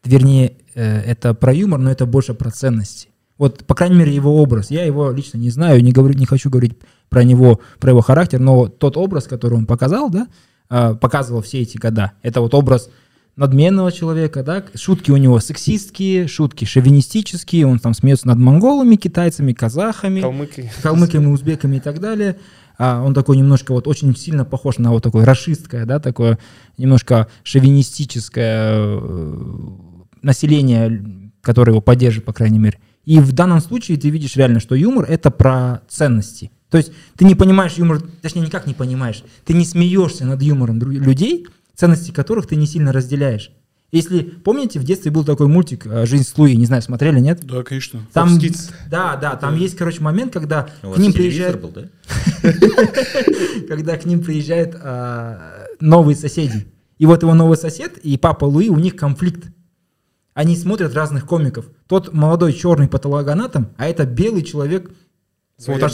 Вернее, 0.04 0.56
э, 0.74 1.00
это 1.02 1.32
про 1.34 1.52
юмор, 1.54 1.78
но 1.78 1.90
это 1.92 2.06
больше 2.06 2.34
про 2.34 2.50
ценности. 2.50 3.08
Вот, 3.41 3.65
по 3.65 3.73
крайней 3.73 3.95
мере, 3.95 4.13
его 4.13 4.39
образ. 4.39 4.69
Я 4.69 4.85
его 4.85 5.09
лично 5.09 5.39
не 5.39 5.49
знаю, 5.49 5.81
не, 5.81 5.91
говорю, 5.91 6.13
не 6.13 6.27
хочу 6.27 6.51
говорить 6.51 6.77
про 7.09 7.23
него, 7.23 7.59
про 7.79 7.89
его 7.89 8.01
характер, 8.01 8.39
но 8.39 8.67
тот 8.67 8.97
образ, 8.97 9.23
который 9.23 9.55
он 9.55 9.65
показал, 9.65 10.11
да, 10.11 10.27
э, 10.69 10.93
показывал 10.93 11.41
все 11.41 11.61
эти 11.61 11.75
года, 11.79 12.11
это 12.21 12.39
вот 12.39 12.53
образ 12.53 12.91
надменного 13.35 13.91
человека, 13.91 14.43
да, 14.43 14.63
шутки 14.75 15.09
у 15.09 15.17
него 15.17 15.39
сексистские, 15.39 16.27
шутки 16.27 16.65
шовинистические, 16.65 17.65
он 17.65 17.79
там 17.79 17.95
смеется 17.95 18.27
над 18.27 18.37
монголами, 18.37 18.95
китайцами, 18.95 19.53
казахами 19.53 20.21
калмыки 20.21 20.71
калмыками, 20.83 21.25
узбеками 21.25 21.77
и 21.77 21.79
так 21.79 21.99
далее. 21.99 22.37
А 22.77 23.01
он 23.01 23.15
такой 23.15 23.37
немножко 23.37 23.71
вот 23.71 23.87
очень 23.87 24.15
сильно 24.15 24.45
похож 24.45 24.77
на 24.77 24.91
вот 24.91 25.01
такое 25.01 25.25
расистское, 25.25 25.87
да, 25.87 25.97
такое 25.99 26.37
немножко 26.77 27.27
шовинистическое 27.41 28.75
э, 28.75 29.57
население, 30.21 31.31
которое 31.41 31.71
его 31.71 31.81
поддерживает, 31.81 32.25
по 32.25 32.33
крайней 32.33 32.59
мере. 32.59 32.77
И 33.05 33.19
в 33.19 33.31
данном 33.31 33.61
случае 33.61 33.97
ты 33.97 34.09
видишь 34.09 34.35
реально, 34.35 34.59
что 34.59 34.75
юмор 34.75 35.05
это 35.09 35.31
про 35.31 35.81
ценности. 35.87 36.51
То 36.69 36.77
есть 36.77 36.91
ты 37.17 37.25
не 37.25 37.35
понимаешь 37.35 37.73
юмор, 37.73 38.01
точнее 38.21 38.43
никак 38.43 38.67
не 38.67 38.73
понимаешь, 38.73 39.23
ты 39.45 39.53
не 39.53 39.65
смеешься 39.65 40.25
над 40.25 40.41
юмором 40.41 40.79
людей, 40.79 41.47
ценности 41.75 42.11
которых 42.11 42.47
ты 42.47 42.55
не 42.55 42.65
сильно 42.65 42.93
разделяешь. 42.93 43.51
Если 43.91 44.21
помните, 44.21 44.79
в 44.79 44.85
детстве 44.85 45.11
был 45.11 45.25
такой 45.25 45.47
мультик 45.47 45.85
э, 45.85 46.05
«Жизнь 46.05 46.23
с 46.23 46.37
Луи», 46.37 46.55
не 46.55 46.65
знаю, 46.65 46.81
смотрели, 46.81 47.19
нет? 47.19 47.41
да 47.43 47.61
конечно 47.61 47.99
Там, 48.13 48.39
да, 48.89 49.17
да, 49.17 49.35
там 49.35 49.57
есть, 49.57 49.75
короче, 49.75 50.01
момент, 50.01 50.31
когда 50.31 50.69
У 50.81 50.93
к 50.93 50.97
ним 50.97 51.11
приезжают, 51.11 51.59
был, 51.59 51.71
да? 51.71 51.89
когда 53.67 53.97
к 53.97 54.05
ним 54.05 54.23
приезжают 54.23 54.77
новые 55.81 56.15
соседи. 56.15 56.67
И 56.99 57.05
вот 57.05 57.23
его 57.23 57.33
новый 57.33 57.57
сосед 57.57 57.97
и 57.97 58.15
папа 58.15 58.45
Луи, 58.45 58.69
у 58.69 58.77
них 58.77 58.95
конфликт. 58.95 59.47
Они 60.41 60.55
смотрят 60.55 60.95
разных 60.95 61.27
комиков. 61.27 61.69
Тот 61.87 62.13
молодой 62.13 62.53
черный 62.53 62.87
патологоанатом, 62.87 63.67
а 63.77 63.85
это 63.85 64.07
белый 64.07 64.41
человек, 64.41 64.89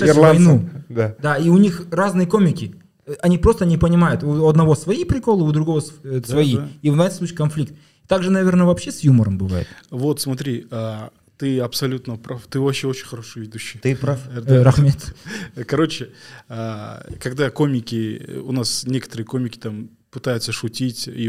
ирландцы. 0.09 0.45
войну. 0.45 0.69
да 0.87 1.15
Да, 1.21 1.35
и 1.35 1.49
у 1.49 1.57
них 1.57 1.87
разные 1.91 2.27
комики. 2.27 2.75
Э, 3.05 3.15
Они 3.21 3.37
просто 3.37 3.65
не 3.65 3.77
понимают. 3.77 4.23
У 4.23 4.47
одного 4.47 4.75
свои 4.75 5.03
приколы, 5.03 5.43
у 5.43 5.51
другого 5.51 5.81
э, 6.03 6.21
свои. 6.25 6.55
да. 6.55 6.69
И 6.81 6.89
в 6.89 6.97
этом 6.97 7.11
случае 7.11 7.35
конфликт. 7.35 7.73
Также, 8.07 8.31
наверное, 8.31 8.65
вообще 8.65 8.93
с 8.93 9.01
юмором 9.01 9.37
бывает. 9.37 9.67
вот 9.91 10.21
смотри 10.21 10.65
а, 10.71 11.09
ты 11.35 11.59
абсолютно 11.59 12.15
прав 12.15 12.47
ты 12.49 12.61
вообще 12.61 12.87
очень 12.87 13.05
хороший 13.05 13.41
ведущий 13.41 13.79
ты 13.79 13.97
прав 13.97 14.19
Э, 14.33 14.61
Рахмет. 14.61 15.13
Короче, 15.67 16.11
а, 16.47 17.05
когда 17.19 17.49
комики, 17.49 18.39
у 18.45 18.53
нас 18.53 18.85
некоторые 18.85 19.25
комики 19.25 19.57
там 19.57 19.89
пытаются 20.09 20.53
шутить 20.53 21.09
и 21.09 21.27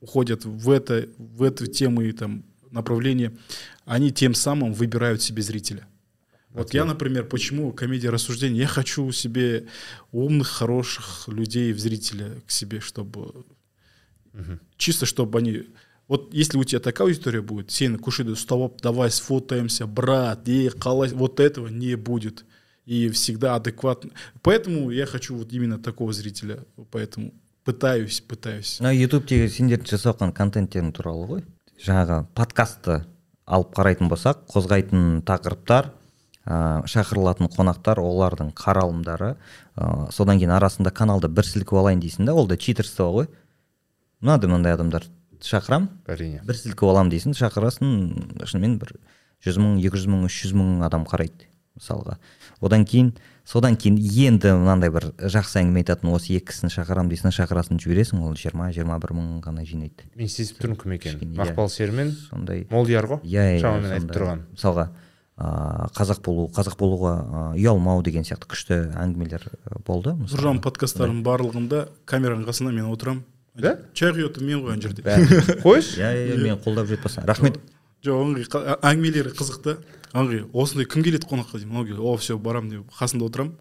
уходят 0.00 0.44
в 0.44 0.70
это, 0.70 1.08
в 1.18 1.42
эту 1.42 1.66
тему 1.66 2.02
и 2.02 2.12
там 2.12 2.44
направление, 2.70 3.36
они 3.84 4.12
тем 4.12 4.34
самым 4.34 4.72
выбирают 4.72 5.22
себе 5.22 5.42
зрителя. 5.42 5.86
Вот 6.50 6.74
я, 6.74 6.84
например, 6.84 7.24
почему 7.26 7.72
комедия 7.72 8.10
рассуждений? 8.10 8.58
Я 8.58 8.66
хочу 8.66 9.12
себе 9.12 9.68
умных, 10.10 10.48
хороших 10.48 11.28
людей 11.28 11.72
в 11.72 11.78
зрителя 11.78 12.40
к 12.46 12.50
себе, 12.50 12.80
чтобы 12.80 13.44
чисто 14.76 15.06
чтобы 15.06 15.38
они 15.38 15.66
вот 16.08 16.32
если 16.34 16.58
у 16.58 16.64
тебя 16.64 16.80
такая 16.80 17.08
аудитория 17.08 17.42
будет 17.42 17.70
көшеде 17.70 18.32
ұстап 18.32 18.58
алып 18.58 18.80
давай 18.80 19.10
сфотаемся 19.10 19.86
брат 19.86 20.46
ей 20.48 20.68
қалай 20.68 21.10
вот 21.12 21.40
этого 21.40 21.68
не 21.68 21.96
будет 21.96 22.44
и 22.86 23.08
всегда 23.10 23.56
адекватно 23.56 24.10
поэтому 24.42 24.90
я 24.90 25.06
хочу 25.06 25.36
вот 25.36 25.52
именно 25.52 25.78
такого 25.78 26.12
зрителя 26.12 26.64
поэтому 26.90 27.34
пытаюсь 27.64 28.20
пытаюсь. 28.26 28.78
Мына 28.80 28.92
ютубтегі 28.96 29.48
сендердің 29.52 29.90
жасап 29.90 30.18
жатқан 30.18 30.32
контенттерің 30.36 30.92
туралы 30.96 31.26
ғой. 31.28 31.42
Жаңағы 31.80 32.24
подкастты 32.36 33.02
алып 33.46 33.74
қарайтын 33.76 34.10
болсақ 34.10 34.44
қозғайтын 34.52 35.22
тақырыптар 35.28 35.90
ә, 36.46 36.82
шақырылатын 36.88 37.50
қонақтар 37.52 38.00
олардың 38.02 38.52
қаралымдары 38.56 39.34
ә, 39.76 40.10
содан 40.12 40.40
кейін 40.40 40.54
арасында 40.56 40.92
каналды 40.94 41.28
бір 41.28 41.48
сілкіп 41.48 41.80
алайын 41.82 42.02
дейсің 42.02 42.28
да 42.28 42.34
ол 42.34 42.48
да 42.48 42.56
читерство 42.56 43.10
ғой. 43.14 43.30
Мынандай 44.20 44.50
мынандай 44.50 44.76
адамдар 44.76 45.06
шақырамын 45.44 45.88
әрине. 46.10 46.42
Бір 46.44 46.58
сілкіп 46.58 46.88
аламын 46.90 47.12
дейсің 47.14 47.36
шақырасың 47.38 48.44
шынымен 48.44 48.78
бір 48.80 48.96
жүз 49.44 49.60
мың 49.60 49.78
екі 49.80 49.96
жүз 49.96 50.10
мың 50.12 50.26
үш 50.28 50.40
жүз 50.44 50.56
мың 50.58 50.84
адам 50.84 51.06
қарайды 51.08 51.48
мысалға. 51.78 52.18
Одан 52.60 52.84
кейін 52.84 53.14
содан 53.48 53.76
кейін 53.80 53.98
енді 53.98 54.54
мынандай 54.60 54.90
бір 54.94 55.10
жақсы 55.18 55.60
әңгіме 55.60 55.82
айтатын 55.82 56.12
осы 56.14 56.36
екі 56.36 56.50
кісіні 56.50 56.72
шақырамын 56.74 57.10
дейсің 57.12 57.34
шақырасың 57.34 57.80
жібересің 57.82 58.22
ол 58.24 58.34
жиырма 58.38 58.70
жиырма 58.74 58.98
бір 59.02 59.14
мың 59.16 59.40
ғана 59.44 59.64
жинайды. 59.66 60.06
Мен 60.16 60.28
сезіп 60.30 60.60
тұрмын 60.62 60.80
кім 60.80 60.96
екенін. 60.96 61.18
Кішкене, 61.18 61.34
иә. 61.34 61.40
мақпал 61.40 61.70
сермен 61.72 62.12
сондай 62.28 62.66
молдияр 62.70 63.08
ғой? 63.10 63.22
Иә 63.24 63.56
иә 63.56 63.64
шамамен 63.64 63.96
айтып 63.96 64.14
тұрған. 64.16 64.44
Мысалға 64.54 64.86
ыыы 65.40 65.90
қазақ 65.96 66.22
болу 66.24 66.46
қазақ 66.52 66.76
болуға 66.78 67.12
ы, 67.16 67.42
ұялмау 67.62 68.02
деген 68.04 68.26
сияқты 68.28 68.50
күшті 68.50 68.80
әңгімелер 69.00 69.46
болды. 69.86 70.12
Нұржан 70.20 70.60
подкасттарының 70.60 71.22
барлығында 71.24 71.86
камераның 72.04 72.44
қасында 72.48 72.74
мен 72.76 72.90
отырамын. 72.92 73.24
Да? 73.60 73.78
чай 73.94 74.12
құйып 74.14 74.38
мен 74.44 74.62
ғой 74.62 74.76
ана 74.76 74.82
жерде 74.84 75.02
қойшы. 75.64 75.98
Иә 76.00 76.10
иә 76.12 76.34
иә, 76.36 76.42
мен 76.44 76.60
қолдап 76.60 76.86
жатпасам 76.92 77.24
рахмет. 77.26 77.58
Жоқ 78.04 78.20
ылғи 78.24 78.46
әңгімелері 78.80 79.32
қызық 79.36 79.58
та 79.64 79.76
ылғи 80.16 80.44
осындай 80.52 80.86
кім 80.90 81.02
келеді 81.06 81.26
қонаққа 81.30 81.58
деймін? 81.60 81.72
Мынау 81.74 81.84
келеді 81.90 82.06
о 82.06 82.16
все 82.16 82.36
барамын 82.38 82.70
деп 82.70 82.94
қасында 82.98 83.28
отырамын. 83.30 83.56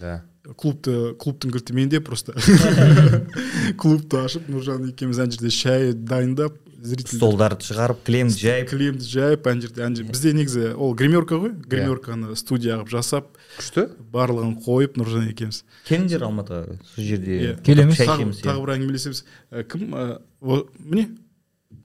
Да. 0.00 0.22
Клубты 0.60 1.14
клубтың 1.18 1.50
кілті 1.56 1.72
менде 1.74 2.00
просто. 2.04 2.34
Клубты 3.80 4.20
ашып 4.24 4.46
нұржан 4.52 4.90
екеуміз 4.92 5.18
ана 5.22 5.32
жерде 5.34 5.50
шай 5.50 5.92
дайындап 5.96 6.58
зритель 6.86 7.16
столдарды 7.18 7.64
шығарып 7.66 8.02
кілемді 8.06 8.36
жайып. 8.38 8.68
кілемді 8.70 9.08
жайып 9.10 9.46
ана 9.50 9.60
жерде 9.64 9.82
ана 9.86 9.96
жерде. 9.96 10.12
Бізде 10.12 10.32
негізі 10.36 10.68
ол 10.76 10.94
гримерка 10.94 11.38
ғой. 11.40 11.54
Гримерканы 11.66 12.36
студия 12.36 12.76
қылып 12.78 12.92
жасап 12.92 13.32
күшті. 13.58 13.88
барлығын 14.12 14.54
қойып 14.62 15.00
нұржан 15.00 15.30
екеуміз. 15.32 15.62
Келіңдер 15.88 16.26
алматыға 16.28 16.78
сол 16.94 17.04
жерде 17.04 17.40
Иә. 17.40 17.54
Келеміз. 17.66 17.96
шай 17.96 18.06
тағы, 18.06 18.20
ішеміз 18.20 18.40
иә. 18.42 18.46
тағы 18.46 18.64
бір 18.66 18.74
әңгімелесеміз. 18.76 19.24
Ә, 19.50 19.64
кім 19.64 19.94
о- 19.96 20.64
міне 20.78 21.08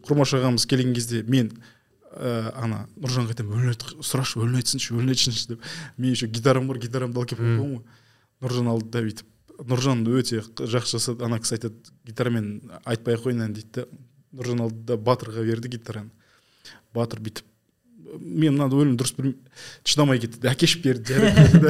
құрмаш 0.05 0.35
ағамыз 0.37 0.67
келген 0.67 0.93
кезде 0.93 1.23
мен 1.27 1.51
ә, 2.16 2.51
ана 2.59 2.86
нұржанға 2.99 3.36
айтамын 3.36 3.72
өлең 3.72 4.03
сұрашы 4.03 4.39
өлең 4.41 4.59
айтсыншы 4.62 4.95
өлең 4.95 5.14
айтсыншы 5.16 5.53
деп. 5.53 5.68
Мен 5.97 6.12
еще 6.12 6.28
гитарам 6.28 6.68
бар 6.68 6.80
гитарамды 6.82 7.20
алып 7.20 7.32
келіп 7.32 7.43
қойғанмын 7.43 7.76
ғой. 7.76 7.84
Нұржан 8.41 8.72
алды 8.72 8.89
да 8.91 9.03
бүйтіп. 9.05 9.28
Нұржан 9.72 10.03
өте 10.09 10.41
жақсы 10.41 10.97
жасады 10.97 11.26
ана 11.26 11.39
кісі 11.39 11.57
айтады 11.57 11.93
гитарамен 12.07 12.49
айтпай 12.84 13.16
ақ 13.16 13.28
қояйын 13.28 13.45
ән 13.45 13.55
дейді 13.57 13.72
да 13.76 13.86
нұржан 14.39 14.66
алды 14.66 14.84
да 14.89 14.97
батырға 14.97 15.45
берді 15.45 15.72
гитараны. 15.78 16.12
Батыр 16.93 17.22
бүйтіп 17.24 17.45
мен 18.19 18.55
мынаны 18.57 18.75
өлең 18.75 18.95
дұрыс 18.99 19.13
білмеймін 19.17 19.39
шыдамай 19.87 20.19
кетті 20.23 20.49
әкешіп 20.51 20.83
берді 20.85 21.17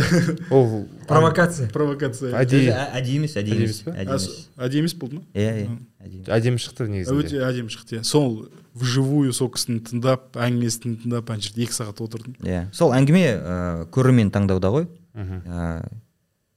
ол 0.56 0.86
Провокация. 1.08 1.68
провокация. 1.70 2.32
Әдейі. 2.40 2.72
Әдейі. 2.72 3.18
Емес 3.22 3.36
әдейі 3.38 3.68
Әдейі 3.68 4.08
емес 4.08 4.32
әдейі 4.58 4.84
емес. 4.86 4.96
болды 4.98 5.20
ма? 5.20 5.24
Иә 5.36 5.68
иә 5.68 6.24
әдемі 6.38 6.62
шықты 6.64 6.88
негізінде. 6.90 7.28
Өте 7.28 7.44
әдемі 7.46 7.74
шықты 7.74 8.00
иә. 8.00 8.04
Сол 8.08 8.48
вживую 8.74 9.34
сол 9.36 9.50
кісіні 9.52 9.82
тыңдап 9.90 10.38
әңгімесін 10.40 10.96
тыңдап 11.04 11.30
ана 11.34 11.44
жерде 11.44 11.66
екі 11.68 11.76
сағат 11.76 12.00
отырдым. 12.02 12.38
Иә. 12.48 12.64
Сол 12.74 12.94
әңгіме 12.96 13.26
ә, 13.36 13.58
көрермен 13.92 14.32
таңдауда 14.32 14.72
ғой. 14.72 14.88
Мхм. 15.14 15.42
Ә, 15.46 15.90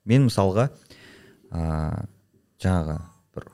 мен 0.06 0.28
мысалға 0.28 0.68
ә, 1.50 2.06
жаңағы 2.62 3.00
бір 3.34 3.48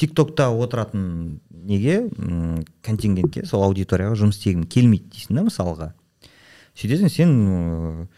тик 0.00 0.14
токта 0.16 0.48
отыратын 0.50 1.40
неге 1.70 1.94
м, 2.18 2.64
контингентке 2.84 3.44
сол 3.46 3.62
аудиторияға 3.68 4.18
жұмыс 4.18 4.38
істегім 4.40 4.66
келмейді 4.70 5.08
дейсің 5.14 5.38
да 5.38 5.46
мысалға. 5.46 5.92
Сөйтесің 6.78 7.10
сен 7.12 7.32
ыыы, 7.46 8.08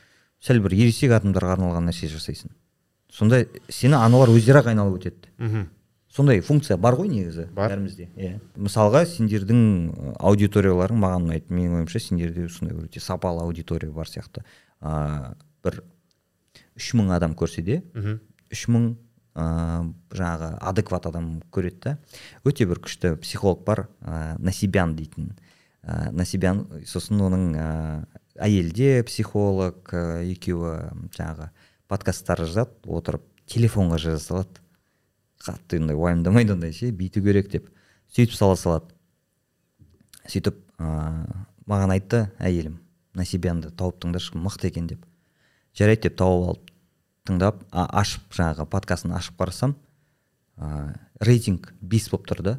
сәл 0.43 0.61
бір 0.65 0.75
ересек 0.79 1.13
адамдарға 1.17 1.57
арналған 1.59 1.87
нәрсе 1.91 2.09
жасайсың. 2.13 2.51
Сонда 3.13 3.45
сені 3.69 3.99
аналар 4.01 4.33
өздері 4.33 4.63
ақ 4.63 4.73
айналып 4.73 4.99
өтеді. 5.01 5.31
Мхм. 5.39 5.67
Сондай 6.13 6.41
функция 6.45 6.77
бар 6.77 6.93
ғой 6.99 7.09
негізі 7.09 7.47
Бар. 7.57 7.71
бәрімізде 7.73 8.09
иә. 8.21 8.35
Мысалға 8.61 9.05
сендердің 9.09 10.17
аудиторияларың 10.21 10.99
маған 11.01 11.25
ұнайды 11.29 11.49
менің 11.57 11.79
ойымша 11.79 12.01
сендерде 12.05 12.49
сондай 12.53 12.77
өте 12.85 13.01
сапалы 13.01 13.41
аудитория 13.47 13.91
бар 13.91 14.05
сияқты. 14.11 14.45
Ә, 14.83 15.33
бір 15.65 15.79
үш 16.77 16.91
мың 17.01 17.15
адам 17.17 17.33
көрсе 17.33 17.63
де 17.65 17.83
мхм. 17.95 18.19
үш 18.53 18.67
мың 18.69 18.91
ыыы 19.35 19.93
жаңағы 20.13 20.49
адекват 20.61 21.07
адам 21.09 21.29
көреді 21.55 21.81
да 21.85 21.93
өте 22.45 22.67
бір 22.69 22.83
күшті 22.85 23.15
психолог 23.23 23.65
бар 23.65 23.87
ә, 24.01 24.37
насибян 24.39 24.95
дейтін. 24.97 25.33
Ә, 25.83 26.11
насибян 26.13 26.67
сосын 26.87 27.23
оның 27.25 27.47
ә, 27.57 27.69
әйелі 28.37 28.75
де 28.77 28.91
психолог 29.09 29.89
ә, 29.93 30.23
екеуі 30.29 30.77
жаңағы 31.17 31.49
подкасттар 31.89 32.45
жазады 32.45 32.77
отырып 32.85 33.25
телефонға 33.49 33.99
жаза 34.03 34.21
салады. 34.23 34.61
Қатты 35.43 35.81
ондай 35.81 35.97
уайымдамайды 35.97 36.55
ондай 36.55 36.73
ше 36.77 36.93
бүйту 36.93 37.25
керек 37.25 37.49
деп. 37.51 37.71
Сөйтіп 38.13 38.37
сала 38.37 38.57
салады. 38.61 38.93
Сөйтіп 40.29 40.61
ыыы 40.79 41.47
маған 41.67 41.97
айтты 41.97 42.27
әйелім 42.39 42.77
насибянды 43.17 43.71
тауып 43.71 44.01
тыңдаршы 44.03 44.37
мықты 44.39 44.69
екен 44.71 44.87
деп. 44.91 45.07
Жарайды 45.77 46.09
деп 46.09 46.19
тауып 46.21 46.49
алып 46.49 46.72
тыңдап 47.29 47.63
а, 47.71 47.87
ашып 48.03 48.35
жаңағы 48.35 48.67
подкастын 48.71 49.15
ашып 49.17 49.39
қарасам 49.41 49.77
ә, 50.59 50.95
рейтинг 51.21 51.73
бес 51.81 52.09
болып 52.11 52.29
тұр 52.31 52.43
да. 52.43 52.57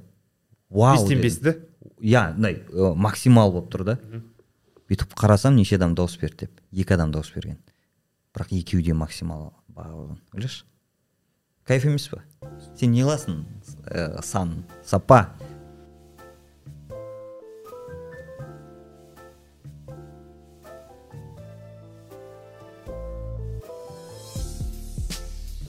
Вау 0.69 1.01
бестен 1.01 1.21
бес 1.21 1.39
да 1.43 1.55
иә 1.99 2.33
мындай 2.35 2.61
максимал 2.95 3.51
болып 3.51 3.71
тұр 3.73 3.85
да. 3.93 3.97
Бүйтіп 4.89 5.15
қарасам 5.17 5.55
неше 5.55 5.75
адам 5.79 5.95
дауыс 5.95 6.17
берді 6.19 6.47
деп. 6.47 6.61
Екі 6.71 6.95
адам 6.95 7.11
дауыс 7.11 7.31
берген. 7.35 7.57
Бірақ 8.35 8.51
екеуі 8.55 8.83
де 8.83 8.93
максимал 8.93 9.53
баға 9.73 9.93
қойған 9.93 10.21
ойлашы 10.35 10.65
кайф 11.67 11.85
емес 11.87 12.09
па 12.11 12.21
сен 12.75 12.91
не 12.91 13.03
қыласың 13.03 13.43
ә, 13.87 14.21
сан 14.23 14.63
сапа? 14.83 15.29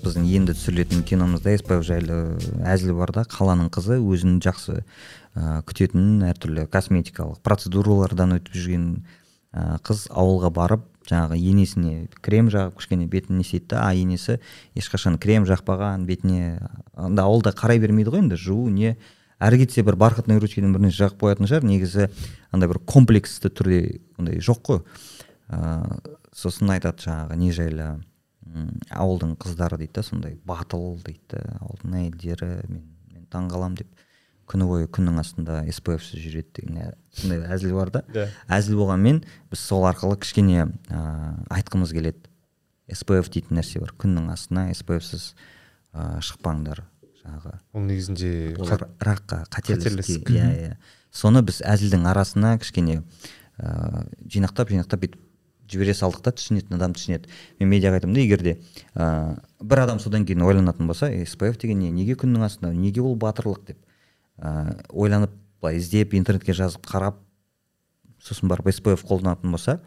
Біздің 0.04 0.26
енді 0.38 0.54
түсірілетін 0.56 1.04
киномызда 1.08 1.54
еспаев 1.56 1.84
жайлы 1.86 2.18
әзіл 2.64 2.94
бар 2.98 3.12
да 3.16 3.24
қаланың 3.28 3.70
қызы 3.74 3.98
өзін 3.98 4.38
жақсы 4.44 4.80
ә, 4.80 5.62
күтетін 5.66 6.22
әртүрлі 6.30 6.66
косметикалық 6.72 7.40
процедуралардан 7.46 8.36
өтіп 8.38 8.54
жүрген 8.54 8.86
ә, 9.54 9.78
қыз 9.86 10.06
ауылға 10.12 10.52
барып 10.54 10.86
жаңағы 11.08 11.38
енесіне 11.40 12.08
крем 12.24 12.48
жағып 12.52 12.78
кішкене 12.78 13.08
бетін 13.10 13.38
не 13.38 13.44
істейді 13.44 13.74
да 13.74 13.82
а 13.88 13.92
енесі 13.96 14.38
ешқашан 14.78 15.18
крем 15.20 15.44
жақпаған 15.48 16.06
бетіне 16.08 16.60
анда 16.96 17.26
ауылда 17.28 17.52
қарай 17.56 17.80
бермейді 17.82 18.14
ғой 18.14 18.24
енді 18.24 18.40
жуу 18.40 18.70
не 18.72 18.96
әрі 19.42 19.64
кетсе 19.64 19.84
бір 19.84 19.98
бархатный 20.00 20.40
ручкадан 20.40 20.72
бір 20.74 20.86
нәрсе 20.86 21.04
жағып 21.04 21.20
қоятын 21.20 21.50
шығар 21.50 21.68
негізі 21.68 22.08
андай 22.54 22.70
бір 22.70 22.80
комплексті 22.88 23.50
түрде 23.50 24.00
ондай 24.18 24.40
жоқ 24.40 24.62
қой. 24.64 24.82
Ә, 25.52 25.84
сосын 26.34 26.72
айтады 26.72 27.04
жаңағы 27.04 27.36
не 27.38 27.52
жайлы 27.52 27.88
ауылдың 28.94 29.36
қыздары 29.40 29.78
дейді 29.80 29.92
да 29.98 30.02
сондай 30.06 30.36
батыл 30.46 30.98
дейді 31.04 31.20
да 31.36 31.58
ауылдың 31.60 31.94
әйелдері 32.00 32.48
мен 32.68 32.82
мен 33.14 33.26
таңқаламын 33.32 33.78
деп 33.80 33.88
күні 34.50 34.66
бойы 34.68 34.88
күннің 34.92 35.18
астында 35.22 35.62
спфсіз 35.72 36.20
жүреді 36.20 36.60
деген 36.60 36.76
ә- 36.84 36.94
сондай 37.16 37.40
әзіл 37.56 37.72
бар 37.78 37.90
да. 37.94 38.02
Да. 38.12 38.26
әзіл 38.52 38.76
болғанмен 38.82 39.22
біз 39.50 39.62
сол 39.64 39.86
арқылы 39.88 40.18
кішкене 40.20 40.66
ә, 40.92 41.00
айтқымыз 41.48 41.92
келеді. 41.96 42.28
спф 42.92 43.30
дейтін 43.32 43.56
нәрсе 43.56 43.80
бар 43.80 43.94
күннің 43.96 44.28
астына 44.34 44.66
спфсіз 44.76 45.30
ә, 45.94 46.20
шықпаңдар 46.20 46.82
жаңағы 47.24 47.54
ол 47.72 47.86
негізінде 47.88 48.32
ол 48.60 48.68
қат- 48.68 48.84
раққа 49.00 49.38
иә 50.36 50.50
иә. 50.68 50.76
Соны 51.14 51.40
біз 51.46 51.62
әзілдің 51.64 52.04
арасына 52.10 52.58
кішкене 52.60 53.00
ә, 53.56 54.04
жинақтап 54.28 54.68
жинақтап 54.68 55.00
бүйтіп 55.06 55.23
жібере 55.70 55.94
салдық 55.96 56.22
та 56.24 56.32
түсінетін 56.36 56.76
адам 56.76 56.94
түсінеді. 56.96 57.30
Мен 57.60 57.70
медиаға 57.70 58.00
айтамын 58.00 58.16
да 58.16 58.22
егер 58.24 58.42
де 58.44 58.56
ә, 58.94 59.38
бір 59.60 59.84
адам 59.84 60.00
содан 60.02 60.26
кейін 60.26 60.44
ойланатын 60.44 60.86
болса 60.86 61.10
«Е, 61.10 61.24
спф 61.26 61.58
деген 61.60 61.80
не 61.80 61.90
неге 61.92 62.16
күннің 62.20 62.44
астында 62.46 62.72
неге 62.74 63.02
ол 63.02 63.16
батырлық 63.16 63.64
деп 63.66 63.78
ә, 64.38 64.76
ойланып 64.90 65.32
былай 65.60 65.78
іздеп 65.80 66.14
интернетке 66.14 66.52
жазып 66.52 66.86
қарап 66.86 67.18
сосын 68.20 68.48
барып 68.48 68.70
спф 68.74 69.04
қолданатын 69.08 69.50
болса 69.50 69.80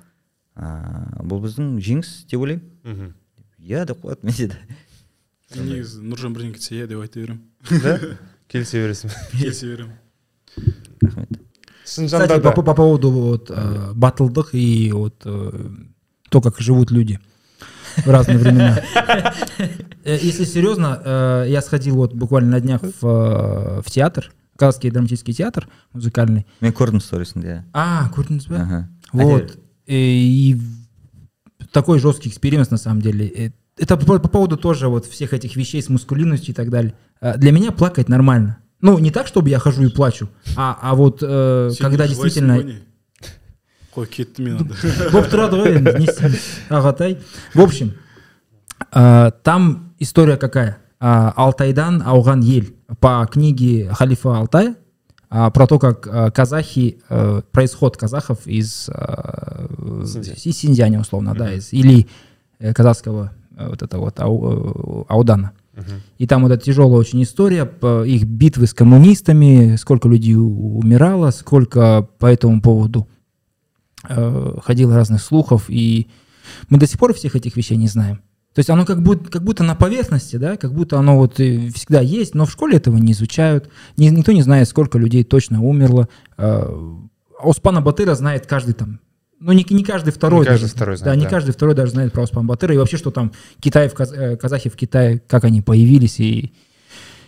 ә, 0.57 1.23
бұл 1.23 1.41
біздің 1.45 1.77
жеңіс 1.83 2.25
деп 2.31 2.41
ойлаймын. 2.41 2.65
Мхм. 2.83 3.13
Иә 3.61 3.85
деп 3.85 4.01
қояды 4.03 4.25
менде 4.27 4.47
де. 4.53 4.59
Мен 5.55 5.69
негізі 5.71 6.03
нұржан 6.03 6.33
бірдеңе 6.35 6.57
айтса 6.57 6.75
иә 6.75 6.87
деп 6.89 7.01
айта 7.01 7.21
беремін. 7.21 7.43
Да? 7.83 8.17
Келісе 8.51 8.81
бересің. 8.83 9.13
Келісе 9.37 9.69
беремін. 9.71 9.93
Рахмет. 11.01 11.39
Кстати, 11.86 12.40
да 12.42 12.50
по, 12.52 12.62
по 12.62 12.74
поводу 12.74 13.10
вот 13.10 13.50
э, 13.50 13.92
батлдых 13.94 14.54
и 14.54 14.92
вот 14.92 15.22
э, 15.24 15.68
то, 16.30 16.40
как 16.40 16.58
живут 16.58 16.90
люди 16.90 17.18
в 18.04 18.10
разные 18.10 18.38
времена. 18.38 18.82
Э, 20.04 20.18
Если 20.20 20.44
серьезно, 20.44 21.00
э, 21.04 21.46
я 21.48 21.60
сходил 21.62 21.96
вот 21.96 22.14
буквально 22.14 22.52
на 22.52 22.60
днях 22.60 22.80
в, 22.82 23.06
э, 23.06 23.82
в 23.84 23.90
театр, 23.90 24.32
Казахский 24.56 24.90
драматический 24.90 25.32
театр 25.34 25.68
музыкальный. 25.94 26.44
мен 26.60 26.72
көрдім 26.72 27.00
сторисінде 27.00 27.48
иә 27.48 27.62
А, 27.72 28.10
көрдіңіз 28.14 28.48
ба? 28.48 28.56
Ага. 28.56 28.88
Вот. 29.12 29.58
Э, 29.88 29.94
И 29.94 30.60
такой 31.72 31.98
жесткий 31.98 32.28
эксперимент 32.28 32.70
на 32.70 32.76
самом 32.76 33.00
деле. 33.00 33.26
Э, 33.28 33.50
Это 33.78 33.96
по, 33.96 34.18
по 34.18 34.28
поводу 34.28 34.56
тоже 34.56 34.88
вот 34.88 35.06
всех 35.06 35.32
этих 35.32 35.56
вещей 35.56 35.82
с 35.82 35.88
мускулинностью 35.88 36.52
и 36.52 36.54
так 36.54 36.68
далее. 36.70 36.94
Э, 37.20 37.36
Для 37.38 37.50
меня 37.50 37.72
плакать 37.72 38.08
нормально. 38.08 38.58
Ну, 38.80 38.98
не 38.98 39.10
так, 39.10 39.26
чтобы 39.26 39.48
я 39.48 39.58
хожу 39.58 39.84
и 39.84 39.88
плачу, 39.88 40.28
а, 40.56 40.76
а 40.80 40.94
вот 40.94 41.22
э, 41.22 41.70
Сен 41.72 41.82
когда 41.82 42.06
не 42.06 42.14
жылайсың 42.14 42.24
действительно... 42.24 42.52
ғой 42.58 42.64
не? 42.64 42.82
қой 43.92 44.06
кетті 44.08 44.42
мен 44.42 44.56
анда 44.56 44.74
болып 45.12 45.28
тұрады 45.28 45.58
ғой 45.60 45.76
енді 45.76 45.98
не 45.98 46.06
істейміз 46.08 46.46
ағатай 46.70 47.18
в 47.54 47.60
общем 47.60 47.92
э, 48.90 49.30
там 49.44 49.92
история 49.98 50.36
какая 50.36 50.82
Э, 51.02 51.32
алтайдан 51.34 51.98
ауған 52.06 52.44
ел 52.46 52.68
по 53.00 53.26
книге 53.26 53.90
халифа 53.90 54.36
алтая 54.38 54.76
а, 55.28 55.50
про 55.50 55.66
то 55.66 55.80
как 55.80 56.06
э, 56.06 56.30
казахи 56.30 57.02
э, 57.08 57.42
происход 57.50 57.96
казахов 57.96 58.46
из 58.46 58.88
э, 58.88 59.66
Синьцзян. 60.06 60.34
из 60.44 60.56
Синьцзяня, 60.56 61.00
условно 61.00 61.34
да 61.34 61.54
из 61.54 61.72
или 61.72 62.06
э, 62.60 62.72
казахского 62.72 63.32
э, 63.56 63.68
вот 63.68 63.82
это 63.82 63.98
вот 63.98 64.20
ау- 64.20 65.02
э, 65.02 65.04
аудана 65.08 65.50
и 66.17 66.27
там 66.27 66.43
вот 66.43 66.51
эта 66.51 66.63
тяжелая 66.63 66.99
очень 66.99 67.23
история, 67.23 67.69
их 68.05 68.23
битвы 68.25 68.67
с 68.67 68.73
коммунистами, 68.73 69.75
сколько 69.75 70.07
людей 70.07 70.35
умирало, 70.35 71.31
сколько 71.31 72.07
по 72.19 72.25
этому 72.25 72.61
поводу 72.61 73.07
э, 74.07 74.55
ходило 74.63 74.95
разных 74.95 75.21
слухов, 75.21 75.65
и 75.69 76.07
мы 76.69 76.79
до 76.79 76.87
сих 76.87 76.99
пор 76.99 77.13
всех 77.13 77.35
этих 77.35 77.55
вещей 77.55 77.77
не 77.77 77.87
знаем. 77.87 78.21
То 78.53 78.59
есть 78.59 78.71
оно 78.71 78.85
как 78.85 79.03
будто, 79.03 79.29
как 79.29 79.43
будто 79.43 79.63
на 79.63 79.75
поверхности, 79.75 80.37
да, 80.37 80.57
как 80.57 80.73
будто 80.73 80.97
оно 80.97 81.15
вот 81.17 81.35
всегда 81.35 82.01
есть, 82.01 82.33
но 82.33 82.47
в 82.47 82.51
школе 82.51 82.77
этого 82.77 82.97
не 82.97 83.11
изучают. 83.11 83.69
Ни- 83.97 84.09
никто 84.09 84.31
не 84.31 84.41
знает, 84.41 84.67
сколько 84.67 84.97
людей 84.97 85.23
точно 85.23 85.61
умерло. 85.61 86.09
Э, 86.37 86.67
Оспана 87.39 87.81
Батыра 87.81 88.15
знает 88.15 88.47
каждый 88.47 88.73
там, 88.73 88.99
ну 89.39 89.51
не, 89.53 89.65
не 89.69 89.83
каждый 89.83 90.11
второй. 90.11 90.41
Не 90.41 90.45
каждый 90.45 90.63
даже, 90.63 90.73
второй 90.75 90.95
Да, 90.97 91.03
знает, 91.03 91.17
не 91.19 91.23
да. 91.25 91.29
каждый 91.29 91.51
второй 91.51 91.75
даже 91.75 91.91
знает 91.91 92.13
про 92.13 92.23
Оспана 92.23 92.47
Батыра. 92.47 92.73
И 92.73 92.77
вообще, 92.77 92.97
что 92.97 93.11
там 93.11 93.31
Китай, 93.59 93.87
в 93.89 93.93
Каз- 93.93 94.11
э, 94.13 94.35
казахи 94.37 94.69
в 94.69 94.75
Китае, 94.75 95.19
как 95.27 95.43
они 95.43 95.61
появились. 95.61 96.19
И, 96.19 96.53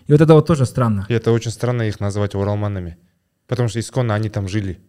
и 0.07 0.11
вот 0.11 0.21
это 0.21 0.33
вот 0.33 0.47
тоже 0.47 0.65
странно. 0.65 1.05
И 1.09 1.13
это 1.13 1.31
очень 1.31 1.51
странно 1.51 1.83
их 1.83 1.99
называть 1.99 2.35
уралманами. 2.35 2.97
Потому 3.47 3.69
что 3.69 3.79
исконно 3.79 4.15
они 4.15 4.29
там 4.29 4.47
жили. 4.47 4.79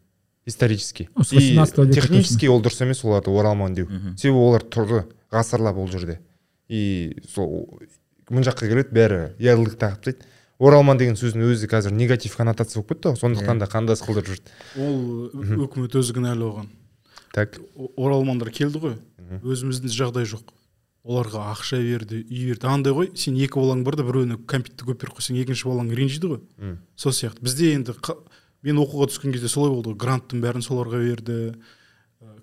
Исторически. 0.46 1.10
Ну, 1.14 1.22
с 1.22 1.32
И 1.32 1.36
18 1.36 1.78
века 1.78 1.92
технически 1.92 2.46
ол 2.46 2.62
дұрыс 2.62 2.82
емес 2.82 3.04
оларды 3.04 3.30
оралман 3.30 3.74
деу 3.74 3.86
себебі 4.16 4.38
олар 4.40 4.62
тұрды 4.64 5.04
ғасырлап 5.30 5.76
ол 5.76 5.86
жерде 5.86 6.18
и 6.66 7.20
сол 7.28 7.78
мына 8.30 8.46
жаққа 8.48 8.66
келеді 8.70 8.88
бәрі 8.96 9.18
ярлык 9.38 9.76
тағып 9.76 10.00
тастайды 10.00 10.24
оралман 10.58 10.96
деген 10.96 11.14
сөздің 11.20 11.44
өзі 11.44 11.68
қазір 11.68 11.92
негатив 11.92 12.34
коннотация 12.40 12.80
болып 12.80 12.94
кетті 12.96 13.12
ғой 13.12 13.20
сондықтан 13.20 13.60
да 13.60 13.68
қандас 13.68 14.00
қылдырып 14.00 14.32
жүрді 14.32 14.80
ол 14.80 15.66
өкімет 15.68 15.94
өзі 16.00 16.16
кінәлі 16.16 16.48
оған 16.48 16.70
так. 17.32 17.58
Оралмандар 17.96 18.50
келді 18.54 18.78
ғой. 18.82 18.96
Өзімізде 19.44 19.88
жағдай 19.94 20.26
жоқ. 20.26 20.50
Оларға 21.06 21.46
ақша 21.54 21.78
берді 21.80 22.18
үй 22.26 22.50
берді. 22.50 22.66
Андай 22.68 22.92
ғой 22.92 23.10
сен 23.16 23.36
екі 23.40 23.56
балаң 23.60 23.84
бар 23.86 23.96
да 23.96 24.04
біреуіне 24.04 24.36
кәмпитті 24.50 24.84
көп 24.88 24.98
беріп 25.00 25.16
қойсаң 25.20 25.38
екінші 25.40 25.68
балаң 25.70 25.92
ренжиді 25.96 26.34
ғой. 26.34 26.40
Сол 26.96 27.12
сияқты. 27.16 27.40
Бізде 27.46 27.70
енді 27.78 27.94
қа- 28.02 28.18
мен 28.62 28.76
оқуға 28.82 29.08
түскен 29.08 29.32
кезде 29.32 29.48
солай 29.48 29.70
болды 29.72 29.94
ғой. 29.94 29.96
Гранттың 30.02 30.42
бәрін 30.44 30.60
соларға 30.66 31.00
берді. 31.00 31.38
Ә, 32.20 32.34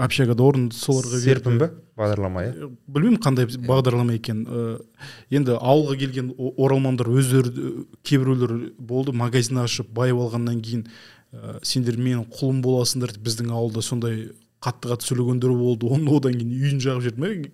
общагада 0.00 0.40
орын 0.42 0.70
соларға 0.72 1.18
берді. 1.20 1.26
Серпін 1.26 1.58
ба 1.60 1.68
бағдарлама 1.98 2.46
иә 2.48 2.70
білмеймін 2.88 3.20
қандай 3.20 3.44
бағдарлама 3.68 4.14
екен. 4.16 4.46
Э, 4.48 4.78
енді 5.30 5.58
ауылға 5.60 5.98
келген 6.00 6.32
оралмандар 6.38 7.10
өздері 7.12 7.52
де- 7.52 7.84
кейбіреулер 8.08 8.72
болды 8.78 9.12
магазин 9.12 9.58
ашып 9.60 9.92
байып 9.92 10.16
алғаннан 10.16 10.62
кейін 10.64 10.86
ә, 11.32 11.58
сендер 11.62 11.98
менің 12.00 12.26
құлым 12.32 12.62
боласыңдар 12.64 13.12
деп 13.14 13.24
біздің 13.26 13.52
ауылда 13.52 13.82
сондай 13.84 14.28
қатты 14.64 14.90
қатты 14.92 15.08
сөйлегендер 15.10 15.52
болды. 15.54 15.86
Оны 15.86 16.10
одан 16.16 16.34
кейін 16.34 16.54
үйін 16.56 16.80
жағып 16.82 17.08
жіберді 17.08 17.22
ме? 17.22 17.50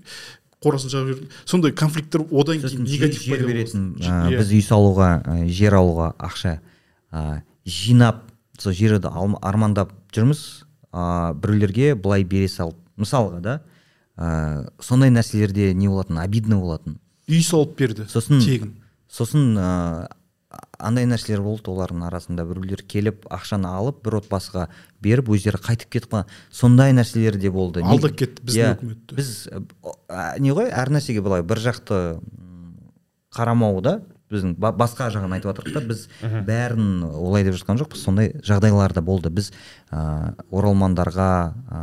Қорасын 0.64 0.92
жағып 0.92 1.10
жіберді 1.12 1.40
сондай 1.44 1.74
конфликттер 1.76 2.24
одан 2.30 2.62
кейін 2.62 2.86
негатив 2.88 3.26
жер 3.26 3.44
беретін 3.48 3.90
біз 4.32 4.54
үй 4.54 4.62
салуға 4.64 5.10
ә, 5.20 5.36
жер 5.48 5.76
алуға 5.80 6.14
ақша 6.16 6.58
ә, 7.12 7.42
жинап 7.66 8.24
сол 8.58 8.72
жерді 8.72 9.10
армандап 9.42 9.92
жүрміз. 10.14 10.64
Ә, 10.94 11.34
біреулерге 11.34 11.94
былай 11.98 12.24
бере 12.24 12.48
салып 12.48 12.78
мысалға 12.96 13.40
да 13.42 13.60
ә, 14.16 14.70
сондай 14.80 15.10
нәрселерде 15.10 15.72
не 15.74 15.88
болатын? 15.90 16.22
Обидно 16.22 16.60
болатын. 16.62 17.00
Үй 17.28 17.42
салып 17.42 17.76
берді 17.78 18.06
сосын 18.08 18.40
тегін. 18.44 18.76
сосын 19.10 19.56
ә, 19.58 20.06
андай 20.78 21.06
нәрселер 21.08 21.40
болды 21.44 21.70
олардың 21.72 22.04
арасында. 22.08 22.44
Біреулер 22.48 22.82
келіп 22.88 23.26
ақшаны 23.32 23.68
алып 23.70 24.02
бір 24.04 24.18
отбасыға 24.20 24.68
беріп 25.04 25.28
өздері 25.34 25.60
қайтып 25.64 25.90
кетіп 25.96 26.10
қалған. 26.12 26.30
Сондай 26.50 26.92
нәрселер 26.96 27.36
де 27.40 27.50
болды. 27.50 27.82
Алдап 27.84 28.16
кетті 28.18 28.42
біздің 28.44 28.64
Иә, 28.64 28.74
үкіметті 28.78 29.18
біз 29.20 29.30
ә, 29.50 30.38
не 30.40 30.52
ғой 30.56 30.70
әр 30.70 30.92
нәрсеге 30.94 31.22
былай 31.24 31.42
бір 31.42 31.62
жақты 31.64 32.00
қарамау 33.34 33.80
да 33.82 33.98
біздің 34.32 34.54
ба- 34.58 34.72
басқа 34.74 35.10
жағын 35.14 35.34
айтып 35.36 35.50
жатырмық 35.52 35.74
та 35.74 35.82
біз 35.88 36.06
бәрін 36.46 37.04
олай 37.10 37.44
деп 37.46 37.54
жатқан 37.58 37.78
жоқпыз. 37.82 38.02
Сондай 38.06 38.32
жағдайлар 38.42 38.92
да 38.96 39.02
болды. 39.04 39.30
Біз 39.30 39.52
ә, 39.92 40.34
оралмандарға 40.50 41.28
ә, 41.68 41.82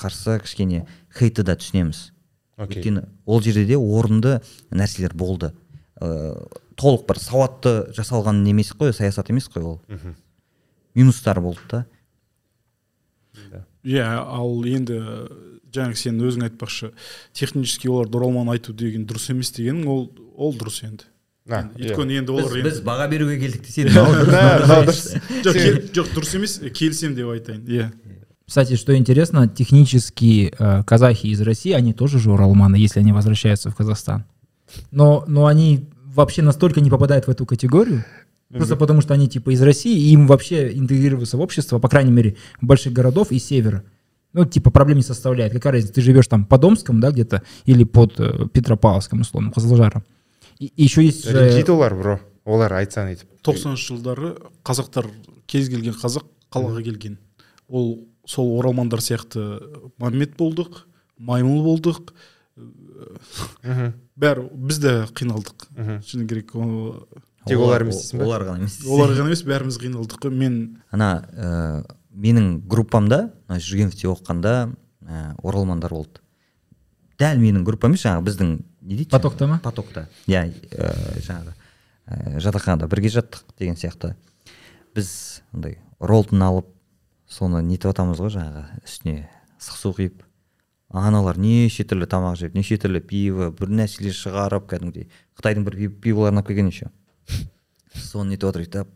қарсы 0.00 0.38
кішкене 0.44 0.86
хейтті 1.18 1.42
да 1.44 1.56
түсінеміз. 1.58 2.12
Окей. 2.58 2.80
өйткені 2.82 3.04
ол 3.26 3.40
жерде 3.40 3.64
де 3.66 3.76
орынды 3.78 4.40
нәрселер 4.70 5.14
болды. 5.14 5.52
Ә, 6.00 6.34
толық 6.78 7.06
бір 7.08 7.18
сауатты 7.20 7.72
жасалған 7.96 8.44
емес 8.48 8.72
қой 8.78 8.92
саясат 8.94 9.30
емес 9.30 9.48
қой 9.50 9.62
ол 9.64 9.80
Мгм. 9.88 10.14
минустар 10.94 11.40
болды 11.40 11.60
да 11.70 11.84
иә 13.84 14.04
ал 14.06 14.64
енді 14.66 14.98
жаңағы 15.72 15.96
сен 16.00 16.18
өзің 16.24 16.48
айтпақшы 16.48 16.90
технически 17.36 17.88
оларды 17.88 18.18
оралман 18.18 18.48
айту 18.54 18.72
деген 18.72 19.04
дұрыс 19.06 19.30
емес 19.32 19.52
дегенің 19.56 19.86
ол 19.88 20.10
ол 20.36 20.54
дұрыс 20.58 20.82
енді 20.86 21.04
иә. 21.48 21.62
өйткені 21.78 22.18
енді 22.22 22.32
біз, 22.34 22.44
олар 22.44 22.62
біз 22.62 22.78
енді 22.78 22.86
баға 22.88 23.08
беруге 23.10 23.38
келдік 23.40 23.68
кел- 25.54 25.82
жоқ 25.94 26.12
дұрыс 26.16 26.34
емес 26.36 26.58
келісемін 26.74 27.16
деп 27.16 27.32
айтайын 27.34 27.64
иә 27.66 27.90
Кстати, 28.48 28.76
что 28.76 28.96
интересно, 28.96 29.46
технически 29.46 30.54
э, 30.58 30.82
казахи 30.84 31.26
из 31.26 31.38
России, 31.42 31.72
они 31.72 31.92
тоже 31.92 32.18
же 32.18 32.30
уралманы, 32.32 32.76
если 32.76 33.00
они 33.00 33.12
возвращаются 33.12 33.68
в 33.70 33.76
Казахстан. 33.76 34.24
Но, 34.90 35.22
но 35.28 35.44
они 35.44 35.86
вообще 36.18 36.42
настолько 36.42 36.80
не 36.80 36.90
попадают 36.90 37.26
в 37.26 37.30
эту 37.30 37.46
категорию, 37.46 38.04
просто 38.50 38.76
потому 38.76 39.00
что 39.00 39.14
они 39.14 39.28
типа 39.28 39.50
из 39.50 39.62
России, 39.62 39.96
и 39.96 40.12
им 40.12 40.26
вообще 40.26 40.76
интегрироваться 40.76 41.36
в 41.36 41.40
общество, 41.40 41.78
по 41.78 41.88
крайней 41.88 42.10
мере, 42.10 42.36
больших 42.60 42.92
городов 42.92 43.30
и 43.30 43.38
севера. 43.38 43.84
Ну, 44.32 44.44
типа, 44.44 44.70
проблем 44.70 44.98
не 44.98 45.02
составляет. 45.02 45.52
Какая 45.52 45.74
разница, 45.74 45.94
ты 45.94 46.02
живешь 46.02 46.26
там 46.26 46.44
под 46.44 46.64
Омском, 46.64 47.00
да, 47.00 47.10
где-то, 47.12 47.42
или 47.64 47.84
под 47.84 48.20
э, 48.20 48.46
Петропавловском, 48.52 49.22
условно, 49.22 49.50
Козлжаром. 49.52 50.04
И, 50.58 50.66
и 50.66 50.82
еще 50.82 51.04
есть 51.04 51.24
ренжиді 51.24 51.70
олар 51.70 51.94
бро 51.94 52.16
олар 52.44 52.72
айтсаң 52.80 53.12
өйтіп 53.12 53.28
тоқсаныншы 53.46 53.92
жылдары 53.92 54.32
қазақтар 54.66 55.06
кез 55.46 55.68
келген 55.70 55.94
қазақ 55.94 56.26
қалаға 56.50 56.82
келген 56.82 57.14
ол 57.68 58.08
сол 58.26 58.58
оралмандар 58.58 58.98
сияқты 58.98 59.62
мамет 60.02 60.34
болдық 60.34 60.82
маймыл 61.18 61.62
болдық. 61.62 62.10
Бәрі 64.18 64.44
біз 64.52 64.78
де 64.82 64.92
қиналдық. 65.14 65.68
Шыны 66.06 66.26
керек 66.28 66.54
о- 66.56 67.06
Тек 67.46 67.58
олар 67.58 67.82
емес 67.86 67.96
дейсің 68.02 68.18
ба? 68.18 68.24
олар 68.26 68.42
ғана 68.44 68.58
емес. 68.60 68.78
Олар 68.86 69.10
ғана 69.16 69.28
емес 69.30 69.42
бәріміз 69.46 69.78
қиналдық. 69.80 70.18
Қой 70.20 70.30
мен 70.34 70.78
ана 70.92 71.24
ә, 71.32 71.84
менің 72.12 72.60
группамда 72.68 73.30
мына 73.48 73.58
жүргеновте 73.62 74.08
оқығанда 74.10 74.54
ә, 75.06 75.34
оралмандар 75.42 75.90
болды. 75.94 76.20
Дәл 77.18 77.38
менің 77.40 77.64
группам 77.64 77.92
емес 77.94 78.04
жаңағы 78.04 78.26
біздің 78.28 78.52
не 78.82 78.96
дейді? 78.96 79.10
Потокта 79.10 79.46
ма? 79.46 79.60
потокта. 79.64 80.08
Иә 80.26 80.44
ә, 80.72 80.92
жаңағы 81.24 81.54
ә, 82.08 82.38
жатақханада 82.42 82.88
бірге 82.88 83.08
жаттық 83.08 83.44
деген 83.58 83.76
сияқты. 83.76 84.14
Біз 84.94 85.42
андай 85.54 85.78
роллтон 86.00 86.42
алып 86.42 86.66
соны 87.28 87.62
нетіп 87.62 87.92
жатамыз 87.92 88.20
ғой 88.20 88.34
жаңағы 88.34 88.66
үстіне 88.84 89.28
ыстық 89.58 89.76
су 89.80 89.94
құйып 89.96 90.22
аналар 90.90 91.36
неше 91.38 91.84
түрлі 91.84 92.06
тамақ 92.08 92.36
жеп 92.40 92.54
неше 92.56 92.78
түрлі 92.80 93.00
пиво 93.04 93.50
бір 93.52 93.68
нәрселер 93.82 94.14
шығарып 94.16 94.68
кәдімгідей 94.70 95.08
қытайдың 95.38 95.64
бір 95.66 95.76
пи- 95.76 95.88
пиволарын 96.08 96.40
алып 96.40 96.48
келген 96.48 96.70
еще. 96.72 96.88
Соны 97.94 98.30
нетіп 98.34 98.48
отыр 98.50 98.64
өйтіп. 98.64 98.88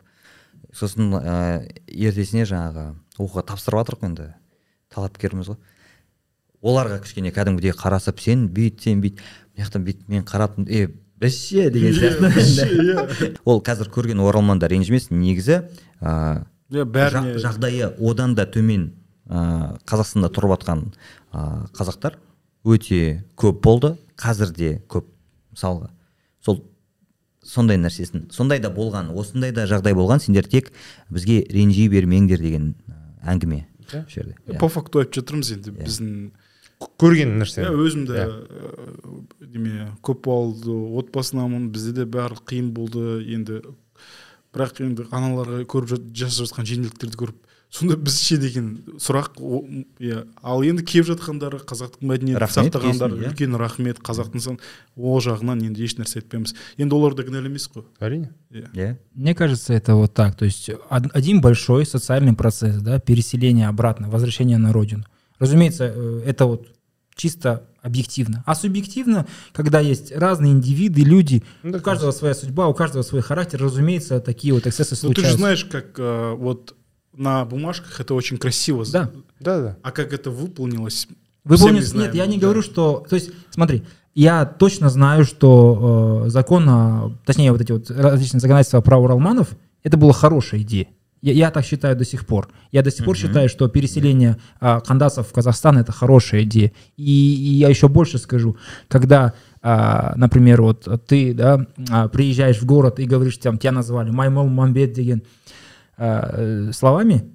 Сосын 0.73 1.11
ә, 1.19 1.67
ертесіне 1.87 2.45
жаңағы 2.49 2.87
оқуға 3.19 3.43
тапсырып 3.51 3.83
жатырмық 3.83 4.07
енді. 4.09 4.27
Талапкерміз 4.93 5.51
ғой. 5.53 5.57
Оларға 6.63 6.99
кішкене 7.03 7.31
кәдімгідей 7.35 7.73
қарасып 7.77 8.19
сен 8.23 8.47
бүйт 8.49 8.81
сен 8.85 9.01
бүйт 9.03 9.19
мына 9.53 9.65
жақтан 9.67 9.85
бүйтіп 9.85 10.09
мен 10.09 10.23
қарап 10.25 10.57
е 10.65 10.87
бәсе 11.21 11.69
деген 11.73 11.93
сияқты 11.93 13.37
ол 13.45 13.61
қазір 13.61 13.89
көрген 13.93 14.21
оралмандар 14.23 14.71
ренжімес 14.71 15.09
негізі 15.11 15.59
ә, 16.01 16.43
иә 16.71 16.85
бәріне. 16.87 17.35
жақ- 17.35 17.43
жағдайы 17.43 17.91
одан 17.99 18.33
да 18.35 18.45
төмен 18.47 18.93
ә, 19.29 19.77
қазақстанда 19.85 20.31
тұрып 20.33 20.55
жатқан 20.57 20.85
ә, 21.33 21.65
қазақтар 21.73 22.17
өте 22.63 23.23
көп 23.39 23.59
болды 23.65 23.95
қазір 24.19 24.53
де 24.55 24.69
көп 24.87 25.09
мысалға 25.53 25.89
сол 26.45 26.61
сондай 27.43 27.77
нәрсесін 27.81 28.29
сондай 28.31 28.61
да 28.63 28.71
болған 28.71 29.11
осындай 29.17 29.51
да 29.51 29.65
жағдай 29.67 29.95
болған 29.97 30.21
сендер 30.23 30.47
тек 30.47 30.71
бізге 31.11 31.41
ренжи 31.49 31.89
бермеңдер 31.91 32.39
деген 32.39 32.73
әңгіме 33.23 33.65
Иә. 33.83 34.05
осы 34.05 34.15
жерде 34.15 34.35
иә. 34.47 34.57
по 34.59 34.69
факту 34.71 35.01
айтып 35.03 35.19
жатырмыз 35.19 35.51
енді 35.57 35.73
біздің 35.75 36.13
көрген 36.99 37.35
нәрсе 37.41 37.65
иә 37.65 37.73
өзім 37.75 38.05
де 38.07 38.21
Иә. 38.23 38.27
ә, 38.31 39.47
неме 39.53 39.89
көпбалалы 40.01 40.77
отбасынамын 41.01 41.69
бізде 41.73 41.91
де 41.99 42.05
бәрі 42.05 42.39
қиын 42.47 42.71
болды 42.71 43.23
енді 43.35 43.59
бірақ 44.55 44.79
енді 44.85 45.07
аналарға 45.11 45.65
көріп 45.67 46.07
жасап 46.15 46.47
жатқан 46.47 46.67
жеңілдіктерді 46.69 47.19
көріп 47.25 47.52
сонда 47.72 47.96
біз 47.96 48.14
ше 48.22 48.36
деген 48.40 48.68
сұрақ 48.96 49.36
о- 49.40 49.60
м, 49.64 49.84
иә 50.00 50.24
ал 50.42 50.62
енді 50.64 50.82
келіп 50.88 51.04
жатқандары 51.10 51.58
қазақтың 51.68 52.00
мәдениетін 52.00 52.38
Рахмет, 52.40 52.72
сақтағандар 52.74 53.10
келсін, 53.12 53.24
иә. 53.24 53.32
үлкен 53.34 53.56
рахмет 53.60 53.98
қазақтың 54.00 54.40
сан 54.40 54.58
ол 54.96 55.20
жағынан 55.20 55.60
енді 55.66 55.84
еш 55.84 55.96
нәрсе 56.00 56.22
айтпаймыз 56.22 56.54
енді 56.78 56.94
олар 56.96 57.14
да 57.14 57.22
кінәлі 57.28 57.46
емес 57.52 57.68
қой 57.68 57.84
әрине 58.00 58.30
иә 58.50 58.72
иә 58.72 58.96
Мне 59.14 59.34
кажется, 59.34 59.74
это 59.74 59.94
вот 59.96 60.14
так. 60.14 60.36
То 60.36 60.44
есть 60.46 60.70
од- 60.90 61.10
один 61.12 61.40
большой 61.42 61.84
социальный 61.84 62.32
процесс, 62.34 62.80
да, 62.80 62.98
переселение 63.00 63.68
обратно, 63.68 64.08
возвращение 64.08 64.56
на 64.58 64.72
родину. 64.72 65.04
Разумеется, 65.38 65.92
э, 65.94 66.22
это 66.24 66.46
вот 66.46 66.68
чисто 67.16 67.64
объективно. 67.82 68.42
А 68.46 68.54
субъективно, 68.54 69.26
когда 69.52 69.80
есть 69.80 70.10
разные 70.16 70.52
индивиды, 70.52 71.02
люди, 71.02 71.42
Ну, 71.62 71.70
у 71.70 71.72
так 71.74 71.82
каждого 71.84 72.12
своя 72.12 72.34
судьба, 72.34 72.66
у 72.68 72.74
каждого 72.74 73.02
свой 73.02 73.20
характер, 73.22 73.60
разумеется, 73.62 74.20
такие 74.20 74.54
вот 74.54 74.66
эксцессы 74.66 74.94
ну 75.02 75.12
ты 75.12 75.20
же 75.20 75.26
случаются. 75.32 75.38
знаешь 75.38 75.64
как 75.64 75.98
э, 75.98 76.34
вот 76.38 76.74
на 77.15 77.45
бумажках 77.45 77.99
это 77.99 78.13
очень 78.13 78.37
красиво 78.37 78.85
Да. 78.91 79.09
да 79.39 79.59
да 79.61 79.77
а 79.83 79.91
как 79.91 80.13
это 80.13 80.29
выполнилось 80.31 81.07
Вы 81.43 81.55
все 81.55 81.65
мы 81.65 81.69
помните, 81.71 81.87
знаем, 81.87 82.07
нет, 82.07 82.15
я 82.15 82.25
не 82.25 82.37
да. 82.37 82.41
говорю, 82.43 82.61
что, 82.61 83.05
то 83.09 83.15
есть, 83.15 83.31
смотри, 83.51 83.83
я 84.15 84.45
точно 84.45 84.89
знаю, 84.89 85.25
что 85.25 86.23
э, 86.25 86.29
закон, 86.29 86.67
о- 86.69 87.17
точнее, 87.25 87.51
вот 87.51 87.61
эти 87.61 87.71
вот 87.71 87.89
различные 87.89 88.39
законодательства 88.41 88.81
про 88.81 88.97
уралманов, 88.97 89.49
это 89.83 89.97
была 89.97 90.13
хорошая 90.13 90.61
идея. 90.61 90.87
Я, 91.21 91.31
я 91.33 91.51
так 91.51 91.65
считаю 91.65 91.95
до 91.95 92.03
сих 92.05 92.25
пор. 92.25 92.49
Я 92.71 92.83
до 92.83 92.91
сих 92.91 93.05
пор 93.05 93.15
считаю, 93.17 93.47
что 93.49 93.67
переселение 93.69 94.37
а, 94.59 94.81
кандасов 94.81 95.29
в 95.29 95.31
Казахстан 95.33 95.77
это 95.77 95.91
хорошая 95.91 96.43
идея. 96.43 96.73
И, 96.97 97.03
и 97.03 97.53
я 97.55 97.69
еще 97.69 97.87
больше 97.87 98.17
скажу, 98.17 98.57
когда, 98.89 99.33
а, 99.61 100.13
например, 100.17 100.61
вот 100.61 100.85
ты 101.07 101.33
да, 101.33 101.65
а, 101.89 102.07
приезжаешь 102.09 102.59
в 102.61 102.65
город 102.65 102.99
и 102.99 103.05
говоришь, 103.05 103.37
там, 103.37 103.57
тебя 103.57 103.71
назвали 103.71 104.11
Маймол 104.11 104.47
Мамбет 104.47 104.91
деген 104.93 105.23
э, 105.97 106.71
словами, 106.71 107.33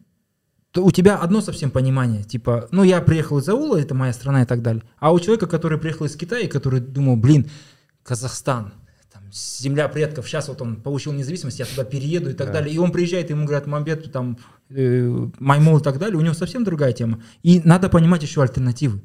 то 0.73 0.85
у 0.85 0.91
тебя 0.91 1.17
одно 1.17 1.41
совсем 1.41 1.71
понимание, 1.71 2.25
типа, 2.25 2.69
ну 2.71 2.83
я 2.83 3.01
приехал 3.01 3.39
из 3.39 3.49
аула, 3.49 3.79
это 3.79 3.95
моя 3.95 4.13
страна 4.13 4.43
и 4.43 4.47
так 4.47 4.63
далее. 4.63 4.83
А 4.99 5.13
у 5.13 5.19
человека, 5.21 5.47
который 5.47 5.79
приехал 5.79 6.07
из 6.07 6.15
Китая, 6.15 6.43
и 6.43 6.49
который 6.49 6.81
думал, 6.81 7.17
блин, 7.17 7.49
Казахстан, 8.03 8.75
там, 9.13 9.23
земля 9.33 9.89
предков, 9.89 10.29
сейчас 10.29 10.49
вот 10.49 10.61
он 10.61 10.77
получил 10.77 11.13
независимость, 11.13 11.59
я 11.59 11.65
туда 11.65 11.85
перееду 11.85 12.31
и 12.31 12.35
так 12.35 12.53
далее. 12.53 12.75
И 12.75 12.79
он 12.79 12.93
приезжает, 12.93 13.31
ему 13.31 13.45
говорят, 13.45 13.67
Мамбет, 13.67 14.13
там, 14.13 14.39
э, 14.69 15.29
Маймол 15.39 15.79
и 15.79 15.83
так 15.83 15.99
далее, 15.99 16.19
у 16.19 16.21
него 16.21 16.35
совсем 16.35 16.65
другая 16.65 16.93
тема. 16.93 17.23
И 17.43 17.63
надо 17.65 17.89
понимать 17.89 18.23
еще 18.23 18.43
альтернативы. 18.43 19.01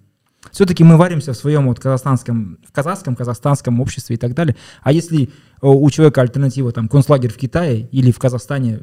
Все-таки 0.52 0.84
мы 0.84 0.98
варимся 0.98 1.34
в 1.34 1.38
своем 1.38 1.68
вот 1.68 1.80
казахстанском, 1.80 2.60
в 2.68 2.72
казахском, 2.72 3.16
казахстанском 3.16 3.80
обществе 3.80 4.16
и 4.16 4.20
так 4.20 4.34
далее. 4.34 4.56
А 4.82 4.92
если 4.92 5.24
э, 5.24 5.28
у 5.62 5.90
человека 5.90 6.22
альтернатива, 6.22 6.72
там, 6.72 6.88
концлагерь 6.88 7.32
в 7.32 7.38
Китае 7.38 7.88
или 7.92 8.12
в 8.12 8.20
Казахстане, 8.20 8.80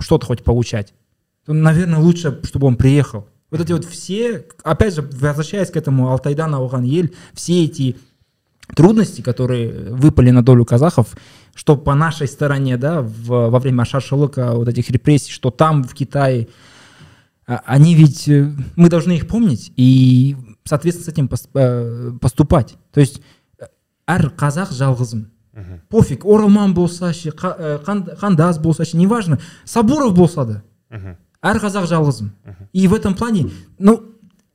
что-то 0.00 0.26
хоть 0.26 0.42
получать, 0.42 0.92
то, 1.46 1.52
наверное, 1.52 2.00
лучше, 2.00 2.40
чтобы 2.44 2.66
он 2.66 2.76
приехал. 2.76 3.28
Вот 3.50 3.60
эти 3.60 3.72
вот 3.72 3.84
все, 3.84 4.44
опять 4.64 4.94
же, 4.94 5.02
возвращаясь 5.02 5.70
к 5.70 5.76
этому 5.76 6.10
Алтайдан 6.10 6.54
Ауган 6.54 6.82
Ель, 6.82 7.14
все 7.34 7.64
эти 7.64 7.96
трудности, 8.74 9.20
которые 9.20 9.90
выпали 9.94 10.30
на 10.30 10.42
долю 10.42 10.64
казахов, 10.64 11.14
что 11.54 11.76
по 11.76 11.94
нашей 11.94 12.26
стороне, 12.26 12.76
да, 12.76 13.02
в- 13.02 13.50
во 13.50 13.58
время 13.60 13.84
шашалыка, 13.84 14.52
вот 14.52 14.68
этих 14.68 14.90
репрессий, 14.90 15.30
что 15.30 15.50
там, 15.50 15.84
в 15.84 15.94
Китае, 15.94 16.48
а, 17.46 17.62
они 17.66 17.94
ведь, 17.94 18.26
э, 18.26 18.50
мы 18.74 18.88
должны 18.88 19.12
их 19.12 19.28
помнить 19.28 19.72
и, 19.76 20.34
соответственно, 20.64 21.04
с 21.04 21.08
этим 21.08 21.30
э, 21.54 22.12
поступать. 22.20 22.76
То 22.92 23.00
есть 23.00 23.20
э, 23.58 23.64
әр 24.06 24.32
қазақ 24.36 24.72
жалғызым. 24.72 25.26
Пофиг 25.88 26.24
оралман 26.24 26.74
болса 26.74 27.12
ше 27.12 27.28
қа- 27.28 27.54
э, 27.58 27.78
қандас 28.20 28.60
болса 28.60 28.84
ше 28.84 28.96
неважно 28.96 29.38
сабуров 29.64 30.14
болса 30.14 30.44
да. 30.44 30.62
Мгм. 30.90 31.16
әр 31.42 31.56
қазақ 31.62 31.86
жалғызым. 31.86 32.30
И 32.72 32.88
в 32.88 32.94
этом 32.94 33.14
плане 33.14 33.50
ну 33.78 34.02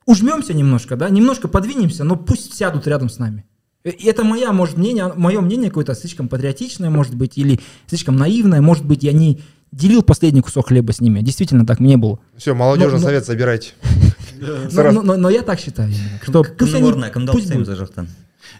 ужмемся 0.06 0.54
немножко 0.54 0.98
да 0.98 1.10
немножко 1.10 1.48
подвинемся 1.48 2.04
но 2.04 2.16
пусть 2.18 2.54
сядут 2.54 2.86
рядом 2.88 3.08
с 3.10 3.18
нами. 3.20 3.46
Э, 3.86 3.92
и 3.92 4.08
это 4.08 4.26
моя 4.26 4.52
может 4.52 4.76
мнение 4.78 5.14
мое 5.16 5.40
мнение 5.40 5.70
какое-то 5.70 5.96
слишком 5.96 6.28
патриотичное 6.28 6.90
может 6.90 7.16
быть 7.16 7.38
или 7.38 7.60
слишком 7.88 8.18
наивное 8.18 8.60
может 8.62 8.86
быть 8.86 9.04
я 9.04 9.14
не 9.14 9.40
делил 9.72 10.02
последний 10.04 10.42
кусок 10.42 10.68
хлеба 10.68 10.92
с 10.92 11.00
ними. 11.00 11.22
Действительно 11.22 11.66
так 11.66 11.80
не 11.80 11.96
было. 11.96 12.20
Все, 12.36 12.54
молодежный 12.56 13.00
Но- 13.00 13.06
совет 13.06 13.24
но, 13.24 13.36
Сразу. 13.36 13.74
но- 14.42 15.04
но- 15.04 15.18
но 15.18 15.30
я 15.30 15.42
так 15.42 15.60
считаю 15.60 15.92
что 16.24 16.44
пусть 16.44 16.74
кімнің 16.74 16.84
орнына 16.88 17.10
кімді 17.14 17.32
ауыстырамыз 17.32 17.68
будут. 17.68 17.70
ол 17.70 17.86
жақтан 17.86 18.08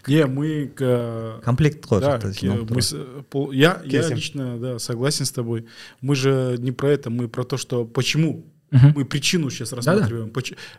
Не, 0.06 0.26
мы 0.26 0.70
к- 0.74 1.40
комплект 1.44 1.84
қой 1.86 2.00
Да, 2.00 2.20
мы 2.22 3.22
пол- 3.30 3.50
я, 3.52 3.82
я 3.84 4.08
лично 4.08 4.58
да, 4.58 4.78
согласен 4.78 5.24
с 5.26 5.32
тобой. 5.32 5.66
Мы 6.00 6.14
же 6.14 6.56
не 6.60 6.70
про 6.72 6.90
это, 6.90 7.10
мы 7.10 7.28
про 7.28 7.44
то, 7.44 7.56
что 7.56 7.84
почему. 7.84 8.44
Мы 8.70 9.04
причину 9.04 9.50
сейчас 9.50 9.72
рассматриваем. 9.72 10.30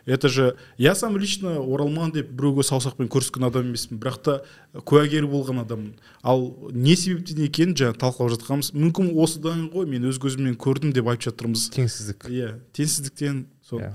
Это 0.06 0.28
же 0.30 0.56
я 0.78 0.94
сам 0.94 1.18
лично 1.18 1.58
оралман 1.60 2.10
деп 2.10 2.30
біреуге 2.30 2.62
саусақпен 2.62 3.06
көрсеткен 3.08 3.44
адам 3.46 3.66
емеспін 3.68 3.98
бірақ 4.00 4.22
та 4.22 4.40
куәгер 4.80 5.26
болған 5.28 5.60
адаммын 5.60 5.92
ал 6.22 6.56
не 6.72 6.96
себептен 6.96 7.44
екенін 7.44 7.74
жаңа 7.76 7.92
талқылап 8.00 8.32
жатқанымыз 8.32 8.72
мүмкін 8.72 9.12
осыдан 9.22 9.68
ғой 9.74 9.84
мен 9.84 10.08
өз 10.08 10.16
көзіммен 10.18 10.56
көрдім 10.56 10.94
деп 10.94 11.04
айтып 11.04 11.36
жатырмыз 11.36 11.68
Теңсіздік. 11.76 12.24
иә 12.32 12.54
теңсіздіктен 12.72 13.44
сол. 13.72 13.80
Иә. 13.80 13.92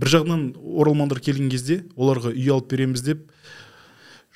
бір 0.00 0.12
жағынан 0.16 0.44
оралмандар 0.56 1.20
келген 1.20 1.50
кезде 1.52 1.82
оларға 1.96 2.32
үй 2.32 2.48
алып 2.50 2.72
береміз 2.72 3.04
деп 3.06 3.26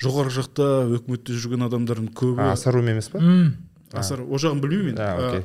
жоғары 0.02 0.32
жақта 0.34 0.68
өкіметте 0.98 1.36
жүрген 1.36 1.66
адамдардың 1.68 2.10
көбі 2.16 2.42
А, 2.42 2.52
асару 2.56 2.82
емес 2.84 3.08
па? 3.12 3.22
Асар 3.92 4.22
ол 4.24 4.40
жағын 4.40 4.60
білмеймін 4.62 4.96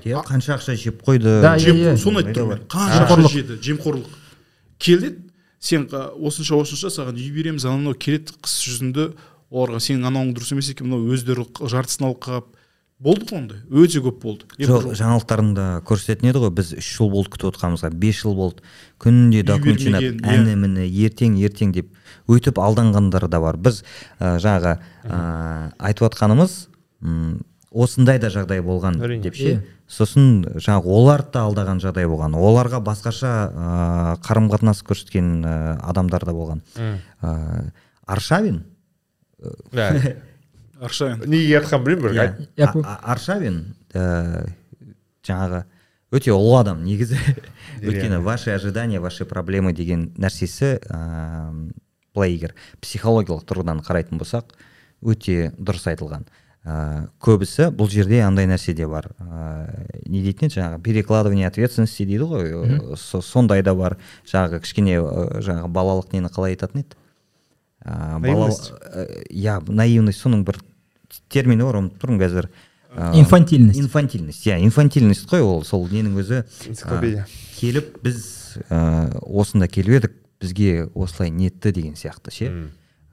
иә 0.07 0.23
қанша 0.27 0.55
ақша 0.55 0.75
жеп 0.79 1.01
қойды? 1.03 1.41
Да, 1.43 1.57
иә, 1.59 1.73
иә. 1.75 1.95
соны 1.99 2.21
айтып 2.23 2.37
тұрмын 2.37 2.61
мен. 2.61 2.67
қанша 2.71 3.01
ақша 3.03 3.31
жеді? 3.33 3.57
Жемқорлық. 3.59 4.13
Келеді 4.79 5.27
сен 5.59 5.87
осынша 5.91 6.55
осынша 6.55 6.91
саған 6.93 7.19
үй 7.19 7.31
береміз 7.35 7.65
анау 7.65 7.81
мынау 7.81 7.97
келеді 7.99 8.37
қыс 8.39 8.61
жүзінде 8.63 9.09
оларға 9.51 9.81
сенің 9.83 10.07
анауың 10.07 10.31
дұрыс 10.37 10.53
емес 10.55 10.71
екен 10.71 10.87
мынау 10.87 11.11
өздері 11.11 11.43
жартысын 11.59 12.07
алып 12.07 12.23
қалып. 12.23 12.53
Болды 12.97 13.27
ғой 13.29 13.37
ондай 13.37 13.59
өте 13.69 14.01
көп 14.01 14.21
болды. 14.23 14.47
Жоқ 14.57 14.87
жаңалықтарында 14.97 15.65
көрсететін 15.85 16.31
еді 16.31 16.39
ғой 16.41 16.53
біз 16.57 16.71
үш 16.79 16.87
жыл 16.97 17.11
болды 17.13 17.29
күтіп 17.35 17.51
отқанымызға 17.51 17.91
бес 17.93 18.23
жыл 18.23 18.33
болды. 18.33 18.63
Күнде 18.99 19.43
документ 19.45 19.79
жинап 19.79 20.01
иә. 20.01 20.13
әні 20.23 20.55
міне 20.57 20.85
ертең 20.87 21.35
ертең 21.37 21.73
деп 21.75 21.91
өйтіп 22.27 22.57
алданғандар 22.59 23.27
да 23.29 23.39
бар. 23.39 23.57
Біз 23.57 23.83
ә, 24.19 24.37
жаңағы 24.41 24.77
ә, 25.05 25.71
айтып 25.79 26.07
отқанымыз 26.09 26.67
осындай 27.71 28.19
да 28.19 28.29
жағдай 28.33 28.61
болған 28.65 28.97
деп 29.21 29.35
Иә. 29.35 29.59
ше 29.59 29.63
сосын 29.87 30.43
жаңағы 30.57 30.89
оларды 30.91 31.31
да 31.35 31.43
алдаған 31.47 31.79
жағдай 31.83 32.07
болған. 32.09 32.33
Оларға 32.35 32.81
басқаша 32.83 33.33
ә, 33.51 34.17
қарым 34.25 34.49
қатынас 34.51 34.81
көрсеткен 34.83 35.43
ә, 35.45 35.77
адамдар 35.87 36.25
да 36.25 36.33
болған. 36.35 36.61
М. 36.75 36.97
ә, 37.21 37.71
аршавин? 38.07 38.63
Иә. 39.71 40.17
аршавин. 40.81 41.23
Неге 41.29 41.59
айтқанын 41.61 41.85
білмеймін 41.85 42.17
иә. 42.17 42.47
бірақ 42.57 42.81
А- 42.83 42.99
аршавин 43.13 43.75
ә, 43.93 44.49
жаңағы 45.23 45.63
өте 46.11 46.31
ұлы 46.31 46.59
адам 46.61 46.83
негізі 46.85 47.17
өйткені 47.83 48.21
ваши 48.23 48.51
ожидания 48.55 48.99
ваши 49.03 49.25
проблемы 49.25 49.73
деген 49.73 50.11
нәрсесі 50.17 50.77
ә, 50.87 51.69
былай 52.15 52.33
егер 52.37 52.55
психологиялық 52.81 53.43
тұрғыдан 53.47 53.83
қарайтын 53.85 54.19
болсақ 54.21 54.53
өте 55.03 55.51
дұрыс 55.59 55.87
айтылған. 55.91 56.23
Ә, 56.67 57.07
көбісі 57.23 57.69
бұл 57.75 57.87
жерде 57.91 58.21
андай 58.25 58.47
нәрсе 58.49 58.73
де 58.75 58.87
бар. 58.89 59.05
Ә, 59.19 59.85
не 60.09 60.23
дейтін 60.25 60.47
еді? 60.49 60.57
Жаңағы 60.57 60.81
перекладывание 60.83 61.47
ответственности 61.47 62.03
дейді 62.07 62.27
ғой. 62.27 62.95
Со- 62.97 63.21
сондай 63.21 63.61
да 63.63 63.75
бар. 63.77 63.97
Жаңағы 64.27 64.59
кішкене 64.65 64.97
жаңағы 64.99 65.69
балалық 65.71 66.11
нені 66.15 66.31
қалай 66.33 66.55
айтатын 66.57 66.81
еді? 66.83 66.97
Ә, 67.85 68.17
Наивность. 68.19 68.71
ә, 68.91 69.05
иә 69.29 69.59
наивность. 69.69 70.19
Соның 70.25 70.43
бір 70.43 70.59
термині 71.31 71.63
бар 71.63 71.79
ұмытып 71.79 72.01
тұрмын 72.03 72.19
қазір. 72.25 72.49
Инфантильность. 73.13 73.79
инфантильность. 73.79 74.45
Иә 74.47 74.59
инфантильность 74.63 75.27
қой 75.29 75.41
ол. 75.41 75.63
Сол 75.63 75.87
ненің 75.87 76.17
өзі 76.17 76.43
Энциклопедия. 76.67 77.25
ә, 77.25 77.59
келіп 77.59 78.01
біз 78.03 78.57
ә, 78.69 79.17
осында 79.21 79.67
келіп 79.67 80.01
едік 80.01 80.13
бізге 80.41 80.89
осылай 80.95 81.29
нетті 81.29 81.71
деген 81.71 81.93
сияқты 81.93 82.31
ше. 82.31 82.51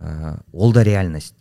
Ә, 0.00 0.40
ол 0.52 0.72
да 0.72 0.82
реальность. 0.84 1.34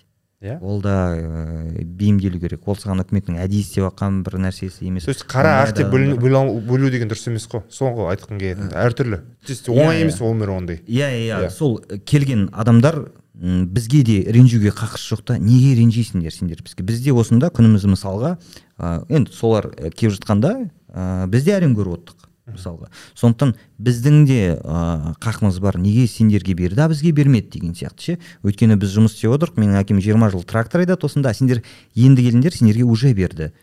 Иә. 0.43 0.57
Ол 0.59 0.81
да 0.81 1.15
ә, 1.15 1.83
бейімделу 1.85 2.37
керек. 2.37 2.67
Ол 2.67 2.75
саған 2.75 2.99
үкіметтің 3.05 3.37
әдейі 3.39 3.63
істеп 3.63 3.85
жатқан 3.87 4.23
бір 4.27 4.41
нәрсесі 4.43 4.83
емес. 4.89 5.05
То 5.05 5.11
есть 5.15 5.23
қара 5.23 5.63
ақ 5.63 5.71
деп 5.77 5.87
бөлу 5.87 6.89
деген 6.91 7.07
дұрыс 7.07 7.29
емес 7.31 7.47
қой. 7.47 7.63
Ғой 7.71 8.11
айтқым 8.11 8.39
келетін 8.41 8.73
әртүрлі. 8.75 9.21
То 9.47 9.53
есть 9.55 9.69
оңай 9.71 10.01
Иә, 10.01 10.01
емес 10.03 10.19
иә. 10.19 10.27
өмір 10.27 10.51
ондай. 10.51 10.81
Иә 10.83 11.07
иә. 11.15 11.39
Иә. 11.47 11.49
сол 11.49 11.79
келген 12.05 12.49
адамдар 12.51 13.13
м, 13.41 13.67
бізге 13.67 14.03
де 14.03 14.17
ренжуге 14.31 14.69
қақысы 14.73 15.13
жоқ 15.13 15.23
та 15.25 15.37
неге 15.37 15.75
ренжисіңдер 15.79 16.33
сендер 16.33 16.61
бізге? 16.63 16.83
Бізде 16.83 17.13
осында 17.13 17.49
күніміз 17.53 17.85
мысалға 17.89 18.37
ә, 18.77 19.05
енді 19.09 19.33
солар 19.33 19.71
э, 19.77 19.89
келіп 19.89 20.19
жатқанда 20.19 20.53
ә, 20.93 21.27
біз 21.27 21.45
де 21.47 21.55
әрең 21.57 21.75
көріп 21.77 21.97
отырдық 21.97 22.29
мысалға. 22.53 22.89
Сондықтан 23.15 23.53
біздің 23.79 24.25
де 24.27 24.39
ә, 24.57 25.13
қақымыз 25.23 25.59
бар 25.63 25.77
неге 25.79 26.07
сендерге 26.07 26.53
берді? 26.53 26.81
А 26.83 26.89
бізге 26.91 27.11
бермеді 27.15 27.55
деген 27.55 27.71
сияқты 27.73 28.03
ше. 28.03 28.17
Өйткені 28.43 28.75
біз 28.81 28.91
жұмыс 28.97 29.15
істеп 29.15 29.31
отырмық 29.37 29.63
менің 29.63 29.79
әкем 29.79 30.01
20 30.03 30.33
жыл 30.35 30.43
трактор 30.43 30.83
айдады 30.83 31.07
осында 31.07 31.33
сендер 31.33 31.63
енді 31.95 32.25
келдіңдер 32.27 32.57
сендерге 32.57 32.83
уже 32.83 33.13
берді 33.13 33.53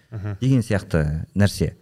деген 0.41 0.65
сияқты 0.65 1.27
нәрсе. 1.35 1.75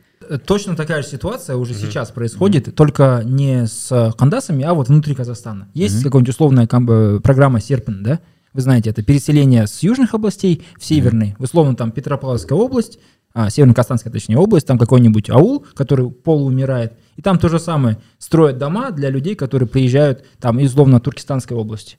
Точно 0.46 0.76
такая 0.76 1.02
же 1.02 1.08
ситуация 1.08 1.56
уже 1.56 1.74
сейчас 1.74 2.10
происходит, 2.10 2.74
только 2.74 3.22
не 3.24 3.66
с 3.66 4.12
кандасами, 4.18 4.64
а 4.64 4.74
вот 4.74 4.88
внутри 4.88 5.14
Казахстана. 5.14 5.68
Есть 5.74 6.02
какая-нибудь 6.02 6.30
условная 6.30 6.68
э, 6.70 7.20
программа 7.20 7.60
Серпин, 7.60 8.02
да? 8.02 8.20
Вы 8.52 8.62
знаете, 8.62 8.90
это 8.90 9.02
переселение 9.02 9.66
с 9.66 9.82
южных 9.82 10.14
областей 10.14 10.64
в 10.78 10.84
северные. 10.84 11.36
Условно 11.38 11.76
там 11.76 11.92
Петропавловская 11.92 12.58
область, 12.58 12.98
а, 13.34 13.50
Северно-Казахстанская, 13.50 14.12
точнее, 14.12 14.38
область, 14.38 14.66
там 14.66 14.78
какой-нибудь 14.78 15.30
аул, 15.30 15.64
который 15.74 16.10
полуумирает. 16.10 16.94
И 17.16 17.22
там 17.22 17.38
то 17.38 17.48
же 17.48 17.58
самое. 17.58 17.98
Строят 18.18 18.58
дома 18.58 18.90
для 18.90 19.10
людей, 19.10 19.34
которые 19.34 19.68
приезжают 19.68 20.24
там 20.40 20.58
из 20.58 20.70
условно 20.70 20.98
Туркестанской 20.98 21.56
области. 21.56 21.98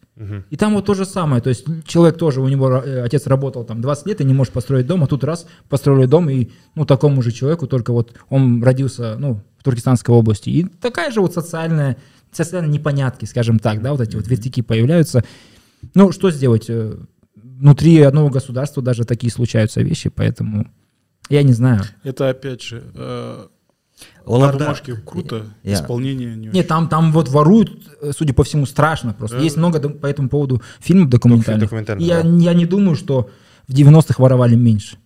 И 0.49 0.57
там 0.57 0.73
вот 0.73 0.85
то 0.85 0.93
же 0.95 1.05
самое. 1.05 1.41
То 1.41 1.49
есть 1.49 1.65
человек 1.85 2.17
тоже, 2.17 2.41
у 2.41 2.47
него 2.47 2.69
э, 2.69 3.01
отец 3.03 3.27
работал 3.27 3.63
там 3.63 3.81
20 3.81 4.07
лет 4.07 4.21
и 4.21 4.25
не 4.25 4.33
может 4.33 4.53
построить 4.53 4.87
дом, 4.87 5.03
а 5.03 5.07
тут 5.07 5.23
раз 5.23 5.45
построили 5.69 6.07
дом, 6.07 6.29
и 6.29 6.49
ну 6.75 6.85
такому 6.85 7.21
же 7.21 7.31
человеку, 7.31 7.67
только 7.67 7.93
вот 7.93 8.13
он 8.29 8.63
родился 8.63 9.15
ну, 9.17 9.41
в 9.57 9.63
Туркестанской 9.63 10.13
области. 10.13 10.49
И 10.49 10.63
такая 10.63 11.11
же 11.11 11.21
вот 11.21 11.33
социальная, 11.33 11.97
социальные 12.31 12.71
непонятки, 12.71 13.25
скажем 13.25 13.59
так, 13.59 13.81
да, 13.81 13.91
вот 13.91 14.01
эти 14.01 14.15
вот 14.15 14.27
вертики 14.27 14.61
появляются. 14.61 15.23
Ну, 15.93 16.11
что 16.11 16.31
сделать? 16.31 16.65
Э, 16.69 16.97
внутри 17.35 18.01
одного 18.01 18.29
государства 18.29 18.81
даже 18.81 19.03
такие 19.03 19.31
случаются 19.31 19.81
вещи, 19.81 20.09
поэтому 20.09 20.67
я 21.29 21.43
не 21.43 21.53
знаю. 21.53 21.81
Это 22.03 22.29
опять 22.29 22.61
же, 22.61 22.83
э, 22.95 23.47
на 24.25 24.51
бумажке 24.53 24.95
круто, 24.95 25.45
Я- 25.63 25.75
исполнение 25.75 26.35
не 26.35 26.47
Нет, 26.47 26.67
там, 26.67 26.87
там 26.89 27.11
вот 27.11 27.29
воруют, 27.29 27.71
э, 28.01 28.11
судя 28.17 28.33
по 28.33 28.43
всему, 28.43 28.65
страшно 28.65 29.13
просто. 29.13 29.37
Да. 29.37 29.43
Есть 29.43 29.57
много 29.57 29.79
по 29.89 30.05
этому 30.07 30.29
поводу 30.29 30.61
фильмов 30.79 31.09
документальных. 31.09 31.63
документальных, 31.65 32.03
И 32.03 32.07
я, 32.07 32.21
да. 32.23 32.29
я 32.29 32.53
не 32.53 32.65
думаю, 32.65 32.95
что 32.95 33.29
в 33.67 33.73
90-х 33.73 34.21
воровали 34.21 34.55
меньше. 34.55 34.97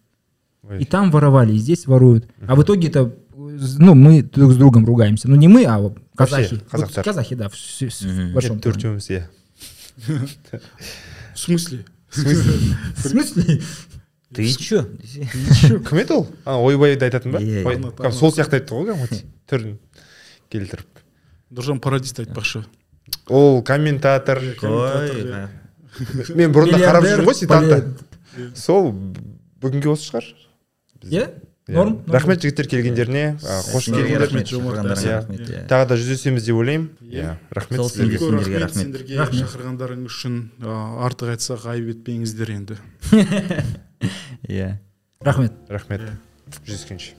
Ой. 0.63 0.80
И 0.82 0.86
там 0.86 1.11
воровали, 1.11 1.53
и 1.53 1.57
здесь 1.57 1.88
воруют. 1.88 2.26
А 2.47 2.55
в 2.55 2.63
итоге 2.63 2.88
это, 2.88 2.99
э, 3.36 3.57
ну, 3.80 3.95
мы 3.95 4.24
друг 4.24 4.53
с 4.53 4.55
другом 4.55 4.86
ругаемся. 4.86 5.30
Ну, 5.30 5.36
не 5.36 5.47
мы, 5.47 5.65
а 5.65 5.80
вот 5.80 5.97
казахи. 6.15 6.61
Вот 6.71 6.91
казахи, 6.93 7.36
да, 7.36 7.49
в, 7.49 7.55
с- 7.57 7.82
с- 7.82 8.01
в 8.01 8.34
большом 8.34 8.57
иә 8.57 9.24
В 11.34 11.39
смысле? 11.39 11.86
В 12.11 13.07
смысле? 13.07 13.61
ты 14.36 14.47
чё? 14.57 14.84
Кім 15.88 16.01
еді 16.01 16.17
ол 16.17 16.27
а 16.45 16.57
ойбайды 16.59 17.05
айтатын 17.07 17.36
ба? 17.36 17.41
Иә, 17.41 18.11
сол 18.11 18.34
сияқты 18.34 18.59
айтты 18.59 18.73
ғой 18.75 18.91
кәдімгі 18.93 19.21
түрін 19.49 19.77
келтіріп. 20.53 21.03
Нұржан 21.53 21.79
пародист 21.84 22.19
айтпақшы. 22.23 22.63
Ол 23.29 23.61
комментатор. 23.65 24.41
Мен 26.34 26.53
бұрында 26.55 26.79
қарап 26.81 27.05
жүрмін 27.05 27.27
ғой 27.29 27.38
Миллиардер, 27.45 28.53
сол 28.57 28.91
бүгінге 29.61 29.93
осы 29.93 30.09
шығар. 30.09 30.29
Иә? 31.03 31.27
Иә. 31.63 31.77
Норм, 31.77 31.93
рахмет 32.11 32.41
жігіттер 32.43 32.67
келгендеріне. 32.67 33.38
Қош 33.39 33.86
келдіңдер. 33.88 34.34
Иә. 34.36 35.61
тағы 35.69 35.86
да 35.93 35.95
жүздесеміз 35.95 36.43
деп 36.43 36.57
ойлаймын. 36.59 36.89
Иә 37.07 37.38
рахмет 37.55 37.86
сіздерге. 37.88 38.17
рахмет 38.59 38.75
сендерге 38.75 39.27
шақырғандарың 39.31 40.03
үшін 40.09 40.41
артық 41.07 41.31
айтсақ 41.38 41.69
айып 41.71 41.93
етпеңіздер 41.93 42.51
енді. 42.57 42.79
иә 44.43 44.80
Рахмет. 45.20 45.54
рахмет 45.70 46.01
жүздескенше 46.66 47.12